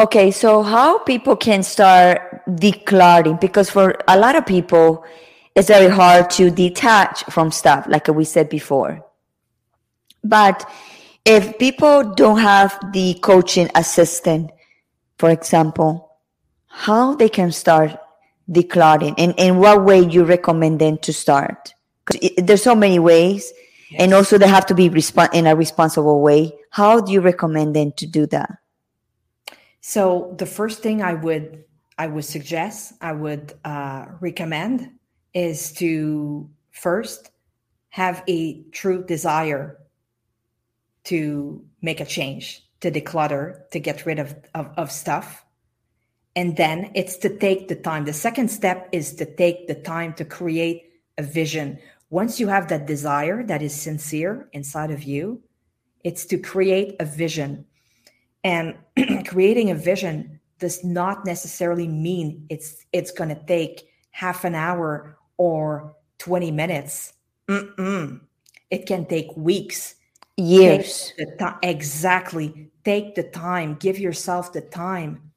Okay, 0.01 0.31
so 0.31 0.63
how 0.63 1.01
people 1.01 1.35
can 1.35 1.65
start 1.65 2.47
decluttering? 2.47 3.41
Because 3.41 3.69
for 3.69 3.97
a 4.07 4.17
lot 4.17 4.37
of 4.37 4.47
people, 4.47 5.05
it's 5.57 5.67
very 5.67 5.89
hard 5.89 6.31
to 6.31 6.51
detach 6.51 7.25
from 7.25 7.51
stuff, 7.51 7.85
like 7.89 8.07
we 8.07 8.25
said 8.25 8.49
before. 8.49 9.05
But 10.23 10.65
if 11.25 11.59
people 11.59 12.15
don't 12.15 12.39
have 12.39 12.79
the 12.93 13.15
coaching 13.15 13.69
assistant, 13.75 14.53
for 15.19 15.31
example, 15.31 16.13
how 16.69 17.17
they 17.17 17.29
can 17.29 17.51
start 17.51 17.99
decluttering 18.49 19.15
and 19.19 19.35
in 19.37 19.59
what 19.59 19.85
way 19.85 19.99
you 20.01 20.23
recommend 20.23 20.79
them 20.79 20.99
to 20.99 21.13
start? 21.13 21.75
'Cause 22.05 22.19
it- 22.23 22.47
there's 22.47 22.63
so 22.63 22.77
many 22.77 23.01
ways, 23.01 23.53
and 23.99 24.15
also 24.15 24.39
they 24.39 24.47
have 24.47 24.67
to 24.67 24.75
be 24.75 24.89
respon 24.89 25.29
in 25.35 25.49
a 25.49 25.57
responsible 25.57 26.21
way. 26.21 26.55
How 26.71 27.01
do 27.01 27.11
you 27.11 27.21
recommend 27.21 27.75
them 27.75 27.91
to 27.97 28.07
do 28.07 28.27
that? 28.29 28.59
So 29.81 30.35
the 30.39 30.47
first 30.47 30.83
thing 30.83 31.03
I 31.03 31.15
would 31.15 31.65
I 31.99 32.07
would 32.07 32.25
suggest, 32.25 32.95
I 33.01 33.13
would 33.13 33.55
uh, 33.65 34.07
recommend, 34.21 34.93
is 35.35 35.73
to 35.73 36.49
first 36.71 37.33
have 37.89 38.23
a 38.29 38.63
true 38.71 39.05
desire 39.05 39.79
to 41.05 41.65
make 41.83 42.01
a 42.01 42.05
change, 42.05 42.65
to 42.81 42.91
declutter, 42.91 43.69
to 43.71 43.81
get 43.81 44.07
rid 44.07 44.21
of, 44.21 44.37
of, 44.55 44.71
of 44.77 44.93
stuff. 44.93 45.45
And 46.37 46.57
then 46.57 46.93
it's 46.95 47.17
to 47.19 47.37
take 47.37 47.67
the 47.67 47.75
time. 47.75 48.05
The 48.05 48.13
second 48.13 48.49
step 48.49 48.89
is 48.93 49.15
to 49.15 49.25
take 49.25 49.67
the 49.67 49.75
time 49.75 50.15
to 50.15 50.25
create 50.25 50.85
a 51.17 51.23
vision. 51.25 51.79
Once 52.11 52.39
you 52.39 52.47
have 52.47 52.69
that 52.69 52.87
desire 52.87 53.43
that 53.43 53.61
is 53.61 53.75
sincere 53.75 54.49
inside 54.53 54.93
of 54.93 55.03
you, 55.03 55.43
it's 56.05 56.25
to 56.27 56.39
create 56.39 56.95
a 57.01 57.05
vision. 57.05 57.65
And 58.45 58.77
creating 59.27 59.71
a 59.71 59.75
vision 59.75 60.41
does 60.59 60.85
not 60.85 61.25
necessarily 61.25 61.87
mean 61.87 62.45
it's 62.49 62.85
it's 62.93 63.11
going 63.11 63.31
to 63.31 63.43
take 63.47 63.89
half 64.11 64.45
an 64.45 64.55
hour 64.55 65.17
or 65.37 65.95
20 66.19 66.51
minutes. 66.51 67.13
Mm-mm. 67.49 68.21
It 68.71 68.87
can 68.87 69.07
take 69.07 69.29
weeks, 69.37 69.95
years. 70.37 71.13
exactly. 71.63 72.71
Take 72.85 73.15
the 73.15 73.23
time, 73.23 73.75
give 73.75 73.99
yourself 73.99 74.53
the 74.53 74.61
time 74.61 75.31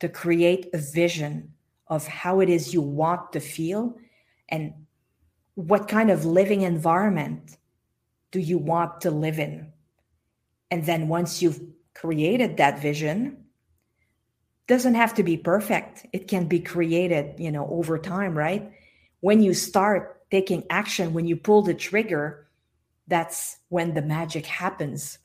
to 0.00 0.08
create 0.08 0.68
a 0.72 0.78
vision 0.78 1.52
of 1.88 2.06
how 2.06 2.40
it 2.40 2.48
is 2.48 2.72
you 2.72 2.80
want 2.80 3.32
to 3.32 3.40
feel 3.40 3.96
and 4.48 4.72
what 5.54 5.88
kind 5.88 6.10
of 6.10 6.24
living 6.24 6.62
environment 6.62 7.58
do 8.30 8.40
you 8.40 8.58
want 8.58 9.00
to 9.02 9.10
live 9.10 9.38
in. 9.38 9.72
And 10.70 10.84
then 10.84 11.08
once 11.08 11.40
you've 11.40 11.60
created 11.94 12.56
that 12.56 12.80
vision, 12.80 13.44
doesn't 14.66 14.94
have 14.94 15.14
to 15.14 15.22
be 15.22 15.36
perfect. 15.36 16.06
It 16.12 16.28
can 16.28 16.46
be 16.46 16.60
created, 16.60 17.38
you 17.38 17.50
know, 17.50 17.68
over 17.70 17.98
time, 17.98 18.36
right? 18.36 18.72
When 19.20 19.42
you 19.42 19.54
start 19.54 20.22
taking 20.30 20.64
action, 20.70 21.12
when 21.12 21.26
you 21.26 21.36
pull 21.36 21.62
the 21.62 21.74
trigger, 21.74 22.46
that's 23.06 23.58
when 23.68 23.94
the 23.94 24.02
magic 24.02 24.46
happens. 24.46 25.18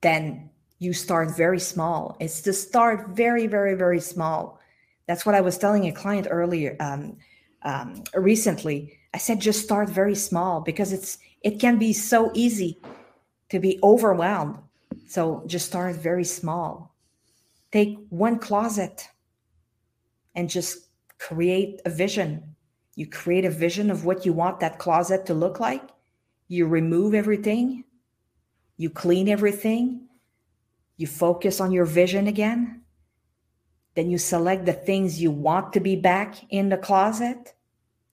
Then 0.00 0.50
you 0.78 0.92
start 0.92 1.36
very 1.36 1.58
small. 1.58 2.16
It's 2.20 2.42
to 2.42 2.52
start 2.52 3.08
very, 3.08 3.46
very, 3.46 3.74
very 3.74 4.00
small. 4.00 4.60
That's 5.06 5.26
what 5.26 5.34
I 5.34 5.40
was 5.40 5.58
telling 5.58 5.86
a 5.86 5.92
client 5.92 6.28
earlier, 6.30 6.76
um, 6.80 7.16
um, 7.62 8.04
recently. 8.14 8.98
I 9.14 9.18
said 9.18 9.40
just 9.40 9.62
start 9.62 9.88
very 9.88 10.14
small 10.14 10.60
because 10.60 10.92
it's 10.92 11.18
it 11.42 11.58
can 11.58 11.78
be 11.78 11.92
so 11.92 12.30
easy 12.34 12.78
to 13.50 13.58
be 13.58 13.78
overwhelmed. 13.82 14.58
So 15.08 15.44
just 15.46 15.66
start 15.66 15.96
very 15.96 16.24
small 16.24 16.96
take 17.76 17.98
one 18.08 18.38
closet 18.38 19.08
and 20.34 20.48
just 20.48 20.88
create 21.18 21.80
a 21.84 21.90
vision. 21.90 22.54
You 22.94 23.06
create 23.06 23.44
a 23.44 23.50
vision 23.50 23.90
of 23.90 24.04
what 24.04 24.24
you 24.24 24.32
want 24.32 24.60
that 24.60 24.78
closet 24.78 25.26
to 25.26 25.34
look 25.34 25.60
like. 25.60 25.82
You 26.48 26.66
remove 26.66 27.14
everything, 27.14 27.84
you 28.76 28.88
clean 28.88 29.28
everything, 29.28 30.08
you 30.96 31.06
focus 31.06 31.60
on 31.60 31.72
your 31.72 31.84
vision 31.84 32.26
again. 32.28 32.82
Then 33.94 34.10
you 34.10 34.18
select 34.18 34.64
the 34.66 34.72
things 34.72 35.20
you 35.20 35.30
want 35.30 35.72
to 35.72 35.80
be 35.80 35.96
back 35.96 36.36
in 36.50 36.68
the 36.68 36.76
closet. 36.76 37.54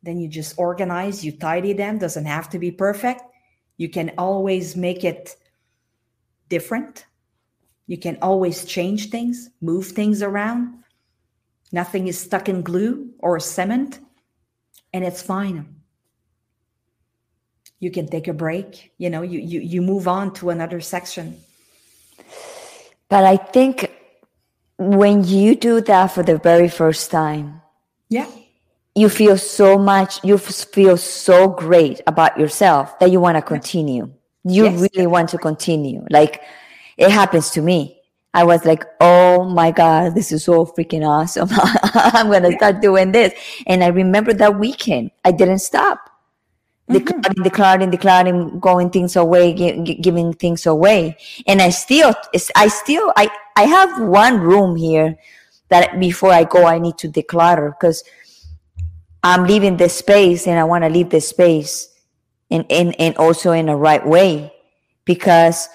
Then 0.02 0.20
you 0.20 0.28
just 0.28 0.58
organize, 0.58 1.24
you 1.24 1.32
tidy 1.32 1.74
them. 1.74 1.98
Doesn't 1.98 2.26
have 2.26 2.50
to 2.50 2.60
be 2.60 2.72
perfect. 2.72 3.22
You 3.84 3.90
can 3.90 4.08
always 4.18 4.76
make 4.76 5.02
it 5.04 5.36
different 6.50 7.06
you 7.88 7.98
can 7.98 8.18
always 8.22 8.66
change 8.66 9.10
things, 9.10 9.50
move 9.62 9.88
things 9.88 10.22
around. 10.22 10.84
Nothing 11.72 12.08
is 12.08 12.20
stuck 12.20 12.48
in 12.48 12.62
glue 12.62 13.12
or 13.20 13.40
cement, 13.40 14.00
and 14.94 15.04
it's 15.04 15.22
fine. 15.22 15.76
You 17.80 17.92
can 17.92 18.08
take 18.08 18.28
a 18.30 18.34
break, 18.34 18.94
you 18.98 19.10
know, 19.10 19.22
you, 19.22 19.40
you, 19.40 19.60
you 19.60 19.82
move 19.82 20.08
on 20.08 20.34
to 20.36 20.50
another 20.50 20.80
section. 20.80 21.38
But 23.10 23.26
I 23.26 23.36
think 23.36 23.92
when 24.78 25.26
you 25.26 25.56
do 25.56 25.82
that 25.82 26.08
for 26.08 26.24
the 26.24 26.38
very 26.38 26.70
first 26.70 27.12
time, 27.12 27.62
yeah, 28.08 28.30
you 28.96 29.10
feel 29.10 29.38
so 29.38 29.78
much, 29.78 30.24
you 30.24 30.38
feel 30.38 30.98
so 30.98 31.48
great 31.48 32.02
about 32.06 32.40
yourself 32.40 32.98
that 33.00 33.12
you 33.12 33.20
want 33.20 33.38
to 33.38 33.42
continue. 33.42 34.12
You 34.44 34.66
yes. 34.66 34.82
really 34.82 35.08
want 35.08 35.30
to 35.30 35.38
continue. 35.38 36.06
Like, 36.10 36.42
it 36.98 37.10
happens 37.10 37.50
to 37.52 37.62
me. 37.62 38.00
I 38.36 38.44
was 38.44 38.66
like, 38.66 38.86
oh 39.00 39.46
my 39.46 39.72
God, 39.72 40.16
this 40.16 40.32
is 40.32 40.44
so 40.44 40.66
freaking 40.66 41.08
awesome. 41.08 41.50
I'm 41.94 42.28
going 42.28 42.44
to 42.44 42.52
start 42.54 42.82
doing 42.82 43.12
this. 43.12 43.34
And 43.68 43.84
I 43.84 43.88
remember 43.88 44.34
that 44.34 44.60
weekend, 44.60 45.12
I 45.24 45.32
didn't 45.32 45.60
stop. 45.60 46.10
Declaring, 46.90 47.22
mm-hmm. 47.22 47.44
declaring, 47.44 47.90
declaring, 47.92 48.60
going 48.60 48.90
things 48.90 49.16
away, 49.16 49.54
giving 49.54 50.34
things 50.34 50.66
away. 50.66 51.16
And 51.48 51.62
I 51.62 51.70
still, 51.70 52.14
I 52.56 52.68
still, 52.68 53.14
I, 53.16 53.30
I 53.56 53.64
have 53.64 54.02
one 54.02 54.42
room 54.42 54.76
here 54.76 55.16
that 55.70 55.98
before 56.00 56.32
I 56.32 56.44
go, 56.44 56.66
I 56.66 56.80
need 56.80 56.98
to 56.98 57.08
declare 57.08 57.76
because 57.80 58.04
I'm 59.24 59.46
leaving 59.46 59.78
this 59.78 59.96
space 59.96 60.48
and 60.48 60.60
I 60.60 60.66
want 60.66 60.84
to 60.84 60.90
leave 60.90 61.10
this 61.10 61.30
space 61.30 61.90
and, 62.52 62.66
and, 62.70 63.00
and 63.00 63.16
also 63.18 63.52
in 63.54 63.68
the 63.68 63.76
right 63.76 64.06
way. 64.06 64.54
Because 65.06 65.70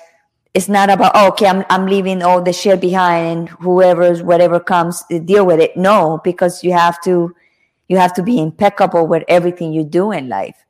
it's 0.54 0.68
not 0.68 0.90
about 0.90 1.12
oh, 1.14 1.28
okay 1.28 1.46
I'm, 1.46 1.64
I'm 1.68 1.86
leaving 1.86 2.22
all 2.22 2.42
the 2.42 2.52
shit 2.52 2.80
behind 2.80 3.26
and 3.26 3.48
whoever's 3.48 4.22
whatever 4.22 4.58
comes 4.58 5.04
uh, 5.12 5.18
deal 5.18 5.44
with 5.44 5.60
it. 5.60 5.76
No 5.76 6.20
because 6.24 6.64
you 6.64 6.72
have 6.72 7.00
to 7.02 7.34
you 7.88 7.96
have 7.96 8.14
to 8.14 8.22
be 8.22 8.40
impeccable 8.40 9.06
with 9.06 9.22
everything 9.28 9.72
you 9.72 9.84
do 9.84 10.10
in 10.12 10.28
life. 10.28 10.64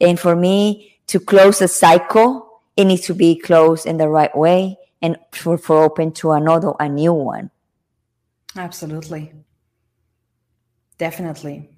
And 0.00 0.18
for 0.18 0.36
me 0.36 0.96
to 1.08 1.18
close 1.20 1.60
a 1.60 1.68
cycle 1.68 2.62
it 2.76 2.84
needs 2.84 3.02
to 3.02 3.14
be 3.14 3.38
closed 3.38 3.86
in 3.86 3.98
the 3.98 4.08
right 4.08 4.36
way 4.36 4.76
and 5.02 5.16
for, 5.32 5.58
for 5.58 5.82
open 5.82 6.12
to 6.12 6.32
another 6.32 6.72
a 6.80 6.88
new 6.88 7.12
one. 7.12 7.50
Absolutely. 8.56 9.32
Definitely 10.98 11.73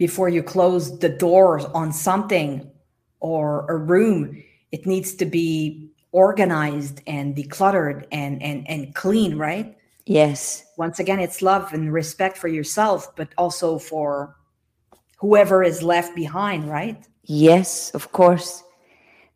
before 0.00 0.30
you 0.30 0.42
close 0.42 0.98
the 0.98 1.10
doors 1.10 1.66
on 1.66 1.92
something 1.92 2.68
or 3.20 3.66
a 3.68 3.76
room 3.76 4.42
it 4.72 4.86
needs 4.86 5.14
to 5.14 5.26
be 5.26 5.90
organized 6.12 7.02
and 7.06 7.36
decluttered 7.36 8.06
and 8.10 8.42
and 8.42 8.66
and 8.66 8.94
clean 8.94 9.36
right? 9.36 9.76
Yes. 10.06 10.64
Once 10.78 10.98
again 10.98 11.20
it's 11.20 11.42
love 11.42 11.72
and 11.74 11.92
respect 11.92 12.38
for 12.38 12.48
yourself 12.48 13.14
but 13.14 13.28
also 13.36 13.78
for 13.78 14.36
whoever 15.18 15.62
is 15.62 15.82
left 15.82 16.16
behind 16.16 16.68
right? 16.68 17.06
Yes 17.24 17.90
of 17.90 18.10
course. 18.10 18.64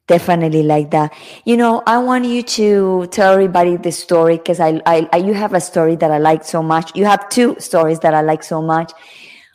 Definitely 0.06 0.62
like 0.62 0.90
that. 0.92 1.12
You 1.44 1.58
know 1.58 1.82
i 1.86 1.98
want 1.98 2.24
you 2.24 2.42
to 2.58 3.06
tell 3.10 3.34
everybody 3.34 3.76
this 3.76 3.98
story 3.98 4.38
because 4.38 4.60
I, 4.60 4.80
I, 4.86 5.08
I 5.12 5.18
you 5.18 5.34
have 5.34 5.52
a 5.52 5.60
story 5.60 5.96
that 5.96 6.10
i 6.10 6.16
like 6.16 6.42
so 6.42 6.62
much. 6.62 6.96
You 6.96 7.04
have 7.04 7.28
two 7.28 7.54
stories 7.58 7.98
that 8.00 8.14
i 8.14 8.22
like 8.22 8.42
so 8.42 8.62
much 8.62 8.92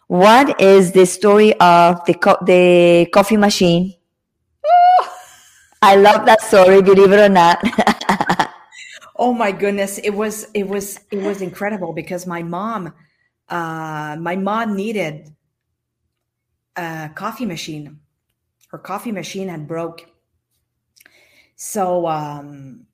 one 0.09 0.53
is 0.59 0.91
the 0.91 1.05
story 1.05 1.53
of 1.59 2.03
the 2.05 2.13
co- 2.13 2.37
the 2.45 3.07
coffee 3.13 3.37
machine 3.37 3.93
I 5.81 5.95
love 5.95 6.25
that 6.25 6.41
story, 6.41 6.81
believe 6.81 7.11
it 7.11 7.19
or 7.19 7.29
not. 7.29 7.63
oh 9.15 9.33
my 9.33 9.51
goodness, 9.51 9.97
it 9.99 10.09
was 10.09 10.47
it 10.53 10.67
was 10.67 10.99
it 11.11 11.17
was 11.17 11.41
incredible 11.41 11.93
because 11.93 12.27
my 12.27 12.43
mom, 12.43 12.93
uh, 13.47 14.17
my 14.19 14.35
mom 14.35 14.75
needed 14.75 15.33
a 16.75 17.09
coffee 17.15 17.45
machine. 17.45 17.99
Her 18.69 18.77
coffee 18.77 19.13
machine 19.13 19.47
had 19.47 19.67
broke. 19.67 20.05
So 21.55 22.07
um, 22.07 22.87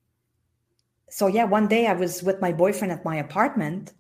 so 1.09 1.26
yeah, 1.26 1.45
one 1.45 1.68
day 1.68 1.88
I 1.88 1.93
was 1.93 2.22
with 2.22 2.39
my 2.39 2.51
boyfriend 2.51 2.93
at 2.93 3.03
my 3.03 3.16
apartment, 3.16 3.93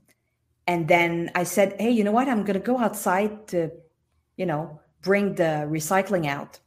and 0.67 0.87
then 0.87 1.31
I 1.35 1.43
said, 1.43 1.75
"Hey, 1.79 1.91
you 1.91 2.03
know 2.03 2.11
what? 2.11 2.27
I'm 2.27 2.43
gonna 2.43 2.59
go 2.59 2.79
outside 2.79 3.47
to, 3.49 3.71
you 4.37 4.45
know, 4.45 4.79
bring 5.01 5.35
the 5.35 5.67
recycling 5.69 6.25
out." 6.27 6.59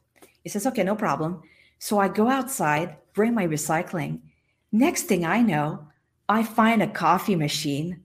He 0.43 0.49
says, 0.49 0.65
"Okay, 0.67 0.83
no 0.83 0.95
problem." 0.95 1.41
So 1.79 1.99
I 1.99 2.07
go 2.07 2.29
outside, 2.29 2.97
bring 3.13 3.33
my 3.33 3.47
recycling. 3.47 4.19
Next 4.71 5.03
thing 5.03 5.25
I 5.25 5.41
know, 5.41 5.87
I 6.27 6.43
find 6.43 6.83
a 6.83 6.87
coffee 6.87 7.35
machine, 7.35 8.03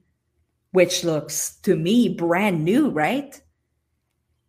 which 0.71 1.03
looks 1.03 1.57
to 1.61 1.75
me 1.75 2.09
brand 2.09 2.63
new, 2.63 2.89
right? 2.89 3.39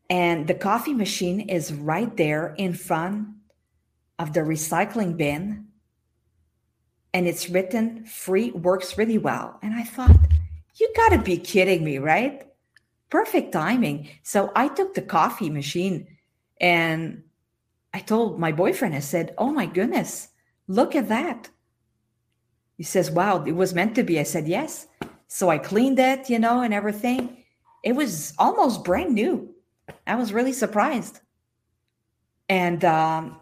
And 0.09 0.47
the 0.47 0.55
coffee 0.55 0.95
machine 0.95 1.41
is 1.41 1.73
right 1.73 2.17
there 2.17 2.55
in 2.57 2.73
front 2.73 3.29
of 4.19 4.33
the 4.33 4.41
recycling 4.41 5.17
bin. 5.17 5.67
And 7.13 7.27
it's 7.27 7.51
written 7.51 8.05
free, 8.05 8.51
works 8.53 8.97
really 8.97 9.19
well. 9.19 9.59
And 9.63 9.75
I 9.75 9.83
thought, 9.83 10.17
you 10.77 10.93
got 10.95 11.11
to 11.11 11.19
be 11.19 11.39
kidding 11.39 11.85
me, 11.85 11.99
right? 11.99 12.47
Perfect 13.11 13.53
timing. 13.53 14.09
So 14.23 14.53
I 14.55 14.69
took 14.69 14.95
the 14.95 15.03
coffee 15.03 15.51
machine 15.51 16.07
and 16.61 17.23
I 17.95 18.01
told 18.01 18.39
my 18.39 18.53
boyfriend, 18.53 18.95
I 18.95 19.01
said, 19.01 19.35
Oh 19.39 19.53
my 19.53 19.67
goodness, 19.67 20.29
look 20.69 20.95
at 20.95 21.09
that. 21.09 21.49
He 22.77 22.83
says, 22.83 23.11
Wow, 23.11 23.45
it 23.45 23.53
was 23.53 23.75
meant 23.75 23.95
to 23.95 24.03
be. 24.03 24.21
I 24.21 24.25
said, 24.25 24.47
Yes. 24.47 24.87
So 25.29 25.49
I 25.49 25.59
cleaned 25.59 25.99
it, 25.99 26.31
you 26.31 26.39
know, 26.39 26.61
and 26.61 26.73
everything. 26.73 27.45
It 27.83 27.93
was 27.93 28.33
almost 28.39 28.85
brand 28.85 29.15
new. 29.15 29.55
I 30.07 30.17
was 30.17 30.33
really 30.33 30.53
surprised. 30.53 31.21
And 32.49 32.85
um, 32.85 33.37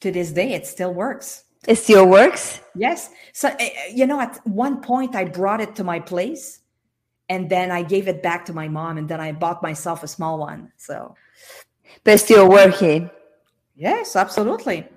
to 0.00 0.10
this 0.10 0.32
day, 0.32 0.52
it 0.52 0.66
still 0.66 0.92
works. 0.92 1.44
It 1.66 1.76
still 1.76 2.08
works? 2.08 2.60
Yes. 2.74 3.10
So, 3.32 3.48
eh, 3.48 3.54
eh, 3.58 3.92
you 3.92 4.06
know, 4.06 4.20
at 4.20 4.40
one 4.46 4.80
point, 4.80 5.14
I 5.14 5.24
brought 5.24 5.60
it 5.60 5.76
to 5.76 5.84
my 5.84 6.00
place 6.00 6.60
and 7.28 7.48
then 7.50 7.70
I 7.70 7.82
gave 7.82 8.08
it 8.08 8.22
back 8.22 8.44
to 8.46 8.52
my 8.52 8.68
mom 8.68 8.98
and 8.98 9.08
then 9.08 9.20
I 9.20 9.32
bought 9.32 9.62
myself 9.62 10.02
a 10.02 10.08
small 10.08 10.38
one. 10.38 10.72
So, 10.76 11.14
but 12.04 12.18
still 12.18 12.48
working. 12.48 13.10
Yes, 13.76 14.16
absolutely. 14.16 14.88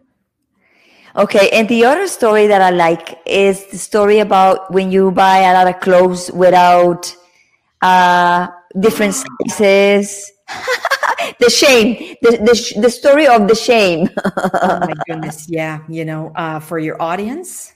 Okay, 1.15 1.49
and 1.51 1.69
the 1.69 1.85
other 1.85 2.07
story 2.07 2.47
that 2.47 2.61
I 2.61 2.71
like 2.71 3.19
is 3.27 3.67
the 3.67 3.77
story 3.77 4.17
about 4.17 4.73
when 4.73 4.91
you 4.91 5.11
buy 5.11 5.39
a 5.39 5.53
lot 5.53 5.67
of 5.67 5.79
clothes 5.79 6.31
without 6.31 7.15
uh, 7.83 8.47
different 8.79 9.13
sizes. 9.13 10.31
the 11.39 11.49
shame, 11.49 12.15
the, 12.21 12.31
the, 12.31 12.81
the 12.81 12.89
story 12.89 13.27
of 13.27 13.47
the 13.47 13.55
shame. 13.55 14.09
oh 14.35 14.79
my 14.81 14.93
goodness. 15.07 15.47
Yeah. 15.49 15.79
You 15.89 16.05
know, 16.05 16.31
uh, 16.35 16.59
for 16.59 16.79
your 16.79 17.01
audience, 17.01 17.73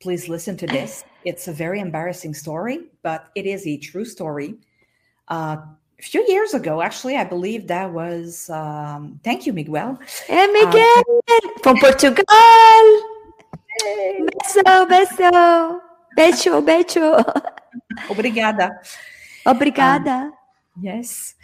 please 0.00 0.28
listen 0.28 0.56
to 0.58 0.66
this. 0.66 1.04
It's 1.24 1.48
a 1.48 1.52
very 1.52 1.80
embarrassing 1.80 2.34
story, 2.34 2.88
but 3.02 3.28
it 3.34 3.46
is 3.46 3.66
a 3.66 3.76
true 3.76 4.04
story. 4.04 4.54
Uh, 5.28 5.56
a 5.98 6.02
few 6.02 6.24
years 6.28 6.54
ago, 6.54 6.80
actually, 6.80 7.16
I 7.16 7.24
believe 7.24 7.66
that 7.68 7.92
was, 7.92 8.48
um, 8.50 9.20
thank 9.22 9.46
you, 9.46 9.52
Miguel. 9.52 9.98
Hey, 10.26 10.46
Miguel 10.46 11.02
from 11.62 11.76
Portugal. 11.78 12.24
Beso, 13.84 14.86
beso. 14.88 15.80
Becho, 16.16 16.60
becho. 16.64 17.24
Obrigada. 18.08 18.80
Obrigada. 19.46 20.24
Um, 20.24 20.32
yes. 20.78 21.34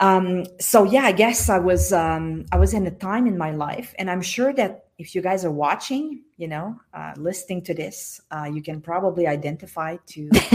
Um, 0.00 0.44
so 0.60 0.84
yeah, 0.84 1.02
I 1.02 1.12
guess 1.12 1.48
I 1.48 1.58
was 1.58 1.92
um, 1.92 2.46
I 2.52 2.56
was 2.56 2.74
in 2.74 2.86
a 2.86 2.90
time 2.90 3.26
in 3.26 3.38
my 3.38 3.50
life, 3.50 3.94
and 3.98 4.10
I'm 4.10 4.22
sure 4.22 4.52
that 4.54 4.86
if 4.98 5.14
you 5.14 5.22
guys 5.22 5.44
are 5.44 5.50
watching, 5.50 6.22
you 6.36 6.48
know, 6.48 6.78
uh, 6.92 7.12
listening 7.16 7.62
to 7.62 7.74
this, 7.74 8.20
uh, 8.30 8.48
you 8.52 8.62
can 8.62 8.80
probably 8.80 9.26
identify 9.26 9.96
to. 10.06 10.28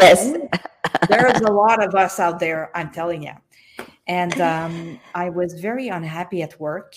yes. 0.00 0.36
There's 1.08 1.40
a 1.40 1.52
lot 1.52 1.82
of 1.82 1.94
us 1.94 2.18
out 2.18 2.38
there. 2.40 2.70
I'm 2.76 2.90
telling 2.90 3.22
you, 3.22 3.32
and 4.06 4.38
um, 4.40 5.00
I 5.14 5.30
was 5.30 5.54
very 5.54 5.88
unhappy 5.88 6.42
at 6.42 6.58
work, 6.60 6.94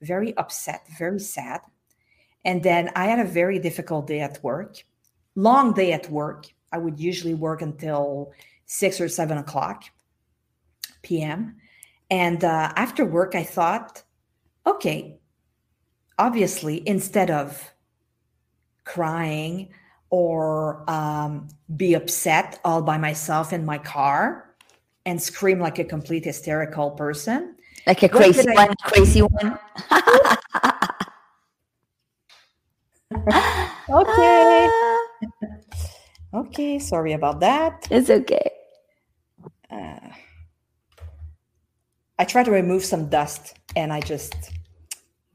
very 0.00 0.36
upset, 0.36 0.86
very 0.98 1.20
sad, 1.20 1.60
and 2.44 2.62
then 2.62 2.90
I 2.94 3.06
had 3.06 3.18
a 3.18 3.28
very 3.28 3.58
difficult 3.58 4.06
day 4.06 4.20
at 4.20 4.42
work, 4.42 4.84
long 5.34 5.72
day 5.72 5.92
at 5.92 6.10
work. 6.10 6.46
I 6.72 6.78
would 6.78 6.98
usually 6.98 7.34
work 7.34 7.62
until 7.62 8.32
six 8.66 9.00
or 9.00 9.08
seven 9.08 9.38
o'clock 9.38 9.84
p.m. 11.04 11.56
And 12.10 12.42
uh, 12.42 12.72
after 12.76 13.04
work, 13.04 13.34
I 13.34 13.44
thought, 13.44 14.02
okay, 14.66 15.18
obviously, 16.18 16.86
instead 16.86 17.30
of 17.30 17.72
crying 18.84 19.70
or 20.10 20.88
um, 20.88 21.48
be 21.76 21.94
upset 21.94 22.60
all 22.64 22.82
by 22.82 22.98
myself 22.98 23.52
in 23.52 23.64
my 23.64 23.78
car 23.78 24.54
and 25.06 25.20
scream 25.20 25.58
like 25.58 25.78
a 25.78 25.84
complete 25.84 26.24
hysterical 26.24 26.90
person, 26.92 27.56
like 27.86 28.02
a 28.02 28.08
crazy 28.08 28.46
one, 28.52 28.70
I- 28.70 28.88
crazy 28.88 29.22
one. 29.22 29.58
okay. 33.90 34.68
okay, 36.34 36.78
sorry 36.78 37.12
about 37.12 37.40
that. 37.40 37.86
It's 37.90 38.10
okay. 38.10 38.50
Uh, 39.70 40.10
I 42.18 42.24
try 42.24 42.44
to 42.44 42.50
remove 42.50 42.84
some 42.84 43.08
dust 43.08 43.58
and 43.74 43.92
I 43.92 44.00
just. 44.00 44.34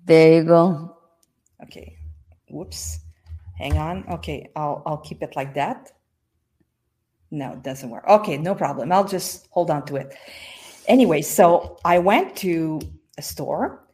There 0.06 0.34
you 0.34 0.44
go. 0.44 0.98
Okay. 1.64 1.98
Whoops. 2.50 3.00
Hang 3.58 3.78
on. 3.78 4.06
Okay. 4.10 4.50
I'll, 4.56 4.82
I'll 4.86 4.98
keep 4.98 5.22
it 5.22 5.36
like 5.36 5.54
that. 5.56 5.92
No, 7.32 7.54
it 7.54 7.64
doesn't 7.64 7.90
work. 7.90 8.06
Okay. 8.08 8.38
No 8.38 8.56
problem. 8.56 8.92
I'll 8.92 9.08
just 9.08 9.48
hold 9.52 9.70
on 9.70 9.86
to 9.88 9.98
it. 9.98 10.16
Anyway, 10.88 11.22
so 11.22 11.78
I 11.86 12.00
went 12.00 12.36
to 12.38 12.80
a 13.18 13.22
store 13.22 13.86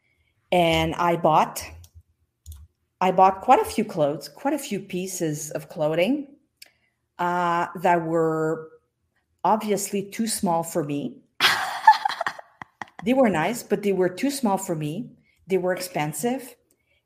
and 0.51 0.93
I 0.95 1.15
bought. 1.15 1.63
I 3.01 3.11
bought 3.11 3.41
quite 3.41 3.59
a 3.59 3.65
few 3.65 3.83
clothes, 3.83 4.29
quite 4.29 4.53
a 4.53 4.57
few 4.57 4.79
pieces 4.79 5.51
of 5.51 5.67
clothing 5.67 6.27
uh, 7.19 7.67
that 7.81 8.03
were 8.03 8.69
obviously 9.43 10.09
too 10.09 10.27
small 10.27 10.63
for 10.63 10.83
me 10.83 11.17
they 13.05 13.13
were 13.13 13.29
nice, 13.29 13.63
but 13.63 13.83
they 13.83 13.93
were 13.93 14.09
too 14.09 14.31
small 14.31 14.57
for 14.57 14.75
me. 14.75 15.11
They 15.47 15.57
were 15.57 15.73
expensive, 15.73 16.55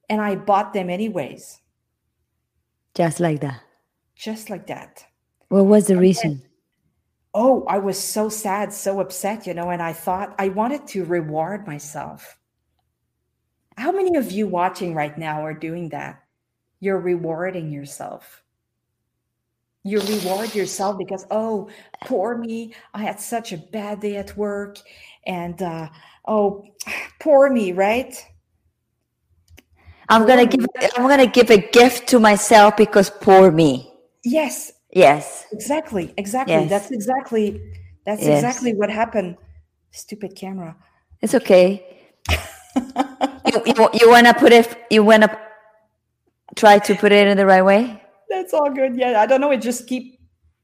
and 0.09 0.21
I 0.21 0.35
bought 0.35 0.73
them 0.73 0.89
anyways. 0.89 1.61
Just 2.95 3.19
like 3.19 3.41
that. 3.41 3.61
Just 4.15 4.49
like 4.49 4.67
that. 4.67 5.05
What 5.49 5.65
was 5.65 5.87
the 5.87 5.97
reason? 5.97 6.41
oh, 7.33 7.63
I 7.67 7.77
was 7.77 7.99
so 7.99 8.29
sad, 8.29 8.73
so 8.73 8.99
upset, 8.99 9.45
you 9.45 9.53
know, 9.53 9.69
and 9.69 9.81
I 9.81 9.93
thought 9.93 10.35
I 10.39 10.49
wanted 10.49 10.87
to 10.87 11.05
reward 11.05 11.67
myself. 11.67 12.37
How 13.77 13.91
many 13.91 14.17
of 14.17 14.31
you 14.31 14.47
watching 14.47 14.93
right 14.93 15.17
now 15.17 15.45
are 15.45 15.53
doing 15.53 15.89
that? 15.89 16.23
You're 16.79 16.99
rewarding 16.99 17.71
yourself. 17.71 18.43
You 19.83 20.01
reward 20.01 20.53
yourself 20.53 20.97
because, 20.97 21.25
oh, 21.31 21.69
poor 22.05 22.37
me. 22.37 22.73
I 22.93 23.03
had 23.03 23.19
such 23.19 23.53
a 23.53 23.57
bad 23.57 24.01
day 24.01 24.17
at 24.17 24.35
work 24.35 24.77
and 25.25 25.61
uh, 25.61 25.89
oh, 26.27 26.65
poor 27.19 27.49
me, 27.49 27.71
right? 27.71 28.13
I'm 30.09 30.25
gonna 30.25 30.47
give 30.47 30.65
I'm 30.97 31.07
gonna 31.07 31.27
give 31.27 31.51
a 31.51 31.57
gift 31.57 32.07
to 32.09 32.19
myself 32.19 32.75
because 32.75 33.11
poor 33.11 33.51
me. 33.51 33.93
Yes. 34.23 34.73
Yes. 34.91 35.45
Exactly. 35.51 36.13
Exactly. 36.17 36.55
Yes. 36.55 36.69
That's 36.69 36.91
exactly 36.91 37.61
that's 38.05 38.23
yes. 38.23 38.43
exactly 38.43 38.73
what 38.73 38.89
happened. 38.89 39.37
Stupid 39.91 40.35
camera. 40.35 40.75
It's 41.21 41.35
okay. 41.35 42.01
you, 42.75 43.61
you, 43.67 43.89
you 43.93 44.09
wanna 44.09 44.33
put 44.33 44.51
it 44.51 44.75
you 44.89 45.03
wanna 45.03 45.29
try 46.55 46.79
to 46.79 46.95
put 46.95 47.11
it 47.11 47.27
in 47.27 47.37
the 47.37 47.45
right 47.45 47.61
way? 47.61 48.01
That's 48.29 48.53
all 48.53 48.69
good. 48.69 48.95
Yeah, 48.95 49.21
I 49.21 49.25
don't 49.25 49.41
know. 49.41 49.51
It 49.51 49.61
just 49.61 49.87
keep 49.87 50.19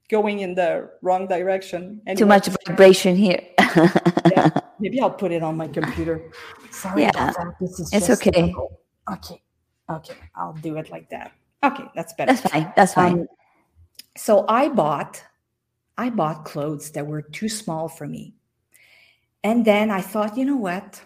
going 0.10 0.40
in 0.40 0.56
the 0.56 0.90
wrong 1.02 1.28
direction. 1.28 2.02
Anyway. 2.06 2.20
Too 2.20 2.26
much 2.26 2.48
vibration 2.68 3.16
here. 3.16 3.42
yeah, 3.60 4.50
maybe 4.80 5.02
I'll 5.02 5.10
put 5.10 5.32
it 5.32 5.44
on 5.44 5.58
my 5.58 5.68
computer. 5.68 6.32
Sorry 6.72 7.04
yeah. 7.04 7.34
This 7.60 7.80
is 7.80 7.94
it's 7.94 8.10
okay. 8.10 8.32
Difficult. 8.32 8.80
Okay. 9.12 9.42
Okay. 9.90 10.18
I'll 10.36 10.54
do 10.54 10.78
it 10.78 10.90
like 10.90 11.10
that. 11.10 11.32
Okay, 11.64 11.86
that's 11.96 12.14
better. 12.14 12.34
That's 12.34 12.52
fine. 12.52 12.74
That's 12.76 12.94
fine. 12.94 13.14
Um, 13.14 13.28
so 14.18 14.46
I 14.48 14.70
bought 14.70 15.24
I 15.98 16.10
bought 16.10 16.46
clothes 16.46 16.92
that 16.92 17.08
were 17.08 17.22
too 17.22 17.50
small 17.50 17.88
for 17.88 18.08
me. 18.08 18.36
And 19.44 19.64
then 19.64 19.92
I 19.92 20.02
thought, 20.02 20.38
you 20.38 20.46
know 20.46 20.58
what? 20.58 21.02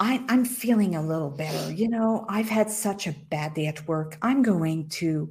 I, 0.00 0.24
I'm 0.28 0.44
feeling 0.44 0.94
a 0.94 1.02
little 1.02 1.30
better. 1.30 1.72
You 1.72 1.88
know, 1.88 2.24
I've 2.28 2.48
had 2.48 2.70
such 2.70 3.06
a 3.06 3.12
bad 3.12 3.54
day 3.54 3.66
at 3.66 3.86
work. 3.88 4.16
I'm 4.22 4.42
going 4.42 4.88
to 4.90 5.30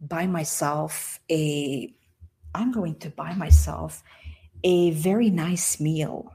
buy 0.00 0.26
myself 0.26 1.18
a 1.30 1.92
I'm 2.54 2.72
going 2.72 2.94
to 2.96 3.10
buy 3.10 3.34
myself 3.34 4.02
a 4.64 4.90
very 4.92 5.30
nice 5.30 5.78
meal. 5.78 6.32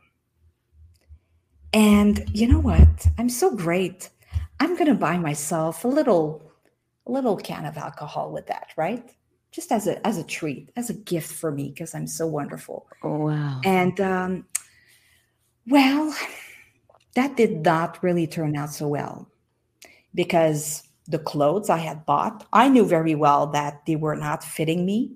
And 1.73 2.23
you 2.31 2.47
know 2.47 2.59
what? 2.59 3.07
I'm 3.17 3.29
so 3.29 3.55
great. 3.55 4.09
I'm 4.59 4.75
going 4.75 4.87
to 4.87 4.93
buy 4.93 5.17
myself 5.17 5.83
a 5.83 5.87
little 5.87 6.51
a 7.07 7.11
little 7.11 7.35
can 7.37 7.65
of 7.65 7.77
alcohol 7.77 8.31
with 8.31 8.47
that, 8.47 8.67
right? 8.77 9.11
Just 9.51 9.71
as 9.71 9.87
a 9.87 10.05
as 10.05 10.17
a 10.17 10.23
treat, 10.23 10.71
as 10.75 10.89
a 10.89 10.93
gift 10.93 11.31
for 11.31 11.51
me 11.51 11.69
because 11.69 11.93
I'm 11.93 12.07
so 12.07 12.25
wonderful. 12.25 12.87
Oh, 13.03 13.25
wow. 13.25 13.61
And 13.63 13.99
um 14.01 14.45
well, 15.67 16.15
that 17.15 17.35
did 17.35 17.63
not 17.63 18.01
really 18.03 18.27
turn 18.27 18.55
out 18.55 18.71
so 18.73 18.87
well 18.87 19.27
because 20.13 20.83
the 21.07 21.19
clothes 21.19 21.69
I 21.69 21.77
had 21.77 22.05
bought, 22.05 22.45
I 22.53 22.69
knew 22.69 22.85
very 22.85 23.15
well 23.15 23.47
that 23.47 23.85
they 23.85 23.95
were 23.95 24.15
not 24.15 24.43
fitting 24.43 24.85
me. 24.85 25.13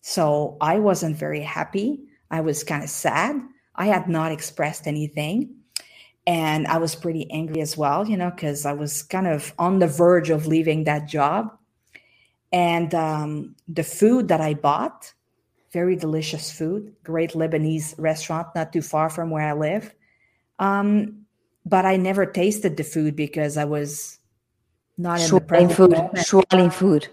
So 0.00 0.56
I 0.60 0.78
wasn't 0.78 1.16
very 1.16 1.40
happy. 1.40 2.00
I 2.30 2.40
was 2.40 2.64
kind 2.64 2.82
of 2.82 2.90
sad. 2.90 3.36
I 3.74 3.86
had 3.86 4.08
not 4.08 4.32
expressed 4.32 4.86
anything. 4.86 5.54
And 6.26 6.66
I 6.66 6.78
was 6.78 6.94
pretty 6.94 7.30
angry 7.30 7.60
as 7.60 7.76
well, 7.76 8.08
you 8.08 8.16
know, 8.16 8.30
because 8.30 8.64
I 8.64 8.72
was 8.72 9.02
kind 9.02 9.26
of 9.26 9.52
on 9.58 9.78
the 9.78 9.86
verge 9.86 10.30
of 10.30 10.46
leaving 10.46 10.84
that 10.84 11.06
job. 11.06 11.56
And 12.50 12.94
um, 12.94 13.56
the 13.68 13.82
food 13.82 14.28
that 14.28 14.40
I 14.40 14.54
bought, 14.54 15.12
very 15.72 15.96
delicious 15.96 16.50
food, 16.50 16.94
great 17.02 17.32
Lebanese 17.32 17.94
restaurant 17.98 18.48
not 18.54 18.72
too 18.72 18.80
far 18.80 19.10
from 19.10 19.30
where 19.30 19.46
I 19.46 19.52
live. 19.52 19.92
Um, 20.58 21.26
but 21.66 21.86
I 21.86 21.96
never 21.96 22.26
tasted 22.26 22.76
the 22.76 22.84
food 22.84 23.16
because 23.16 23.56
I 23.56 23.64
was 23.64 24.18
not 24.98 25.20
in 25.20 25.26
swallowing 25.26 25.68
the 25.68 25.74
food, 25.74 25.90
moment. 25.92 26.18
swallowing 26.18 26.70
food. 26.70 27.08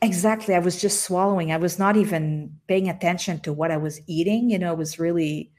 Exactly. 0.00 0.54
I 0.54 0.60
was 0.60 0.80
just 0.80 1.02
swallowing. 1.02 1.50
I 1.50 1.56
was 1.56 1.78
not 1.78 1.96
even 1.96 2.56
paying 2.68 2.88
attention 2.88 3.40
to 3.40 3.52
what 3.52 3.70
I 3.70 3.76
was 3.76 4.00
eating. 4.06 4.50
You 4.50 4.58
know, 4.58 4.72
it 4.72 4.78
was 4.78 4.98
really 4.98 5.50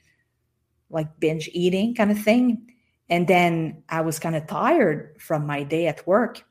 like 0.90 1.20
binge 1.20 1.50
eating 1.54 1.94
kind 1.94 2.12
of 2.12 2.20
thing. 2.20 2.72
And 3.10 3.28
then 3.28 3.84
I 3.90 4.02
was 4.02 4.20
kind 4.20 4.36
of 4.36 4.48
tired 4.48 5.16
from 5.20 5.46
my 5.46 5.64
day 5.64 5.88
at 5.88 6.06
work. 6.08 6.46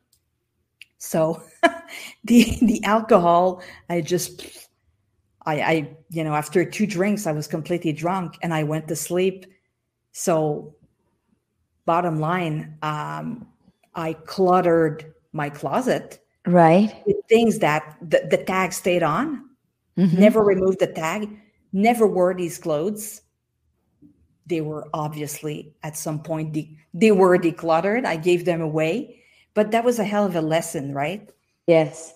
So 0.98 1.42
the 2.24 2.58
the 2.60 2.84
alcohol, 2.84 3.62
I 3.88 4.00
just 4.00 4.44
I 5.46 5.60
I 5.60 5.96
you 6.10 6.24
know, 6.24 6.34
after 6.34 6.64
two 6.64 6.86
drinks, 6.86 7.26
I 7.26 7.32
was 7.32 7.46
completely 7.46 7.92
drunk 7.92 8.36
and 8.42 8.52
I 8.52 8.64
went 8.64 8.88
to 8.88 8.96
sleep. 8.96 9.46
So 10.18 10.74
bottom 11.84 12.18
line, 12.18 12.76
um, 12.82 13.46
I 13.94 14.14
cluttered 14.14 15.14
my 15.32 15.48
closet 15.48 16.18
right 16.44 16.92
with 17.06 17.16
things 17.28 17.60
that 17.60 17.96
the, 18.02 18.26
the 18.28 18.38
tag 18.38 18.72
stayed 18.72 19.04
on, 19.04 19.48
Mhm. 19.96 20.18
never 20.18 20.42
removed 20.42 20.80
the 20.80 20.88
tag, 20.88 21.30
never 21.72 22.04
wore 22.08 22.34
these 22.34 22.58
clothes. 22.58 23.22
They 24.44 24.60
were 24.60 24.88
obviously 24.92 25.74
at 25.84 25.96
some 25.96 26.20
point 26.24 26.52
de- 26.52 26.76
they 26.92 27.12
were 27.12 27.38
decluttered. 27.38 28.04
I 28.04 28.16
gave 28.16 28.44
them 28.44 28.60
away, 28.60 29.22
but 29.54 29.70
that 29.70 29.84
was 29.84 30.00
a 30.00 30.04
hell 30.04 30.26
of 30.26 30.34
a 30.34 30.42
lesson, 30.42 30.92
right? 30.92 31.30
yes 31.68 32.12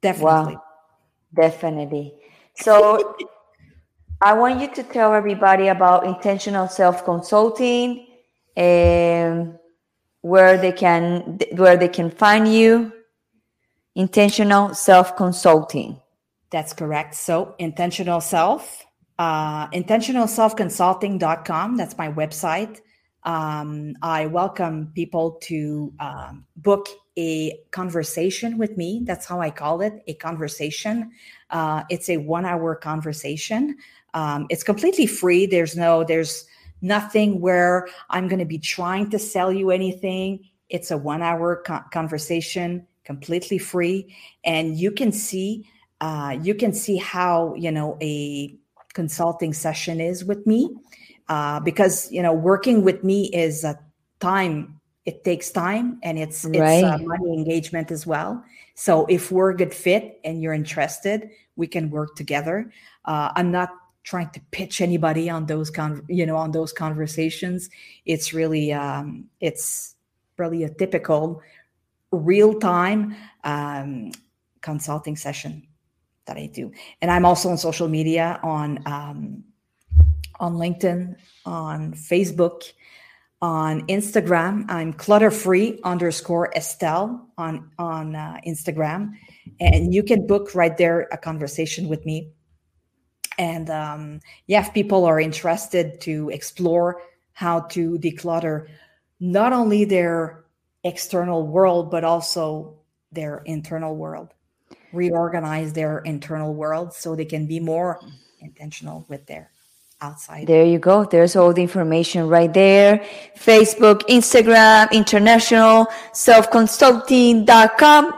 Definitely. 0.00 0.58
definitely 1.34 2.14
so 2.54 3.16
i 4.22 4.32
want 4.32 4.60
you 4.60 4.68
to 4.74 4.82
tell 4.82 5.12
everybody 5.14 5.68
about 5.68 6.06
intentional 6.06 6.66
self-consulting 6.68 8.06
and 8.56 9.56
where 10.22 10.56
they 10.58 10.72
can 10.72 11.38
where 11.52 11.76
they 11.76 11.88
can 11.88 12.10
find 12.10 12.52
you 12.52 12.92
intentional 13.94 14.74
self-consulting 14.74 15.96
That's 16.50 16.72
correct. 16.72 17.14
So 17.14 17.54
intentional 17.58 18.20
self, 18.20 18.84
uh, 19.18 19.68
intentionalselfconsulting.com. 19.68 21.76
That's 21.76 21.98
my 21.98 22.10
website. 22.12 22.80
Um, 23.24 23.94
I 24.02 24.26
welcome 24.26 24.92
people 24.94 25.32
to 25.42 25.92
um, 25.98 26.46
book 26.56 26.88
a 27.18 27.58
conversation 27.72 28.56
with 28.58 28.76
me. 28.76 29.02
That's 29.04 29.26
how 29.26 29.40
I 29.40 29.50
call 29.50 29.80
it 29.82 29.94
a 30.06 30.14
conversation. 30.14 31.10
Uh, 31.50 31.82
it's 31.90 32.08
a 32.08 32.18
one 32.18 32.44
hour 32.46 32.76
conversation. 32.76 33.76
Um, 34.14 34.46
it's 34.50 34.62
completely 34.62 35.06
free. 35.06 35.46
There's 35.46 35.76
no, 35.76 36.04
there's 36.04 36.46
nothing 36.80 37.40
where 37.40 37.88
I'm 38.10 38.28
going 38.28 38.38
to 38.38 38.44
be 38.44 38.58
trying 38.58 39.10
to 39.10 39.18
sell 39.18 39.52
you 39.52 39.70
anything. 39.70 40.48
It's 40.68 40.90
a 40.90 40.96
one 40.96 41.22
hour 41.22 41.62
co- 41.66 41.84
conversation, 41.92 42.86
completely 43.04 43.58
free. 43.58 44.14
And 44.44 44.78
you 44.78 44.90
can 44.90 45.12
see 45.12 45.68
uh, 46.00 46.36
you 46.42 46.54
can 46.54 46.72
see 46.72 46.96
how 46.96 47.54
you 47.54 47.70
know 47.70 47.96
a 48.02 48.54
consulting 48.92 49.52
session 49.52 50.00
is 50.00 50.24
with 50.24 50.46
me 50.46 50.70
uh, 51.28 51.60
because 51.60 52.10
you 52.12 52.22
know 52.22 52.32
working 52.32 52.82
with 52.82 53.02
me 53.02 53.26
is 53.32 53.64
a 53.64 53.78
time 54.20 54.80
it 55.04 55.24
takes 55.24 55.50
time 55.50 55.98
and 56.02 56.18
it's 56.18 56.44
it's 56.52 56.82
uh, 56.82 56.98
money 56.98 57.32
engagement 57.32 57.90
as 57.90 58.06
well 58.06 58.42
so 58.74 59.06
if 59.06 59.30
we're 59.30 59.50
a 59.50 59.56
good 59.56 59.72
fit 59.72 60.20
and 60.24 60.42
you're 60.42 60.54
interested 60.54 61.30
we 61.56 61.66
can 61.66 61.90
work 61.90 62.14
together 62.16 62.70
uh, 63.04 63.30
i'm 63.36 63.50
not 63.50 63.70
trying 64.06 64.30
to 64.30 64.40
pitch 64.52 64.80
anybody 64.80 65.28
on 65.28 65.44
those 65.44 65.68
con- 65.68 66.06
you 66.08 66.24
know 66.24 66.36
on 66.36 66.52
those 66.52 66.72
conversations 66.72 67.68
it's 68.06 68.32
really 68.32 68.72
um, 68.72 69.26
it's 69.40 69.96
really 70.38 70.64
a 70.64 70.70
typical 70.70 71.42
real 72.12 72.58
time 72.58 73.14
um, 73.44 74.12
consulting 74.60 75.16
session 75.16 75.66
that 76.26 76.36
I 76.36 76.46
do. 76.46 76.72
And 77.00 77.10
I'm 77.10 77.24
also 77.24 77.48
on 77.48 77.58
social 77.58 77.88
media 77.88 78.40
on 78.42 78.80
um, 78.86 79.44
on 80.38 80.54
LinkedIn, 80.54 81.16
on 81.46 81.92
Facebook, 81.94 82.72
on 83.40 83.86
Instagram. 83.86 84.64
I'm 84.68 84.92
clutter 84.92 85.30
free 85.30 85.80
underscore 85.84 86.52
Estelle 86.54 87.28
on 87.38 87.70
on 87.78 88.14
uh, 88.14 88.38
Instagram, 88.46 89.12
and 89.60 89.94
you 89.94 90.02
can 90.02 90.26
book 90.26 90.54
right 90.54 90.76
there 90.76 91.08
a 91.12 91.16
conversation 91.16 91.88
with 91.88 92.04
me. 92.04 92.30
And 93.38 93.68
um, 93.70 94.20
yeah, 94.46 94.60
if 94.60 94.72
people 94.72 95.04
are 95.04 95.20
interested 95.20 96.00
to 96.02 96.30
explore 96.30 97.02
how 97.32 97.60
to 97.60 97.98
declutter 97.98 98.68
not 99.20 99.52
only 99.52 99.84
their 99.84 100.44
external 100.84 101.46
world 101.46 101.90
but 101.90 102.04
also 102.04 102.74
their 103.12 103.42
internal 103.44 103.96
world 103.96 104.32
reorganize 104.92 105.72
their 105.72 105.98
internal 105.98 106.54
world 106.54 106.92
so 106.92 107.14
they 107.14 107.24
can 107.24 107.46
be 107.46 107.60
more 107.60 108.00
intentional 108.40 109.04
with 109.08 109.26
their 109.26 109.50
outside 110.00 110.46
There 110.46 110.64
you 110.64 110.78
go. 110.78 111.04
There's 111.04 111.36
all 111.36 111.52
the 111.52 111.62
information 111.62 112.28
right 112.28 112.52
there. 112.52 113.04
Facebook, 113.36 114.02
Instagram, 114.08 114.90
international, 114.92 115.86
selfconsulting.com. 116.12 118.12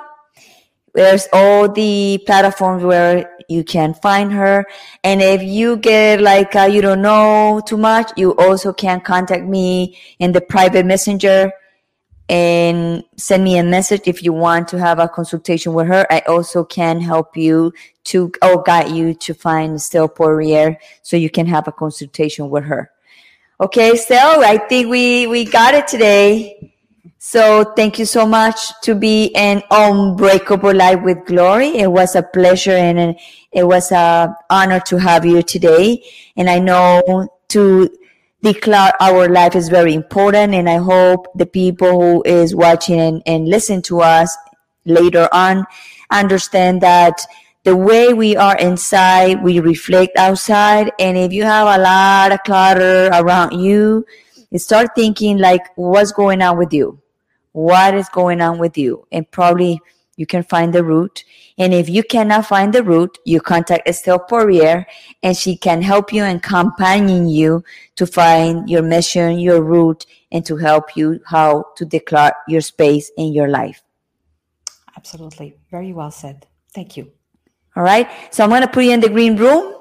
There's 0.94 1.28
all 1.32 1.68
the 1.68 2.22
platforms 2.26 2.82
where 2.82 3.30
you 3.48 3.64
can 3.64 3.94
find 3.94 4.32
her. 4.32 4.66
And 5.04 5.22
if 5.22 5.42
you 5.42 5.76
get 5.76 6.20
like, 6.20 6.54
uh, 6.54 6.68
you 6.70 6.80
don't 6.82 7.02
know 7.02 7.62
too 7.66 7.76
much, 7.76 8.12
you 8.16 8.34
also 8.36 8.72
can 8.72 9.00
contact 9.00 9.44
me 9.44 9.98
in 10.18 10.32
the 10.32 10.40
private 10.40 10.86
messenger 10.86 11.52
and 12.28 13.04
send 13.16 13.42
me 13.42 13.58
a 13.58 13.62
message 13.62 14.02
if 14.04 14.22
you 14.22 14.32
want 14.32 14.68
to 14.68 14.78
have 14.78 14.98
a 14.98 15.08
consultation 15.08 15.72
with 15.72 15.86
her. 15.86 16.06
I 16.10 16.20
also 16.20 16.62
can 16.62 17.00
help 17.00 17.36
you 17.36 17.72
to 18.04 18.30
or 18.42 18.62
guide 18.62 18.90
you 18.90 19.14
to 19.14 19.34
find 19.34 19.80
Stella 19.80 20.08
Poirier 20.08 20.78
so 21.02 21.16
you 21.16 21.30
can 21.30 21.46
have 21.46 21.68
a 21.68 21.72
consultation 21.72 22.50
with 22.50 22.64
her. 22.64 22.90
Okay, 23.60 23.96
Stella, 23.96 24.44
I 24.44 24.58
think 24.58 24.88
we 24.88 25.26
we 25.26 25.44
got 25.44 25.74
it 25.74 25.88
today. 25.88 26.74
So 27.20 27.64
thank 27.74 27.98
you 27.98 28.04
so 28.04 28.24
much 28.24 28.80
to 28.82 28.94
be 28.94 29.34
an 29.34 29.62
Unbreakable 29.72 30.72
Life 30.72 31.02
with 31.02 31.26
Glory. 31.26 31.76
It 31.76 31.90
was 31.90 32.14
a 32.14 32.22
pleasure 32.22 32.70
and 32.70 33.18
it 33.50 33.64
was 33.64 33.90
a 33.90 34.36
honor 34.50 34.78
to 34.86 34.98
have 34.98 35.26
you 35.26 35.42
today. 35.42 36.04
And 36.36 36.48
I 36.48 36.60
know 36.60 37.28
to 37.48 37.90
declare 38.40 38.92
our 39.00 39.28
life 39.28 39.56
is 39.56 39.68
very 39.68 39.94
important. 39.94 40.54
And 40.54 40.70
I 40.70 40.76
hope 40.76 41.26
the 41.34 41.44
people 41.44 41.90
who 42.00 42.22
is 42.24 42.54
watching 42.54 43.00
and, 43.00 43.22
and 43.26 43.48
listen 43.48 43.82
to 43.82 44.00
us 44.00 44.36
later 44.84 45.28
on 45.32 45.66
understand 46.12 46.80
that 46.82 47.26
the 47.64 47.74
way 47.74 48.14
we 48.14 48.36
are 48.36 48.56
inside, 48.58 49.42
we 49.42 49.58
reflect 49.58 50.16
outside. 50.16 50.92
And 51.00 51.18
if 51.18 51.32
you 51.32 51.42
have 51.42 51.66
a 51.66 51.82
lot 51.82 52.30
of 52.30 52.44
clutter 52.44 53.08
around 53.12 53.58
you, 53.58 54.06
start 54.54 54.90
thinking 54.94 55.38
like, 55.38 55.62
what's 55.74 56.12
going 56.12 56.40
on 56.42 56.56
with 56.56 56.72
you? 56.72 57.02
What 57.52 57.94
is 57.94 58.08
going 58.08 58.40
on 58.40 58.58
with 58.58 58.78
you? 58.78 59.06
And 59.10 59.30
probably 59.30 59.80
you 60.16 60.26
can 60.26 60.42
find 60.42 60.72
the 60.72 60.84
root. 60.84 61.24
And 61.58 61.72
if 61.72 61.88
you 61.88 62.02
cannot 62.02 62.46
find 62.46 62.72
the 62.72 62.82
root, 62.82 63.18
you 63.24 63.40
contact 63.40 63.88
Estelle 63.88 64.18
Poirier 64.18 64.86
and 65.22 65.36
she 65.36 65.56
can 65.56 65.80
help 65.82 66.12
you 66.12 66.24
and 66.24 66.38
accompany 66.38 67.32
you 67.32 67.62
to 67.96 68.06
find 68.06 68.68
your 68.68 68.82
mission, 68.82 69.38
your 69.38 69.62
root, 69.62 70.06
and 70.32 70.44
to 70.46 70.56
help 70.56 70.96
you 70.96 71.20
how 71.24 71.64
to 71.76 71.84
declare 71.84 72.32
your 72.48 72.60
space 72.60 73.10
in 73.16 73.32
your 73.32 73.48
life. 73.48 73.82
absolutely 74.96 75.54
very 75.70 75.92
well 75.92 76.10
said 76.10 76.46
thank 76.74 76.96
you 76.96 77.04
All 77.76 77.84
right. 77.84 78.10
So 78.34 78.42
I'm 78.42 78.50
going 78.50 78.62
to 78.62 78.68
put 78.68 78.84
you 78.84 78.90
in 78.90 79.00
the 79.00 79.08
green 79.08 79.36
room. 79.36 79.74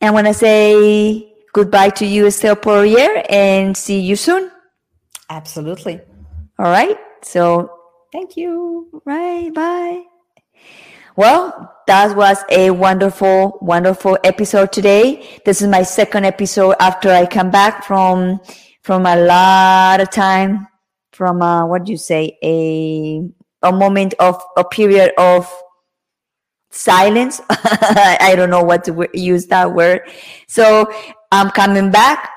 And 0.00 0.12
going 0.12 0.24
to 0.24 0.34
say 0.34 1.32
goodbye 1.52 1.90
to 2.00 2.06
you, 2.06 2.26
Estelle 2.26 2.56
Poirier, 2.56 3.22
and 3.28 3.76
see 3.76 4.00
you 4.00 4.16
soon. 4.16 4.50
absolutely 5.28 6.00
All 6.58 6.70
right. 6.70 6.96
So, 7.22 7.70
thank 8.12 8.36
you 8.36 9.02
right. 9.04 9.52
Bye. 9.52 10.04
Well, 11.16 11.74
that 11.86 12.16
was 12.16 12.38
a 12.50 12.70
wonderful, 12.70 13.58
wonderful 13.60 14.18
episode 14.24 14.72
today. 14.72 15.40
This 15.44 15.62
is 15.62 15.68
my 15.68 15.82
second 15.82 16.24
episode 16.24 16.76
after 16.80 17.10
I 17.10 17.26
come 17.26 17.50
back 17.50 17.84
from, 17.84 18.40
from 18.82 19.06
a 19.06 19.16
lot 19.16 20.00
of 20.00 20.10
time, 20.10 20.66
from, 21.12 21.40
uh, 21.42 21.66
what 21.66 21.84
do 21.84 21.92
you 21.92 21.98
say? 21.98 22.38
A, 22.42 23.22
a 23.62 23.72
moment 23.72 24.14
of, 24.18 24.42
a 24.56 24.64
period 24.64 25.12
of 25.18 25.50
silence. 26.70 27.40
I 27.50 28.34
don't 28.36 28.50
know 28.50 28.62
what 28.62 28.84
to 28.84 28.90
w- 28.92 29.10
use 29.14 29.46
that 29.46 29.72
word. 29.72 30.02
So 30.48 30.92
I'm 31.32 31.50
coming 31.50 31.90
back 31.90 32.30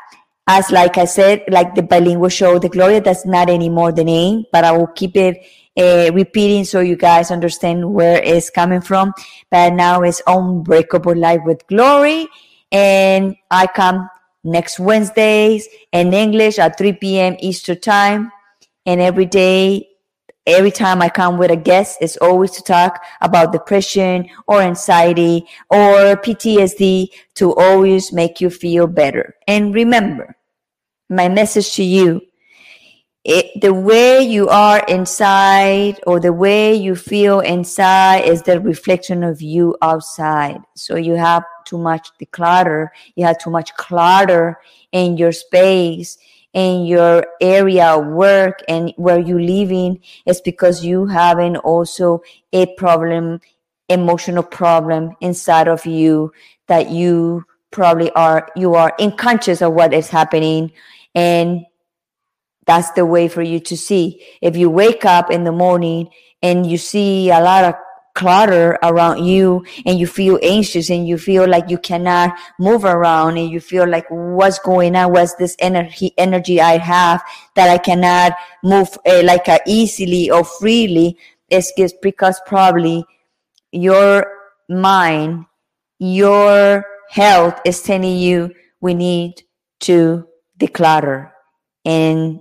as, 0.50 0.72
like 0.72 0.98
I 0.98 1.06
said, 1.06 1.44
like 1.50 1.76
the 1.76 1.84
bilingual 1.84 2.30
show, 2.30 2.58
the 2.58 2.70
Gloria, 2.70 3.02
that's 3.02 3.24
not 3.24 3.52
anymore 3.52 3.92
the 3.92 4.04
name, 4.04 4.46
but 4.52 4.64
I 4.64 4.72
will 4.72 4.88
keep 4.88 5.16
it 5.16 5.38
uh, 5.78 6.12
repeating 6.12 6.66
so 6.66 6.80
you 6.80 6.96
guys 6.96 7.30
understand 7.30 7.94
where 7.94 8.20
it's 8.24 8.50
coming 8.50 8.82
from. 8.82 9.14
But 9.52 9.74
now 9.74 10.02
it's 10.02 10.24
Unbreakable 10.26 11.16
Life 11.16 11.42
with 11.46 11.68
Glory. 11.68 12.28
And 12.72 13.36
I 13.52 13.68
come 13.68 14.10
next 14.44 14.80
Wednesdays 14.80 15.68
in 15.92 16.16
English 16.16 16.58
at 16.58 16.80
3 16.80 16.94
p.m. 16.94 17.36
Eastern 17.42 17.80
time. 17.80 18.32
And 18.88 19.00
every 19.00 19.28
day 19.28 19.86
every 20.48 20.72
time 20.72 21.00
I 21.00 21.10
come 21.10 21.38
with 21.38 21.52
a 21.52 21.56
guest, 21.56 22.00
it's 22.02 22.18
always 22.18 22.50
to 22.52 22.64
talk 22.64 23.04
about 23.22 23.52
depression 23.52 24.28
or 24.48 24.62
anxiety 24.62 25.46
or 25.70 26.18
PTSD 26.18 27.10
to 27.36 27.54
always 27.56 28.12
make 28.12 28.42
you 28.42 28.50
feel 28.50 28.88
better. 28.88 29.36
And 29.48 29.76
remember, 29.76 30.36
my 31.10 31.28
message 31.28 31.74
to 31.76 31.84
you 31.84 32.22
it, 33.26 33.60
the 33.62 33.74
way 33.74 34.22
you 34.22 34.48
are 34.48 34.80
inside 34.88 36.00
or 36.08 36.20
the 36.20 36.32
way 36.32 36.74
you 36.74 36.96
feel 36.96 37.42
inside 37.42 38.22
is 38.22 38.42
the 38.44 38.62
reflection 38.62 39.24
of 39.24 39.42
you 39.42 39.76
outside. 39.82 40.62
So 40.76 40.96
you 40.96 41.16
have 41.16 41.44
too 41.66 41.78
much 41.78 42.10
declutter, 42.20 42.88
you 43.16 43.26
have 43.26 43.38
too 43.38 43.50
much 43.50 43.76
clutter 43.76 44.58
in 44.92 45.18
your 45.18 45.34
space 45.34 46.18
in 46.54 46.86
your 46.86 47.26
area 47.42 47.86
of 47.86 48.08
work 48.08 48.64
and 48.68 48.94
where 48.98 49.20
you 49.20 49.40
living 49.40 50.00
is 50.26 50.42
because 50.42 50.84
you 50.84 51.06
having 51.06 51.58
also 51.58 52.22
a 52.54 52.66
problem 52.76 53.40
emotional 53.88 54.44
problem 54.44 55.16
inside 55.22 55.68
of 55.68 55.86
you 55.86 56.32
that 56.68 56.90
you 56.90 57.44
probably 57.72 58.10
are 58.12 58.50
you 58.56 58.74
are 58.74 58.94
unconscious 59.00 59.62
of 59.62 59.74
what 59.74 59.94
is 59.94 60.10
happening 60.10 60.72
and 61.16 61.66
that's 62.66 62.92
the 62.92 63.06
way 63.06 63.28
for 63.28 63.42
you 63.42 63.60
to 63.62 63.76
see. 63.76 64.24
If 64.42 64.56
you 64.56 64.70
wake 64.70 65.06
up 65.06 65.32
in 65.32 65.44
the 65.44 65.52
morning 65.52 66.10
and 66.42 66.70
you 66.70 66.78
see 66.78 67.32
a 67.32 67.42
lot 67.42 67.66
of 67.66 67.74
clutter 68.14 68.78
around 68.84 69.26
you 69.26 69.66
and 69.86 69.98
you 69.98 70.06
feel 70.06 70.38
anxious 70.44 70.90
and 70.90 71.08
you 71.08 71.18
feel 71.18 71.48
like 71.48 71.70
you 71.70 71.78
cannot 71.78 72.38
move 72.60 72.84
around 72.86 73.38
and 73.38 73.50
you 73.50 73.60
feel 73.60 73.88
like 73.88 74.06
what's 74.10 74.60
going 74.60 74.96
on? 74.96 75.12
What's 75.12 75.36
this 75.36 75.56
energy 75.60 76.14
energy 76.18 76.60
i 76.62 76.78
have 76.78 77.24
that 77.56 77.70
i 77.70 77.78
cannot 77.78 78.34
move 78.64 78.90
uh, 79.06 79.24
like 79.24 79.48
uh, 79.48 79.60
easily 79.66 80.30
or 80.30 80.44
freely? 80.44 81.18
It's 81.50 81.72
because 82.02 82.40
probably 82.46 83.06
your 83.72 84.26
mind 84.70 85.46
your 85.98 86.86
health 87.10 87.60
is 87.66 87.82
telling 87.82 88.18
you 88.18 88.54
we 88.80 88.94
need 88.94 89.42
to 89.82 90.29
declutter 90.60 91.32
and 91.86 92.40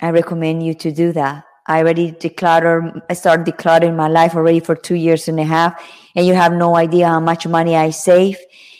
i 0.00 0.10
recommend 0.10 0.64
you 0.64 0.74
to 0.74 0.92
do 0.92 1.12
that 1.12 1.44
I 1.66 1.78
already 1.80 2.12
decluttered, 2.12 3.00
I 3.08 3.14
started 3.14 3.46
decluttering 3.46 3.96
my 3.96 4.08
life 4.08 4.34
already 4.34 4.60
for 4.60 4.76
two 4.76 4.96
years 4.96 5.28
and 5.28 5.40
a 5.40 5.44
half. 5.44 5.82
And 6.14 6.26
you 6.26 6.34
have 6.34 6.52
no 6.52 6.76
idea 6.76 7.08
how 7.08 7.20
much 7.20 7.46
money 7.46 7.74
I 7.74 7.90
save 7.90 8.36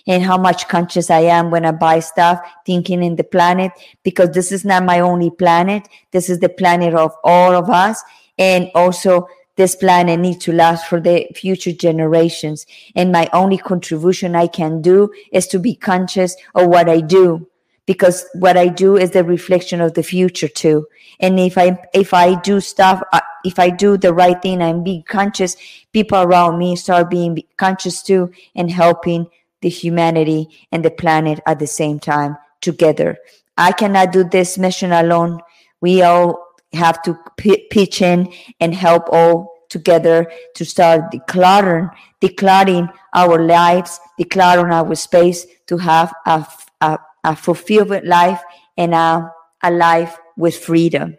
and 0.07 0.23
how 0.23 0.37
much 0.37 0.69
conscious 0.69 1.11
I 1.11 1.21
am 1.21 1.51
when 1.51 1.65
I 1.65 1.73
buy 1.73 2.01
stuff, 2.01 2.41
thinking 2.67 3.03
in 3.03 3.17
the 3.17 3.25
planet, 3.25 3.73
because 4.03 4.31
this 4.33 4.53
is 4.53 4.65
not 4.65 4.85
my 4.85 5.01
only 5.01 5.31
planet. 5.31 5.89
This 6.11 6.29
is 6.29 6.41
the 6.41 6.51
planet 6.51 6.95
of 6.95 7.15
all 7.25 7.55
of 7.55 7.71
us. 7.71 8.03
And 8.39 8.71
also 8.75 9.29
this 9.57 9.75
planet 9.75 10.21
needs 10.21 10.45
to 10.45 10.53
last 10.53 10.87
for 10.87 11.01
the 11.01 11.27
future 11.35 11.73
generations. 11.73 12.67
And 12.95 13.13
my 13.13 13.31
only 13.33 13.57
contribution 13.57 14.37
I 14.37 14.47
can 14.47 14.83
do 14.83 15.11
is 15.33 15.47
to 15.49 15.59
be 15.59 15.75
conscious 15.75 16.37
of 16.55 16.69
what 16.69 16.91
I 16.91 17.01
do 17.01 17.49
because 17.87 18.25
what 18.35 18.57
I 18.57 18.69
do 18.69 18.97
is 18.97 19.11
the 19.11 19.25
reflection 19.25 19.81
of 19.81 19.95
the 19.95 20.03
future 20.03 20.49
too. 20.49 20.87
And 21.21 21.39
if 21.39 21.59
I 21.59 21.79
if 21.93 22.15
I 22.15 22.41
do 22.41 22.61
stuff, 22.61 23.03
uh, 23.13 23.21
if 23.45 23.59
I 23.59 23.71
do 23.71 23.97
the 23.97 24.13
right 24.13 24.41
thing, 24.41 24.63
I'm 24.63 24.83
being 24.83 25.05
conscious. 25.05 25.57
People 25.93 26.23
around 26.23 26.59
me 26.59 26.77
start 26.77 27.11
being 27.11 27.43
conscious 27.57 28.03
too, 28.03 28.31
and 28.55 28.71
helping 28.71 29.27
the 29.61 29.69
humanity 29.69 30.49
and 30.73 30.85
the 30.85 30.91
planet 30.91 31.41
at 31.47 31.59
the 31.59 31.67
same 31.67 31.99
time 31.99 32.37
together. 32.61 33.19
I 33.57 33.73
cannot 33.73 34.13
do 34.13 34.25
this 34.25 34.59
mission 34.59 34.93
alone. 34.93 35.41
We 35.81 36.03
all 36.03 36.45
have 36.73 37.03
to 37.03 37.17
p- 37.37 37.67
pitch 37.71 38.03
in 38.03 38.33
and 38.61 38.75
help 38.75 39.09
all 39.11 39.55
together 39.69 40.31
to 40.55 40.65
start 40.65 41.13
decluttering, 41.13 41.91
decluttering 42.21 42.93
our 43.15 43.43
lives, 43.43 44.01
decluttering 44.21 44.73
our 44.73 44.95
space 44.95 45.47
to 45.67 45.79
have 45.79 46.13
a, 46.27 46.47
a 46.81 46.99
a 47.25 47.35
fulfilled 47.35 48.05
life 48.05 48.41
and 48.77 48.95
a, 48.95 49.31
a 49.63 49.71
life 49.71 50.17
with 50.37 50.57
freedom. 50.57 51.17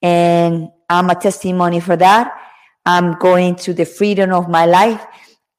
And 0.00 0.68
I'm 0.88 1.10
a 1.10 1.14
testimony 1.14 1.80
for 1.80 1.96
that. 1.96 2.32
I'm 2.84 3.18
going 3.18 3.56
to 3.56 3.74
the 3.74 3.84
freedom 3.84 4.32
of 4.32 4.48
my 4.48 4.66
life 4.66 5.04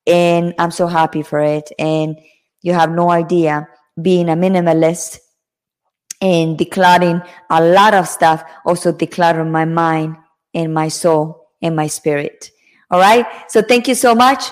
and 0.06 0.54
I'm 0.60 0.72
so 0.72 0.88
happy 0.88 1.22
for 1.22 1.40
it. 1.40 1.72
And 1.80 2.20
you 2.62 2.74
have 2.74 2.92
no 2.92 3.10
idea 3.10 3.68
being 4.02 4.30
a 4.30 4.36
minimalist 4.36 5.20
and 6.22 6.58
decluttering 6.58 7.26
a 7.50 7.64
lot 7.64 7.94
of 7.94 8.08
stuff, 8.08 8.44
also 8.66 8.92
decluttering 8.92 9.52
my 9.52 9.66
mind 9.66 10.18
and 10.54 10.74
my 10.74 10.88
soul 10.88 11.50
and 11.62 11.76
my 11.76 11.88
spirit. 11.88 12.52
All 12.92 13.00
right. 13.00 13.26
So 13.48 13.62
thank 13.62 13.88
you 13.88 13.96
so 13.96 14.14
much. 14.16 14.44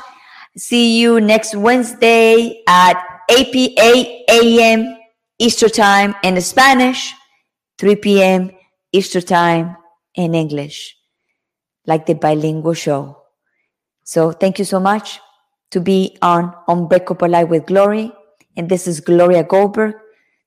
See 0.58 1.00
you 1.00 1.22
next 1.22 1.56
Wednesday 1.56 2.64
at 2.68 3.02
8 3.30 3.56
a.m. 4.30 5.01
Eastern 5.42 5.72
Time 5.72 6.14
in 6.22 6.40
Spanish, 6.40 7.16
3 7.80 7.96
p.m. 7.96 8.52
Easter 8.92 9.22
Time 9.22 9.76
in 10.14 10.36
English, 10.36 10.96
like 11.88 12.06
the 12.06 12.14
bilingual 12.14 12.76
show. 12.76 13.18
So 14.04 14.34
thank 14.34 14.60
you 14.60 14.66
so 14.66 14.80
much 14.80 15.20
to 15.72 15.82
be 15.82 16.16
on 16.22 16.54
Unbreakable 16.68 17.28
Life 17.28 17.50
with 17.50 17.66
Glory. 17.66 18.12
And 18.56 18.70
this 18.70 18.86
is 18.86 19.00
Gloria 19.00 19.44
Goldberg, 19.44 19.96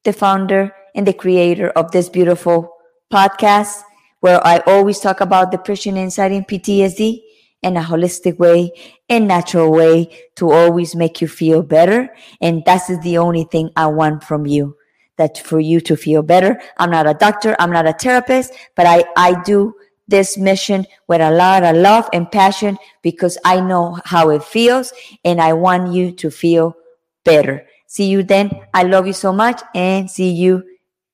the 0.05 0.12
founder 0.12 0.72
and 0.95 1.09
the 1.09 1.12
creator 1.12 1.70
of 1.70 1.90
this 1.90 2.09
beautiful 2.09 2.70
podcast 3.12 3.82
where 4.20 4.40
I 4.47 4.59
always 4.59 5.01
talk 5.01 5.20
about 5.20 5.51
depression, 5.51 5.99
anxiety, 5.99 6.36
and 6.36 6.47
PTSD 6.47 7.20
in 7.62 7.76
a 7.76 7.82
holistic 7.82 8.38
way, 8.38 8.70
a 9.09 9.18
natural 9.18 9.72
way 9.72 10.09
to 10.36 10.53
always 10.53 10.95
make 10.95 11.20
you 11.20 11.26
feel 11.26 11.64
better. 11.64 12.14
And 12.40 12.64
that 12.66 12.88
is 12.88 13.01
the 13.01 13.18
only 13.18 13.42
thing 13.42 13.70
I 13.74 13.88
want 13.88 14.22
from 14.22 14.47
you 14.47 14.76
that 15.16 15.38
for 15.38 15.60
you 15.60 15.80
to 15.80 15.96
feel 15.96 16.22
better. 16.22 16.60
I'm 16.78 16.90
not 16.90 17.06
a 17.06 17.14
doctor. 17.14 17.56
I'm 17.58 17.70
not 17.70 17.86
a 17.86 17.92
therapist, 17.92 18.52
but 18.74 18.86
I, 18.86 19.04
I 19.16 19.40
do 19.42 19.74
this 20.06 20.36
mission 20.36 20.86
with 21.08 21.20
a 21.20 21.30
lot 21.30 21.64
of 21.64 21.76
love 21.76 22.08
and 22.12 22.30
passion 22.30 22.76
because 23.02 23.38
I 23.44 23.60
know 23.60 23.98
how 24.04 24.30
it 24.30 24.42
feels 24.42 24.92
and 25.24 25.40
I 25.40 25.52
want 25.54 25.92
you 25.92 26.12
to 26.12 26.30
feel 26.30 26.76
better. 27.24 27.66
See 27.86 28.06
you 28.06 28.22
then. 28.22 28.50
I 28.74 28.82
love 28.82 29.06
you 29.06 29.12
so 29.12 29.32
much 29.32 29.62
and 29.74 30.10
see 30.10 30.30
you 30.30 30.64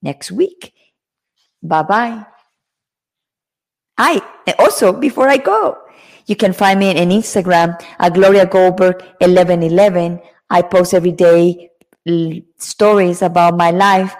next 0.02 0.32
week. 0.32 0.72
Bye 1.62 1.82
bye. 1.82 2.26
I 3.98 4.22
also 4.58 4.92
before 4.92 5.28
I 5.28 5.36
go, 5.36 5.76
you 6.26 6.36
can 6.36 6.52
find 6.52 6.80
me 6.80 6.90
on 6.90 7.10
Instagram 7.10 7.80
at 7.98 8.14
Gloria 8.14 8.46
Goldberg 8.46 9.02
1111. 9.20 10.20
I 10.48 10.62
post 10.62 10.94
every 10.94 11.12
day 11.12 11.70
stories 12.58 13.22
about 13.22 13.56
my 13.56 13.70
life, 13.70 14.14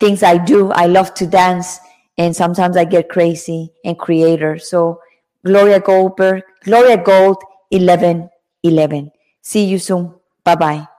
things 0.00 0.22
I 0.22 0.38
do. 0.38 0.70
I 0.72 0.86
love 0.86 1.14
to 1.14 1.26
dance, 1.26 1.78
and 2.18 2.34
sometimes 2.34 2.76
I 2.76 2.84
get 2.84 3.08
crazy 3.08 3.72
and 3.84 3.98
creator. 3.98 4.58
So, 4.58 5.00
Gloria 5.44 5.80
Goldberg, 5.80 6.42
Gloria 6.62 6.96
Gold, 6.96 7.42
11 7.70 8.30
11. 8.62 9.10
See 9.42 9.64
you 9.66 9.78
soon. 9.78 10.14
Bye 10.42 10.56
bye. 10.56 10.93